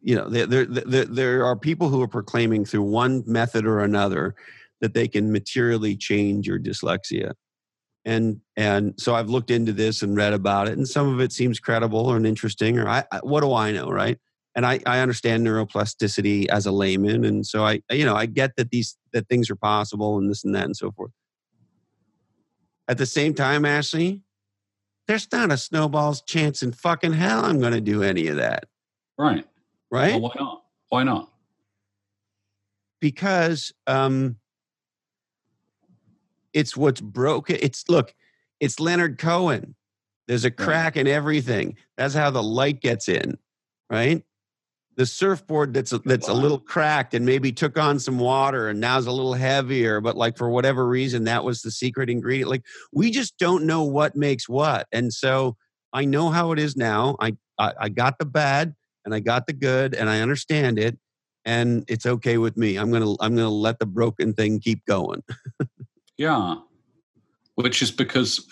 you 0.00 0.16
know, 0.16 0.28
there, 0.28 0.46
there, 0.46 0.64
there, 0.64 1.04
there 1.04 1.44
are 1.44 1.56
people 1.56 1.90
who 1.90 2.00
are 2.00 2.08
proclaiming 2.08 2.64
through 2.64 2.82
one 2.82 3.22
method 3.26 3.66
or 3.66 3.80
another 3.80 4.34
that 4.80 4.94
they 4.94 5.08
can 5.08 5.30
materially 5.30 5.94
change 5.96 6.46
your 6.46 6.58
dyslexia 6.58 7.32
and 8.06 8.40
and 8.56 8.94
so 8.96 9.14
I've 9.14 9.28
looked 9.28 9.50
into 9.50 9.72
this 9.72 10.00
and 10.00 10.16
read 10.16 10.32
about 10.32 10.68
it, 10.68 10.78
and 10.78 10.88
some 10.88 11.12
of 11.12 11.20
it 11.20 11.32
seems 11.32 11.60
credible 11.60 12.06
or 12.06 12.16
interesting. 12.24 12.78
Or 12.78 12.88
I, 12.88 13.04
I, 13.12 13.18
what 13.18 13.40
do 13.42 13.52
I 13.52 13.72
know, 13.72 13.90
right? 13.90 14.16
And 14.54 14.64
I, 14.64 14.80
I 14.86 15.00
understand 15.00 15.46
neuroplasticity 15.46 16.46
as 16.48 16.64
a 16.64 16.72
layman, 16.72 17.24
and 17.24 17.44
so 17.44 17.66
I 17.66 17.82
you 17.90 18.06
know 18.06 18.14
I 18.14 18.26
get 18.26 18.56
that 18.56 18.70
these 18.70 18.96
that 19.12 19.28
things 19.28 19.50
are 19.50 19.56
possible 19.56 20.16
and 20.16 20.30
this 20.30 20.44
and 20.44 20.54
that 20.54 20.64
and 20.64 20.76
so 20.76 20.92
forth. 20.92 21.10
At 22.88 22.98
the 22.98 23.06
same 23.06 23.34
time, 23.34 23.64
Ashley, 23.64 24.22
there's 25.08 25.26
not 25.32 25.50
a 25.50 25.56
snowball's 25.56 26.22
chance 26.22 26.62
in 26.62 26.70
fucking 26.70 27.12
hell 27.12 27.44
I'm 27.44 27.58
going 27.58 27.72
to 27.72 27.80
do 27.80 28.04
any 28.04 28.28
of 28.28 28.36
that. 28.36 28.66
Right. 29.18 29.44
Right. 29.90 30.12
Well, 30.12 30.20
why 30.20 30.34
not? 30.36 30.62
Why 30.88 31.02
not? 31.02 31.32
Because 33.00 33.72
um, 33.88 34.36
it's 36.56 36.74
what's 36.74 37.02
broken. 37.02 37.58
It's 37.60 37.84
look, 37.86 38.14
it's 38.60 38.80
Leonard 38.80 39.18
Cohen. 39.18 39.76
There's 40.26 40.46
a 40.46 40.50
crack 40.50 40.96
in 40.96 41.06
everything. 41.06 41.76
That's 41.98 42.14
how 42.14 42.30
the 42.30 42.42
light 42.42 42.80
gets 42.80 43.10
in, 43.10 43.36
right? 43.90 44.24
The 44.96 45.04
surfboard 45.04 45.74
that's 45.74 45.92
a, 45.92 45.98
that's 45.98 46.28
a 46.28 46.32
little 46.32 46.58
cracked 46.58 47.12
and 47.12 47.26
maybe 47.26 47.52
took 47.52 47.78
on 47.78 47.98
some 47.98 48.18
water 48.18 48.68
and 48.70 48.80
now's 48.80 49.06
a 49.06 49.12
little 49.12 49.34
heavier, 49.34 50.00
but 50.00 50.16
like 50.16 50.38
for 50.38 50.48
whatever 50.48 50.88
reason, 50.88 51.24
that 51.24 51.44
was 51.44 51.60
the 51.60 51.70
secret 51.70 52.08
ingredient. 52.08 52.50
Like 52.50 52.64
we 52.90 53.10
just 53.10 53.36
don't 53.38 53.66
know 53.66 53.82
what 53.82 54.16
makes 54.16 54.48
what, 54.48 54.88
and 54.90 55.12
so 55.12 55.58
I 55.92 56.06
know 56.06 56.30
how 56.30 56.52
it 56.52 56.58
is 56.58 56.74
now. 56.74 57.16
I 57.20 57.36
I, 57.58 57.72
I 57.78 57.88
got 57.90 58.18
the 58.18 58.24
bad 58.24 58.74
and 59.04 59.14
I 59.14 59.20
got 59.20 59.46
the 59.46 59.52
good, 59.52 59.94
and 59.94 60.08
I 60.08 60.20
understand 60.22 60.78
it, 60.78 60.98
and 61.44 61.84
it's 61.86 62.06
okay 62.06 62.38
with 62.38 62.56
me. 62.56 62.78
I'm 62.78 62.90
gonna 62.90 63.14
I'm 63.20 63.36
gonna 63.36 63.50
let 63.50 63.78
the 63.78 63.86
broken 63.86 64.32
thing 64.32 64.58
keep 64.58 64.86
going. 64.86 65.22
Yeah, 66.18 66.56
which 67.56 67.82
is 67.82 67.90
because, 67.90 68.48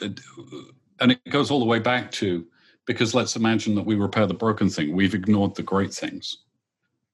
and 1.00 1.12
it 1.12 1.20
goes 1.30 1.50
all 1.50 1.60
the 1.60 1.64
way 1.64 1.78
back 1.78 2.10
to 2.12 2.46
because 2.86 3.14
let's 3.14 3.36
imagine 3.36 3.74
that 3.74 3.86
we 3.86 3.94
repair 3.94 4.26
the 4.26 4.34
broken 4.34 4.68
thing. 4.68 4.94
We've 4.94 5.14
ignored 5.14 5.54
the 5.54 5.62
great 5.62 5.92
things, 5.92 6.36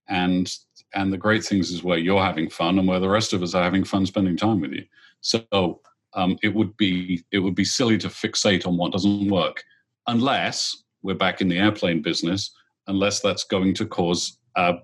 and 0.08 0.52
and 0.94 1.12
the 1.12 1.18
great 1.18 1.44
things 1.44 1.70
is 1.70 1.84
where 1.84 1.98
you're 1.98 2.22
having 2.22 2.50
fun 2.50 2.78
and 2.78 2.88
where 2.88 2.98
the 2.98 3.08
rest 3.08 3.32
of 3.32 3.42
us 3.42 3.54
are 3.54 3.62
having 3.62 3.84
fun 3.84 4.06
spending 4.06 4.36
time 4.36 4.60
with 4.60 4.72
you. 4.72 4.84
So 5.20 5.80
um, 6.14 6.36
it 6.42 6.54
would 6.54 6.76
be 6.76 7.22
it 7.30 7.38
would 7.38 7.54
be 7.54 7.64
silly 7.64 7.98
to 7.98 8.08
fixate 8.08 8.66
on 8.66 8.76
what 8.76 8.92
doesn't 8.92 9.30
work, 9.30 9.62
unless 10.06 10.84
we're 11.02 11.14
back 11.14 11.40
in 11.40 11.48
the 11.48 11.58
airplane 11.58 12.02
business. 12.02 12.50
Unless 12.86 13.20
that's 13.20 13.44
going 13.44 13.74
to 13.74 13.86
cause 13.86 14.38
a 14.56 14.74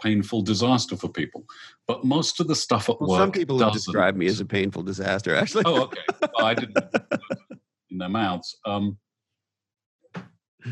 painful 0.00 0.42
disaster 0.42 0.96
for 0.96 1.08
people. 1.08 1.44
But 1.86 2.04
most 2.04 2.40
of 2.40 2.48
the 2.48 2.54
stuff 2.56 2.88
at 2.88 3.00
well, 3.00 3.10
work. 3.10 3.18
Some 3.20 3.32
people 3.32 3.58
have 3.60 3.72
described 3.72 4.18
me 4.18 4.26
as 4.26 4.40
a 4.40 4.44
painful 4.44 4.82
disaster, 4.82 5.34
actually. 5.34 5.64
Oh, 5.66 5.82
okay. 5.82 6.00
Well, 6.36 6.46
I 6.46 6.54
didn't 6.54 6.76
in 7.90 7.98
their 7.98 8.08
mouths. 8.08 8.56
Um, 8.66 8.98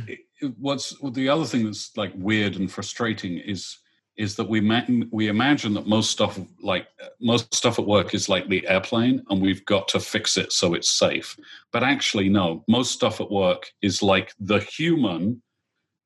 it, 0.07 0.21
what's 0.59 1.01
well, 1.01 1.13
the 1.13 1.29
other 1.29 1.45
thing 1.45 1.65
that's 1.65 1.97
like 1.97 2.13
weird 2.17 2.57
and 2.57 2.71
frustrating 2.71 3.39
is 3.39 3.79
is 4.17 4.37
that 4.37 4.49
we 4.49 4.61
ma- 4.61 4.83
we 5.11 5.29
imagine 5.29 5.75
that 5.75 5.87
most 5.87 6.11
stuff 6.11 6.39
like 6.63 6.87
most 7.21 7.53
stuff 7.55 7.79
at 7.79 7.87
work 7.87 8.15
is 8.15 8.29
like 8.29 8.49
the 8.49 8.67
airplane 8.69 9.23
and 9.31 9.41
we've 9.41 9.65
got 9.65 9.89
to 9.89 10.01
fix 10.01 10.37
it 10.37 10.53
so 10.53 10.75
it's 10.75 10.91
safe 10.91 11.37
but 11.73 11.83
actually 11.83 12.29
no 12.29 12.65
most 12.69 12.93
stuff 12.93 13.21
at 13.21 13.31
work 13.31 13.71
is 13.83 14.03
like 14.03 14.33
the 14.39 14.61
human 14.61 15.43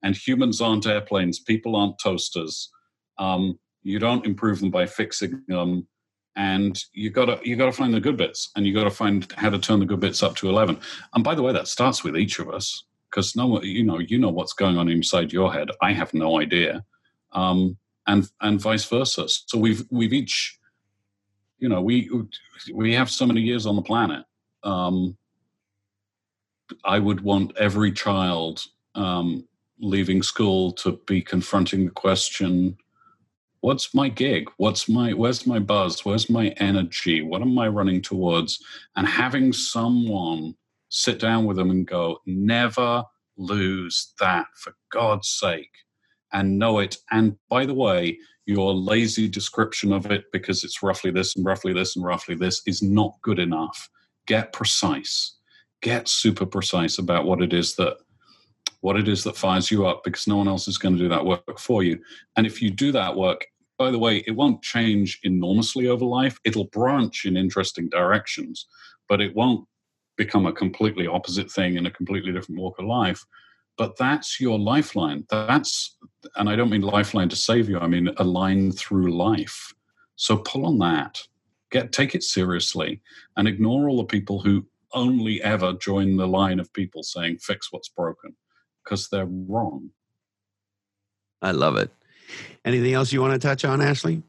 and 0.03 0.17
humans 0.17 0.61
aren't 0.61 0.87
airplanes 0.87 1.41
people 1.41 1.77
aren't 1.77 1.99
toasters 1.99 2.71
um, 3.19 3.59
you 3.83 3.99
don't 3.99 4.27
improve 4.27 4.61
them 4.61 4.71
by 4.71 4.87
fixing 4.87 5.43
them, 5.49 5.87
and 6.37 6.83
you 6.93 7.11
gotta 7.11 7.41
you 7.43 7.57
gotta 7.57 7.73
find 7.73 7.95
the 7.95 8.01
good 8.01 8.17
bits, 8.17 8.51
and 8.57 8.67
you 8.67 8.75
gotta 8.75 8.91
find 8.91 9.31
how 9.37 9.51
to 9.51 9.59
turn 9.59 9.81
the 9.81 9.87
good 9.87 10.01
bits 10.01 10.23
up 10.23 10.37
to 10.37 10.49
eleven. 10.49 10.79
And 11.15 11.25
by 11.25 11.35
the 11.35 11.43
way, 11.43 11.53
that 11.53 11.69
starts 11.69 12.05
with 12.05 12.17
each 12.17 12.39
of 12.39 12.49
us 12.51 12.85
because 13.11 13.35
no, 13.37 13.63
you 13.63 13.85
know, 13.85 13.99
you 13.99 14.19
know 14.19 14.31
what's 14.31 14.53
going 14.53 14.77
on 14.79 14.89
inside 14.89 15.33
your 15.33 15.53
head. 15.53 15.71
I 15.81 15.93
have 15.93 16.13
no 16.15 16.41
idea, 16.41 16.85
um, 17.33 17.77
and 18.07 18.29
and 18.41 18.61
vice 18.61 18.85
versa. 18.85 19.29
So 19.29 19.59
we've 19.59 19.85
we've 19.91 20.13
each, 20.13 20.59
you 21.59 21.69
know, 21.69 21.81
we 21.81 22.11
we 22.75 22.95
have 22.95 23.11
so 23.11 23.27
many 23.27 23.41
years 23.41 23.67
on 23.67 23.77
the 23.77 23.83
planet. 23.83 24.25
Um, 24.63 25.17
I 26.85 26.99
would 26.99 27.23
want 27.23 27.57
every 27.57 27.93
child 27.93 28.65
um, 28.95 29.47
leaving 29.81 30.23
school 30.23 30.73
to 30.73 31.01
be 31.07 31.23
confronting 31.23 31.87
the 31.87 31.91
question 31.91 32.77
what's 33.61 33.95
my 33.95 34.09
gig? 34.09 34.51
What's 34.57 34.89
my 34.89 35.13
where's 35.13 35.47
my 35.47 35.59
buzz? 35.59 36.05
Where's 36.05 36.31
my 36.31 36.49
energy? 36.59 37.23
What 37.23 37.43
am 37.43 37.59
i 37.59 37.69
running 37.69 38.03
towards? 38.03 38.59
And 38.97 39.07
having 39.07 39.53
someone 39.53 40.55
sit 40.89 41.19
down 41.19 41.45
with 41.45 41.57
them 41.57 41.71
and 41.71 41.87
go 41.87 42.19
never 42.27 43.05
lose 43.37 44.15
that 44.21 44.47
for 44.57 44.75
god's 44.91 45.29
sake 45.29 45.71
and 46.33 46.59
know 46.59 46.79
it. 46.79 46.97
And 47.11 47.37
by 47.49 47.67
the 47.67 47.75
way 47.75 48.19
your 48.47 48.73
lazy 48.73 49.29
description 49.29 49.93
of 49.93 50.11
it 50.11 50.25
because 50.33 50.65
it's 50.65 50.83
roughly 50.83 51.11
this 51.11 51.37
and 51.37 51.45
roughly 51.45 51.73
this 51.73 51.97
and 51.97 52.05
roughly 52.05 52.35
this 52.35 52.63
is 52.67 52.83
not 52.83 53.13
good 53.23 53.39
enough. 53.39 53.91
Get 54.27 54.53
precise. 54.53 55.37
Get 55.83 56.09
super 56.09 56.47
precise 56.47 56.99
about 56.99 57.27
what 57.27 57.43
it 57.43 57.53
is 57.53 57.77
that 57.77 57.99
what 58.81 58.97
it 58.97 59.09
is 59.09 59.25
that 59.25 59.37
fires 59.37 59.71
you 59.71 59.87
up 59.87 60.05
because 60.05 60.27
no 60.27 60.37
one 60.37 60.49
else 60.49 60.69
is 60.69 60.79
going 60.79 60.97
to 60.97 61.03
do 61.03 61.09
that 61.09 61.25
work 61.25 61.59
for 61.59 61.83
you. 61.83 61.99
And 62.37 62.47
if 62.47 62.63
you 62.63 62.71
do 62.71 62.93
that 62.93 63.17
work, 63.17 63.45
by 63.79 63.91
the 63.91 63.99
way, 63.99 64.25
it 64.27 64.33
won't 64.33 64.63
change 64.63 65.21
enormously 65.23 65.89
over 65.89 66.05
life. 66.05 66.39
It'll 66.45 66.67
branch 66.67 67.25
in 67.25 67.37
interesting 67.37 67.89
directions, 67.89 68.67
but 69.09 69.21
it 69.21 69.35
won't 69.35 69.67
become 70.17 70.47
a 70.47 70.53
completely 70.53 71.07
opposite 71.07 71.51
thing 71.51 71.77
in 71.77 71.87
a 71.87 71.91
completely 71.91 72.33
different 72.33 72.61
walk 72.61 72.79
of 72.79 72.87
life. 72.87 73.25
But 73.77 73.97
that's 73.97 74.41
your 74.41 74.59
lifeline. 74.59 75.25
That's, 75.31 75.97
and 76.35 76.49
I 76.49 76.57
don't 76.57 76.71
mean 76.71 76.83
lifeline 76.83 77.29
to 77.29 77.37
save 77.37 77.69
you, 77.69 77.79
I 77.79 77.87
mean 77.87 78.11
a 78.17 78.25
line 78.25 78.73
through 78.73 79.17
life. 79.17 79.73
So 80.17 80.39
pull 80.39 80.67
on 80.67 80.79
that. 80.79 81.21
Get 81.71 81.93
take 81.93 82.15
it 82.15 82.23
seriously 82.23 83.01
and 83.37 83.47
ignore 83.47 83.89
all 83.89 83.99
the 83.99 84.05
people 84.05 84.41
who 84.41 84.67
only 84.93 85.41
ever 85.43 85.75
join 85.75 86.17
the 86.17 86.27
line 86.27 86.59
of 86.59 86.73
people 86.73 87.03
saying 87.03 87.39
fix 87.39 87.71
what's 87.71 87.91
broken 87.91 88.35
because 88.89 89.09
they're 89.09 89.27
wrong. 89.27 89.91
I 91.43 91.51
love 91.51 91.77
it. 91.77 91.91
Anything 92.65 92.95
else 92.95 93.13
you 93.13 93.21
want 93.21 93.35
to 93.35 93.39
touch 93.39 93.65
on, 93.65 93.83
Ashley? 93.83 94.23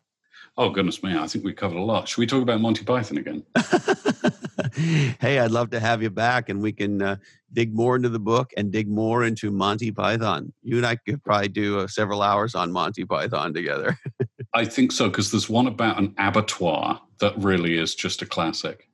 Oh, 0.58 0.70
goodness 0.70 1.02
me. 1.02 1.18
I 1.18 1.26
think 1.28 1.46
we 1.46 1.54
covered 1.54 1.78
a 1.78 1.82
lot. 1.82 2.10
Should 2.10 2.20
we 2.20 2.28
talk 2.28 2.42
about 2.42 2.60
Monty 2.60 2.84
Python 2.84 3.18
again? 3.18 3.44
hey, 5.22 5.40
I'd 5.40 5.52
love 5.52 5.70
to 5.70 5.80
have 5.80 6.04
you 6.04 6.10
back 6.10 6.50
and 6.50 6.62
we 6.62 6.74
can 6.74 7.02
uh, 7.02 7.16
dig 7.54 7.74
more 7.74 7.96
into 7.96 8.10
the 8.10 8.20
book 8.20 8.52
and 8.58 8.70
dig 8.70 8.90
more 8.90 9.24
into 9.24 9.52
Monty 9.52 9.92
Python. 9.92 10.52
You 10.62 10.78
and 10.78 10.86
I 10.86 10.98
could 10.98 11.24
probably 11.24 11.48
do 11.48 11.80
uh, 11.80 11.88
several 11.88 12.22
hours 12.22 12.56
on 12.56 12.74
Monty 12.74 13.06
Python 13.06 13.54
together. 13.54 13.98
I 14.54 14.66
think 14.66 14.92
so, 14.92 15.08
because 15.08 15.32
there's 15.32 15.50
one 15.50 15.68
about 15.68 15.98
an 15.98 16.14
abattoir 16.18 17.00
that 17.20 17.34
really 17.38 17.78
is 17.78 17.96
just 17.96 18.22
a 18.22 18.26
classic. 18.26 18.89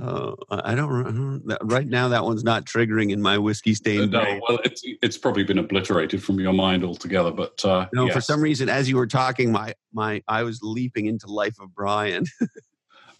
Uh, 0.00 0.34
I 0.50 0.74
don't, 0.74 1.42
right 1.62 1.86
now. 1.86 2.08
That 2.08 2.24
one's 2.24 2.42
not 2.42 2.64
triggering 2.64 3.12
in 3.12 3.22
my 3.22 3.38
whiskey 3.38 3.74
stained. 3.74 4.10
No, 4.10 4.22
brain. 4.22 4.40
well, 4.48 4.58
it's 4.64 4.82
it's 4.84 5.16
probably 5.16 5.44
been 5.44 5.58
obliterated 5.58 6.22
from 6.22 6.40
your 6.40 6.52
mind 6.52 6.82
altogether. 6.82 7.30
But 7.30 7.64
uh, 7.64 7.86
no, 7.92 8.06
yes. 8.06 8.14
for 8.14 8.20
some 8.20 8.40
reason, 8.40 8.68
as 8.68 8.88
you 8.88 8.96
were 8.96 9.06
talking, 9.06 9.52
my 9.52 9.72
my 9.92 10.20
I 10.26 10.42
was 10.42 10.60
leaping 10.62 11.06
into 11.06 11.28
Life 11.28 11.60
of 11.60 11.72
Brian. 11.72 12.26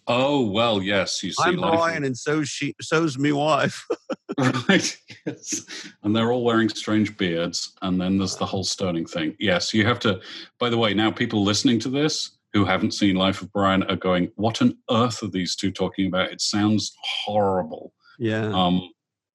oh 0.07 0.49
well, 0.49 0.83
yes, 0.83 1.23
you 1.23 1.31
see, 1.31 1.43
I'm 1.43 1.55
Brian, 1.55 2.03
of... 2.03 2.07
and 2.07 2.17
so 2.17 2.43
she, 2.43 2.75
so's 2.81 3.17
me 3.17 3.31
wife. 3.31 3.87
right. 4.67 4.97
Yes, 5.25 5.63
and 6.03 6.13
they're 6.13 6.33
all 6.33 6.43
wearing 6.43 6.67
strange 6.67 7.15
beards, 7.15 7.71
and 7.83 8.01
then 8.01 8.17
there's 8.17 8.35
the 8.35 8.45
whole 8.45 8.65
stoning 8.65 9.05
thing. 9.05 9.33
Yes, 9.39 9.73
you 9.73 9.85
have 9.85 9.99
to. 9.99 10.19
By 10.59 10.69
the 10.69 10.77
way, 10.77 10.93
now 10.93 11.09
people 11.09 11.41
listening 11.41 11.79
to 11.79 11.89
this 11.89 12.31
who 12.55 12.63
haven't 12.63 12.93
seen 12.93 13.17
Life 13.17 13.41
of 13.41 13.51
Brian 13.51 13.83
are 13.83 13.97
going, 13.97 14.31
"What 14.35 14.61
on 14.61 14.77
earth 14.89 15.21
are 15.21 15.27
these 15.27 15.57
two 15.57 15.71
talking 15.71 16.07
about? 16.07 16.31
It 16.31 16.39
sounds 16.39 16.95
horrible." 17.25 17.93
Yeah. 18.17 18.45
Um, 18.45 18.89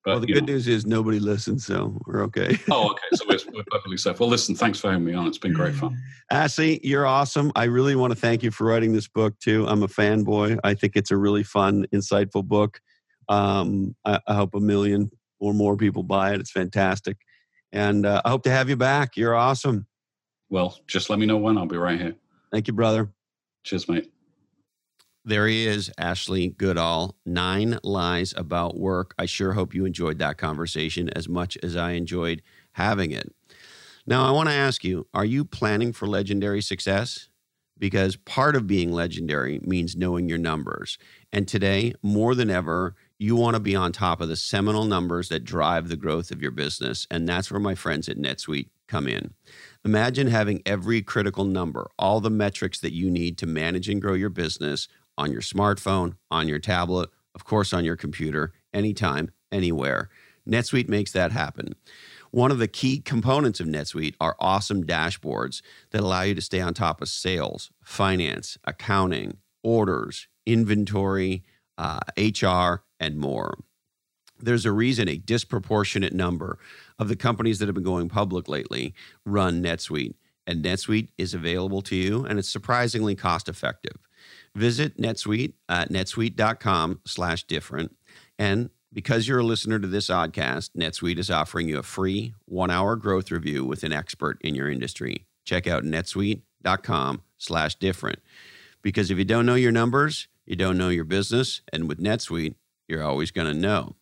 but, 0.05 0.12
well, 0.12 0.21
the 0.21 0.27
good 0.29 0.47
know. 0.47 0.55
news 0.55 0.66
is 0.66 0.87
nobody 0.87 1.18
listens, 1.18 1.66
so 1.66 2.01
we're 2.07 2.23
okay. 2.25 2.59
oh, 2.71 2.93
okay. 2.93 3.03
So 3.12 3.27
we're, 3.29 3.39
we're 3.53 3.64
perfectly 3.71 3.99
safe. 3.99 4.18
Well, 4.18 4.31
listen, 4.31 4.55
thanks 4.55 4.81
for 4.81 4.91
having 4.91 5.05
me 5.05 5.12
on. 5.12 5.27
It's 5.27 5.37
been 5.37 5.53
great 5.53 5.75
fun. 5.75 6.01
Ashley, 6.31 6.81
you're 6.83 7.07
awesome. 7.07 7.53
I 7.55 7.64
really 7.64 7.95
want 7.95 8.11
to 8.14 8.18
thank 8.18 8.43
you 8.43 8.51
for 8.51 8.64
writing 8.64 8.95
this 8.95 9.07
book 9.07 9.39
too. 9.39 9.66
I'm 9.68 9.83
a 9.83 9.89
fanboy. 9.89 10.59
I 10.64 10.73
think 10.73 10.97
it's 10.97 11.11
a 11.11 11.18
really 11.18 11.43
fun, 11.43 11.87
insightful 11.95 12.43
book. 12.43 12.81
Um, 13.29 13.95
I, 14.07 14.18
I, 14.27 14.35
hope 14.35 14.55
a 14.55 14.61
million 14.61 15.11
or 15.39 15.53
more 15.53 15.77
people 15.77 16.03
buy 16.03 16.33
it. 16.33 16.41
It's 16.41 16.51
fantastic, 16.51 17.18
and 17.71 18.07
uh, 18.07 18.23
I 18.25 18.31
hope 18.31 18.45
to 18.45 18.51
have 18.51 18.71
you 18.71 18.77
back. 18.77 19.16
You're 19.16 19.37
awesome. 19.37 19.87
Well, 20.49 20.81
just 20.87 21.11
let 21.11 21.18
me 21.18 21.27
know 21.27 21.37
when. 21.37 21.59
I'll 21.59 21.66
be 21.66 21.77
right 21.77 22.01
here. 22.01 22.14
Thank 22.53 22.66
you, 22.66 22.72
brother. 22.72 23.11
Cheers, 23.64 23.88
mate. 23.88 24.11
There 25.24 25.46
he 25.46 25.66
is, 25.66 25.90
Ashley 25.98 26.48
Goodall. 26.48 27.16
Nine 27.26 27.78
lies 27.84 28.32
about 28.36 28.78
work. 28.78 29.14
I 29.18 29.26
sure 29.26 29.53
hope 29.53 29.74
you 29.74 29.84
enjoyed 29.84 30.18
that 30.18 30.38
conversation 30.38 31.11
as 31.11 31.28
much 31.28 31.59
as 31.62 31.76
I 31.76 31.92
enjoyed 31.92 32.42
having 32.72 33.11
it. 33.11 33.32
Now, 34.07 34.26
I 34.26 34.30
want 34.30 34.48
to 34.48 34.55
ask 34.55 34.82
you 34.82 35.07
are 35.12 35.24
you 35.24 35.44
planning 35.44 35.92
for 35.92 36.07
legendary 36.07 36.62
success? 36.62 37.28
Because 37.78 38.16
part 38.16 38.57
of 38.57 38.66
being 38.66 38.92
legendary 38.92 39.61
means 39.62 39.96
knowing 39.96 40.28
your 40.28 40.38
numbers. 40.38 40.98
And 41.32 41.46
today, 41.48 41.94
more 42.03 42.34
than 42.34 42.51
ever, 42.51 42.94
you 43.18 43.36
want 43.36 43.55
to 43.55 43.61
be 43.61 43.74
on 43.76 43.92
top 43.92 44.20
of 44.20 44.28
the 44.28 44.36
seminal 44.36 44.84
numbers 44.84 45.28
that 45.28 45.44
drive 45.44 45.88
the 45.88 45.96
growth 45.96 46.30
of 46.30 46.42
your 46.42 46.51
business. 46.51 47.07
And 47.11 47.28
that's 47.28 47.51
where 47.51 47.61
my 47.61 47.74
friends 47.74 48.09
at 48.09 48.18
NetSuite 48.18 48.68
come 48.86 49.07
in. 49.07 49.32
Imagine 49.85 50.26
having 50.26 50.62
every 50.66 51.01
critical 51.01 51.45
number, 51.45 51.89
all 51.99 52.20
the 52.20 52.31
metrics 52.31 52.81
that 52.81 52.93
you 52.93 53.11
need 53.11 53.39
to 53.39 53.47
manage 53.47 53.89
and 53.89 54.01
grow 54.01 54.12
your 54.12 54.28
business 54.28 54.89
on 55.16 55.33
your 55.33 55.41
smartphone, 55.41 56.16
on 56.31 56.49
your 56.49 56.59
tablet, 56.59 57.09
of 57.35 57.45
course, 57.45 57.72
on 57.72 57.85
your 57.85 57.97
computer, 57.97 58.53
anytime, 58.74 59.31
anywhere. 59.51 60.11
NetSuite 60.49 60.89
makes 60.89 61.12
that 61.12 61.33
happen. 61.33 61.74
One 62.31 62.51
of 62.51 62.59
the 62.59 62.68
key 62.68 63.01
components 63.01 63.59
of 63.59 63.66
NetSuite 63.66 64.14
are 64.20 64.37
awesome 64.39 64.85
dashboards 64.85 65.62
that 65.91 66.03
allow 66.03 66.22
you 66.22 66.35
to 66.35 66.43
stay 66.43 66.61
on 66.61 66.74
top 66.74 67.01
of 67.01 67.09
sales, 67.09 67.70
finance, 67.83 68.59
accounting, 68.64 69.39
orders, 69.62 70.28
inventory, 70.47 71.43
uh, 71.78 72.01
HR, 72.16 72.85
and 73.01 73.18
more. 73.18 73.59
There's 74.43 74.66
a 74.66 74.72
reason 74.72 75.09
a 75.09 75.16
disproportionate 75.16 76.12
number 76.12 76.59
of 76.99 77.09
the 77.09 77.16
companies 77.16 77.59
that 77.59 77.66
have 77.66 77.74
been 77.74 77.84
going 77.84 78.09
public 78.09 78.49
lately 78.49 78.95
run 79.24 79.62
NetSuite. 79.62 80.14
And 80.47 80.64
NetSuite 80.64 81.09
is 81.18 81.34
available 81.34 81.82
to 81.82 81.97
you 81.97 82.24
and 82.24 82.38
it's 82.38 82.49
surprisingly 82.49 83.14
cost 83.14 83.49
effective. 83.49 83.97
Visit 84.55 84.99
NetSuite 84.99 85.53
at 85.68 85.91
netsuite.com 85.91 87.01
slash 87.05 87.45
different. 87.45 87.97
And 88.38 88.70
because 88.93 89.28
you're 89.28 89.38
a 89.38 89.45
listener 89.45 89.78
to 89.78 89.86
this 89.86 90.09
oddcast, 90.09 90.70
NetSuite 90.76 91.18
is 91.18 91.30
offering 91.30 91.68
you 91.68 91.78
a 91.78 91.82
free 91.82 92.34
one 92.47 92.70
hour 92.70 92.97
growth 92.97 93.30
review 93.30 93.64
with 93.64 93.84
an 93.84 93.93
expert 93.93 94.38
in 94.43 94.55
your 94.55 94.68
industry. 94.68 95.26
Check 95.45 95.66
out 95.66 95.84
netsuite.com 95.84 97.22
slash 97.38 97.76
different. 97.76 98.18
Because 98.82 99.11
if 99.11 99.18
you 99.18 99.24
don't 99.24 99.47
know 99.47 99.55
your 99.55 99.72
numbers, 99.72 100.26
you 100.47 100.57
don't 100.57 100.78
know 100.78 100.88
your 100.88 101.05
business. 101.05 101.61
And 101.72 101.88
with 101.88 102.01
NetSuite, 102.01 102.55
you're 102.88 103.05
always 103.05 103.30
going 103.30 103.47
to 103.47 103.55
know. 103.55 103.95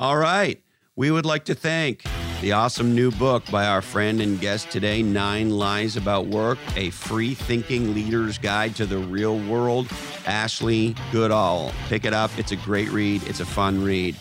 All 0.00 0.16
right. 0.16 0.62
We 0.96 1.10
would 1.10 1.24
like 1.24 1.44
to 1.46 1.54
thank 1.54 2.02
the 2.40 2.52
awesome 2.52 2.94
new 2.94 3.10
book 3.12 3.44
by 3.50 3.66
our 3.66 3.80
friend 3.80 4.20
and 4.20 4.40
guest 4.40 4.70
today, 4.70 5.02
Nine 5.02 5.50
Lies 5.50 5.96
About 5.96 6.26
Work, 6.26 6.58
a 6.76 6.90
free 6.90 7.34
thinking 7.34 7.94
leader's 7.94 8.36
guide 8.36 8.74
to 8.76 8.86
the 8.86 8.98
real 8.98 9.38
world, 9.38 9.88
Ashley 10.26 10.94
Goodall. 11.12 11.72
Pick 11.88 12.04
it 12.04 12.12
up. 12.12 12.30
It's 12.36 12.52
a 12.52 12.56
great 12.56 12.90
read, 12.90 13.22
it's 13.24 13.40
a 13.40 13.46
fun 13.46 13.82
read. 13.84 14.16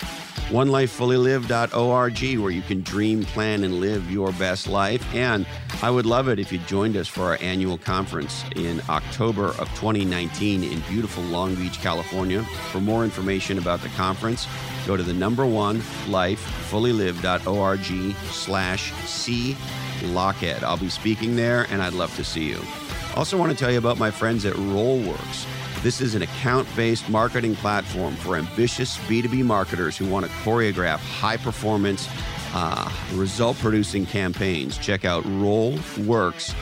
OneLifeFullyLived.org, 0.50 2.40
where 2.40 2.52
you 2.52 2.62
can 2.62 2.82
dream, 2.82 3.24
plan, 3.24 3.64
and 3.64 3.80
live 3.80 4.12
your 4.12 4.32
best 4.34 4.68
life. 4.68 5.04
And 5.16 5.46
I 5.82 5.90
would 5.90 6.06
love 6.06 6.28
it 6.28 6.40
if 6.40 6.52
you 6.52 6.60
joined 6.60 6.98
us 6.98 7.08
for 7.08 7.24
our 7.24 7.38
annual 7.42 7.78
conference 7.78 8.44
in 8.56 8.82
October 8.90 9.48
of 9.48 9.70
2019 9.76 10.64
in 10.64 10.80
beautiful 10.82 11.24
Long 11.24 11.56
Beach, 11.56 11.80
California. 11.80 12.44
For 12.72 12.82
more 12.82 13.04
information 13.04 13.58
about 13.58 13.82
the 13.82 13.90
conference, 13.90 14.48
go 14.86 14.98
to 14.98 15.04
the 15.04 15.14
number 15.14 15.46
one 15.46 15.80
lifefullylived.org 16.08 18.16
slash 18.32 18.94
C 19.06 19.56
Lochhead. 20.02 20.64
I'll 20.64 20.78
be 20.78 20.90
speaking 20.90 21.36
there 21.36 21.68
and 21.70 21.82
I'd 21.82 21.94
love 21.94 22.16
to 22.16 22.24
see 22.24 22.50
you. 22.50 22.62
Also 23.16 23.38
want 23.38 23.52
to 23.52 23.58
tell 23.58 23.72
you 23.72 23.78
about 23.78 23.98
my 23.98 24.12
friends 24.12 24.46
at 24.46 24.54
Rollworks. 24.54 25.46
This 25.84 26.00
is 26.00 26.14
an 26.14 26.22
account 26.22 26.68
based 26.76 27.10
marketing 27.10 27.56
platform 27.56 28.16
for 28.16 28.36
ambitious 28.36 28.98
B2B 29.00 29.44
marketers 29.44 29.98
who 29.98 30.06
want 30.08 30.28
to 30.28 30.32
choreograph 30.32 31.00
high 31.00 31.38
performance, 31.38 32.08
uh, 32.54 32.88
result 33.14 33.58
producing 33.58 34.06
campaigns. 34.06 34.78
Check 34.78 35.06
out 35.06 35.24
rollworks.com. 35.24 36.56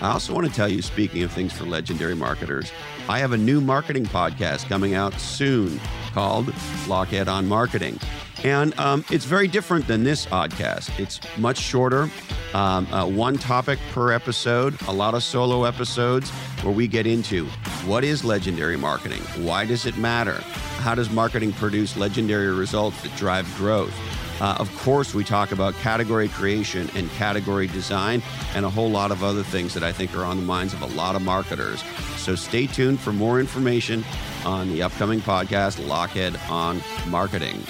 I 0.00 0.12
also 0.12 0.32
want 0.32 0.46
to 0.46 0.52
tell 0.52 0.68
you, 0.68 0.80
speaking 0.80 1.24
of 1.24 1.32
things 1.32 1.52
for 1.52 1.64
legendary 1.64 2.14
marketers, 2.14 2.70
I 3.08 3.18
have 3.18 3.32
a 3.32 3.36
new 3.36 3.60
marketing 3.60 4.04
podcast 4.04 4.68
coming 4.68 4.94
out 4.94 5.14
soon 5.14 5.80
called 6.12 6.46
Lochhead 6.86 7.26
on 7.26 7.48
Marketing. 7.48 7.98
And 8.44 8.78
um, 8.78 9.04
it's 9.10 9.24
very 9.24 9.48
different 9.48 9.88
than 9.88 10.04
this 10.04 10.26
oddcast. 10.26 10.96
It's 11.00 11.18
much 11.36 11.58
shorter, 11.58 12.08
um, 12.54 12.86
uh, 12.92 13.06
one 13.08 13.38
topic 13.38 13.80
per 13.92 14.12
episode, 14.12 14.80
a 14.82 14.92
lot 14.92 15.14
of 15.14 15.24
solo 15.24 15.64
episodes 15.64 16.30
where 16.66 16.74
we 16.74 16.86
get 16.88 17.06
into 17.06 17.46
what 17.86 18.02
is 18.02 18.24
legendary 18.24 18.76
marketing? 18.76 19.22
Why 19.46 19.64
does 19.64 19.86
it 19.86 19.96
matter? 19.96 20.40
How 20.80 20.96
does 20.96 21.08
marketing 21.10 21.52
produce 21.52 21.96
legendary 21.96 22.52
results 22.52 23.00
that 23.02 23.14
drive 23.14 23.46
growth? 23.56 23.94
Uh, 24.40 24.56
of 24.58 24.76
course, 24.78 25.14
we 25.14 25.22
talk 25.22 25.52
about 25.52 25.74
category 25.74 26.26
creation 26.26 26.90
and 26.96 27.08
category 27.12 27.68
design 27.68 28.20
and 28.56 28.66
a 28.66 28.70
whole 28.70 28.90
lot 28.90 29.12
of 29.12 29.22
other 29.22 29.44
things 29.44 29.74
that 29.74 29.84
I 29.84 29.92
think 29.92 30.12
are 30.16 30.24
on 30.24 30.38
the 30.38 30.42
minds 30.42 30.74
of 30.74 30.82
a 30.82 30.86
lot 30.86 31.14
of 31.14 31.22
marketers. 31.22 31.84
So 32.16 32.34
stay 32.34 32.66
tuned 32.66 32.98
for 32.98 33.12
more 33.12 33.38
information 33.38 34.04
on 34.44 34.68
the 34.68 34.82
upcoming 34.82 35.20
podcast, 35.20 35.80
Lochhead 35.80 36.36
on 36.50 36.82
Marketing. 37.08 37.62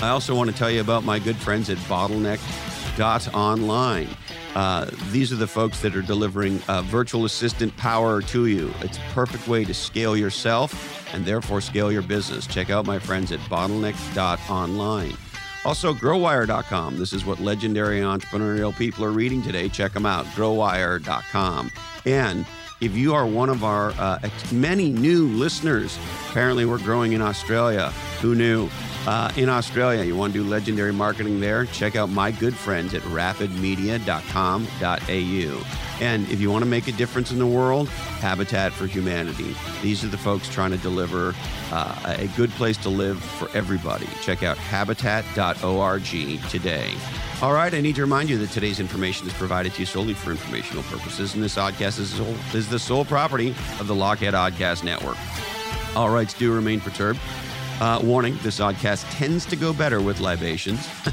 I 0.00 0.08
also 0.08 0.34
want 0.34 0.50
to 0.50 0.56
tell 0.56 0.70
you 0.70 0.80
about 0.80 1.04
my 1.04 1.18
good 1.18 1.36
friends 1.36 1.68
at 1.68 1.76
bottleneck.online. 1.76 4.08
Uh, 4.54 4.88
these 5.10 5.32
are 5.32 5.36
the 5.36 5.46
folks 5.46 5.80
that 5.80 5.96
are 5.96 6.02
delivering 6.02 6.60
uh, 6.68 6.82
virtual 6.82 7.24
assistant 7.24 7.76
power 7.76 8.22
to 8.22 8.46
you. 8.46 8.72
It's 8.80 8.98
a 8.98 9.02
perfect 9.12 9.48
way 9.48 9.64
to 9.64 9.74
scale 9.74 10.16
yourself 10.16 11.12
and 11.12 11.24
therefore 11.24 11.60
scale 11.60 11.90
your 11.90 12.02
business. 12.02 12.46
Check 12.46 12.70
out 12.70 12.86
my 12.86 12.98
friends 12.98 13.32
at 13.32 13.40
bottleneck.online. 13.40 15.16
Also, 15.64 15.94
growwire.com. 15.94 16.98
This 16.98 17.12
is 17.12 17.24
what 17.24 17.40
legendary 17.40 18.00
entrepreneurial 18.00 18.76
people 18.76 19.04
are 19.04 19.10
reading 19.10 19.42
today. 19.42 19.68
Check 19.68 19.92
them 19.92 20.04
out, 20.06 20.26
growwire.com. 20.26 21.70
And 22.04 22.44
if 22.80 22.94
you 22.94 23.14
are 23.14 23.26
one 23.26 23.48
of 23.48 23.64
our 23.64 23.92
uh, 23.92 24.18
many 24.52 24.90
new 24.90 25.26
listeners, 25.28 25.98
apparently 26.28 26.66
we're 26.66 26.78
growing 26.78 27.12
in 27.12 27.22
Australia. 27.22 27.90
Who 28.20 28.34
knew? 28.34 28.68
Uh, 29.06 29.30
in 29.36 29.50
Australia, 29.50 30.02
you 30.02 30.16
want 30.16 30.32
to 30.32 30.42
do 30.42 30.48
legendary 30.48 30.92
marketing 30.92 31.40
there? 31.40 31.66
Check 31.66 31.94
out 31.94 32.08
my 32.08 32.30
good 32.30 32.56
friends 32.56 32.94
at 32.94 33.02
rapidmedia.com.au. 33.02 35.64
And 36.00 36.28
if 36.30 36.40
you 36.40 36.50
want 36.50 36.64
to 36.64 36.68
make 36.68 36.88
a 36.88 36.92
difference 36.92 37.30
in 37.30 37.38
the 37.38 37.46
world, 37.46 37.88
Habitat 37.88 38.72
for 38.72 38.86
Humanity. 38.86 39.54
These 39.82 40.04
are 40.04 40.08
the 40.08 40.18
folks 40.18 40.48
trying 40.48 40.70
to 40.70 40.78
deliver 40.78 41.34
uh, 41.70 42.16
a 42.18 42.26
good 42.28 42.50
place 42.52 42.78
to 42.78 42.88
live 42.88 43.22
for 43.22 43.54
everybody. 43.56 44.08
Check 44.22 44.42
out 44.42 44.56
habitat.org 44.56 46.04
today. 46.48 46.94
All 47.42 47.52
right, 47.52 47.74
I 47.74 47.80
need 47.80 47.96
to 47.96 48.00
remind 48.00 48.30
you 48.30 48.38
that 48.38 48.50
today's 48.50 48.80
information 48.80 49.26
is 49.26 49.34
provided 49.34 49.74
to 49.74 49.80
you 49.80 49.86
solely 49.86 50.14
for 50.14 50.30
informational 50.30 50.82
purposes, 50.84 51.34
and 51.34 51.42
this 51.42 51.56
oddcast 51.56 52.00
is, 52.00 52.18
is 52.54 52.70
the 52.70 52.78
sole 52.78 53.04
property 53.04 53.50
of 53.78 53.86
the 53.86 53.94
Lochhead 53.94 54.32
Oddcast 54.32 54.82
Network. 54.82 55.18
All 55.94 56.10
rights 56.10 56.32
do 56.32 56.52
remain 56.52 56.80
perturbed. 56.80 57.20
Uh, 57.80 58.00
warning 58.02 58.38
this 58.42 58.60
oddcast 58.60 59.04
tends 59.16 59.44
to 59.46 59.56
go 59.56 59.72
better 59.72 60.00
with 60.00 60.20
libations. 60.20 60.88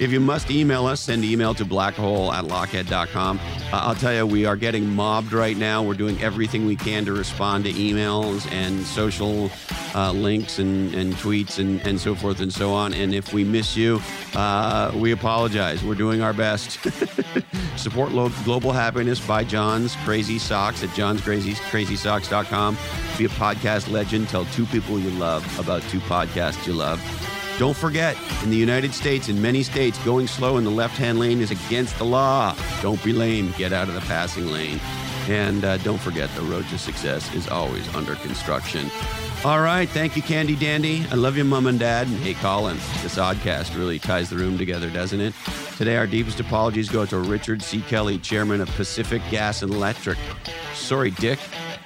if 0.00 0.10
you 0.10 0.20
must 0.20 0.50
email 0.50 0.86
us, 0.86 1.00
send 1.00 1.24
email 1.24 1.54
to 1.54 1.64
blackhole 1.64 2.32
at 2.32 2.44
lochhead.com. 2.44 3.38
Uh, 3.38 3.70
I'll 3.72 3.94
tell 3.94 4.14
you, 4.14 4.26
we 4.26 4.46
are 4.46 4.56
getting 4.56 4.88
mobbed 4.88 5.32
right 5.32 5.56
now. 5.56 5.82
We're 5.82 5.94
doing 5.94 6.20
everything 6.22 6.66
we 6.66 6.76
can 6.76 7.04
to 7.04 7.12
respond 7.12 7.64
to 7.64 7.72
emails 7.72 8.50
and 8.50 8.82
social 8.84 9.50
uh, 9.94 10.12
links 10.12 10.58
and, 10.58 10.94
and 10.94 11.12
tweets 11.14 11.58
and, 11.58 11.80
and 11.86 12.00
so 12.00 12.14
forth 12.14 12.40
and 12.40 12.52
so 12.52 12.72
on. 12.72 12.94
And 12.94 13.14
if 13.14 13.32
we 13.32 13.44
miss 13.44 13.76
you, 13.76 14.00
uh, 14.34 14.92
we 14.94 15.12
apologize. 15.12 15.84
We're 15.84 15.94
doing 15.94 16.22
our 16.22 16.32
best. 16.32 16.78
Support 17.76 18.12
lo- 18.12 18.32
global 18.44 18.72
happiness 18.72 19.24
by 19.24 19.44
John's 19.44 19.94
Crazy 20.04 20.38
Socks 20.38 20.82
at 20.82 20.90
johnscrazysocks.com. 20.90 22.76
Be 23.16 23.24
a 23.24 23.28
podcast 23.28 23.90
legend. 23.90 24.28
Tell 24.28 24.44
two 24.46 24.66
people 24.66 24.98
you 24.98 25.10
love 25.18 25.58
about 25.58 25.82
two 25.82 26.00
podcasts 26.00 26.66
you 26.66 26.72
love. 26.72 27.00
Don't 27.58 27.76
forget, 27.76 28.16
in 28.44 28.50
the 28.50 28.56
United 28.56 28.94
States, 28.94 29.28
in 29.28 29.42
many 29.42 29.64
states, 29.64 29.98
going 30.04 30.28
slow 30.28 30.58
in 30.58 30.64
the 30.64 30.70
left 30.70 30.96
hand 30.96 31.18
lane 31.18 31.40
is 31.40 31.50
against 31.50 31.98
the 31.98 32.04
law. 32.04 32.54
Don't 32.82 33.02
be 33.02 33.12
lame. 33.12 33.52
Get 33.58 33.72
out 33.72 33.88
of 33.88 33.94
the 33.94 34.00
passing 34.02 34.46
lane. 34.52 34.80
And 35.28 35.64
uh, 35.64 35.76
don't 35.78 36.00
forget, 36.00 36.30
the 36.36 36.42
road 36.42 36.66
to 36.68 36.78
success 36.78 37.34
is 37.34 37.48
always 37.48 37.92
under 37.94 38.14
construction. 38.14 38.90
All 39.44 39.60
right. 39.60 39.88
Thank 39.88 40.16
you, 40.16 40.22
Candy 40.22 40.56
Dandy. 40.56 41.04
I 41.10 41.16
love 41.16 41.36
you, 41.36 41.44
Mom 41.44 41.66
and 41.66 41.78
Dad. 41.78 42.06
And 42.06 42.16
hey, 42.18 42.34
Colin, 42.34 42.76
this 43.02 43.16
oddcast 43.16 43.76
really 43.76 43.98
ties 43.98 44.30
the 44.30 44.36
room 44.36 44.56
together, 44.56 44.88
doesn't 44.88 45.20
it? 45.20 45.34
Today, 45.76 45.96
our 45.96 46.06
deepest 46.06 46.40
apologies 46.40 46.88
go 46.88 47.06
to 47.06 47.18
Richard 47.18 47.62
C. 47.62 47.80
Kelly, 47.82 48.18
chairman 48.18 48.60
of 48.60 48.68
Pacific 48.70 49.20
Gas 49.30 49.62
and 49.62 49.72
Electric. 49.72 50.18
Sorry, 50.74 51.10
Dick. 51.10 51.38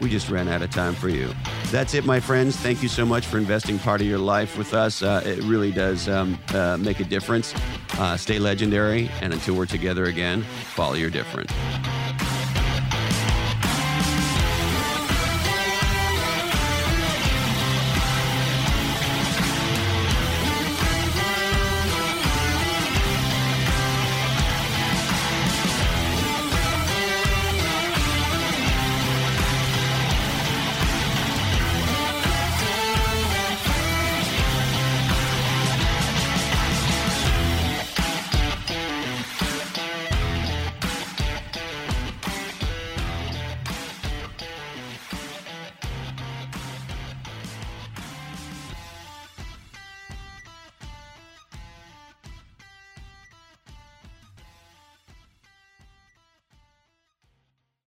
We 0.02 0.10
just 0.10 0.28
ran 0.28 0.48
out 0.48 0.62
of 0.62 0.70
time 0.70 0.94
for 0.94 1.08
you. 1.08 1.32
That's 1.70 1.94
it, 1.94 2.04
my 2.04 2.18
friends. 2.18 2.56
Thank 2.56 2.82
you 2.82 2.88
so 2.88 3.06
much 3.06 3.24
for 3.24 3.38
investing 3.38 3.78
part 3.78 4.00
of 4.00 4.06
your 4.06 4.18
life 4.18 4.58
with 4.58 4.74
us. 4.74 5.00
Uh, 5.00 5.22
it 5.24 5.42
really 5.44 5.70
does 5.70 6.08
um, 6.08 6.38
uh, 6.48 6.76
make 6.76 6.98
a 6.98 7.04
difference. 7.04 7.54
Uh, 7.98 8.16
stay 8.16 8.40
legendary, 8.40 9.08
and 9.20 9.32
until 9.32 9.54
we're 9.54 9.64
together 9.64 10.06
again, 10.06 10.42
follow 10.74 10.94
your 10.94 11.10
different. 11.10 11.50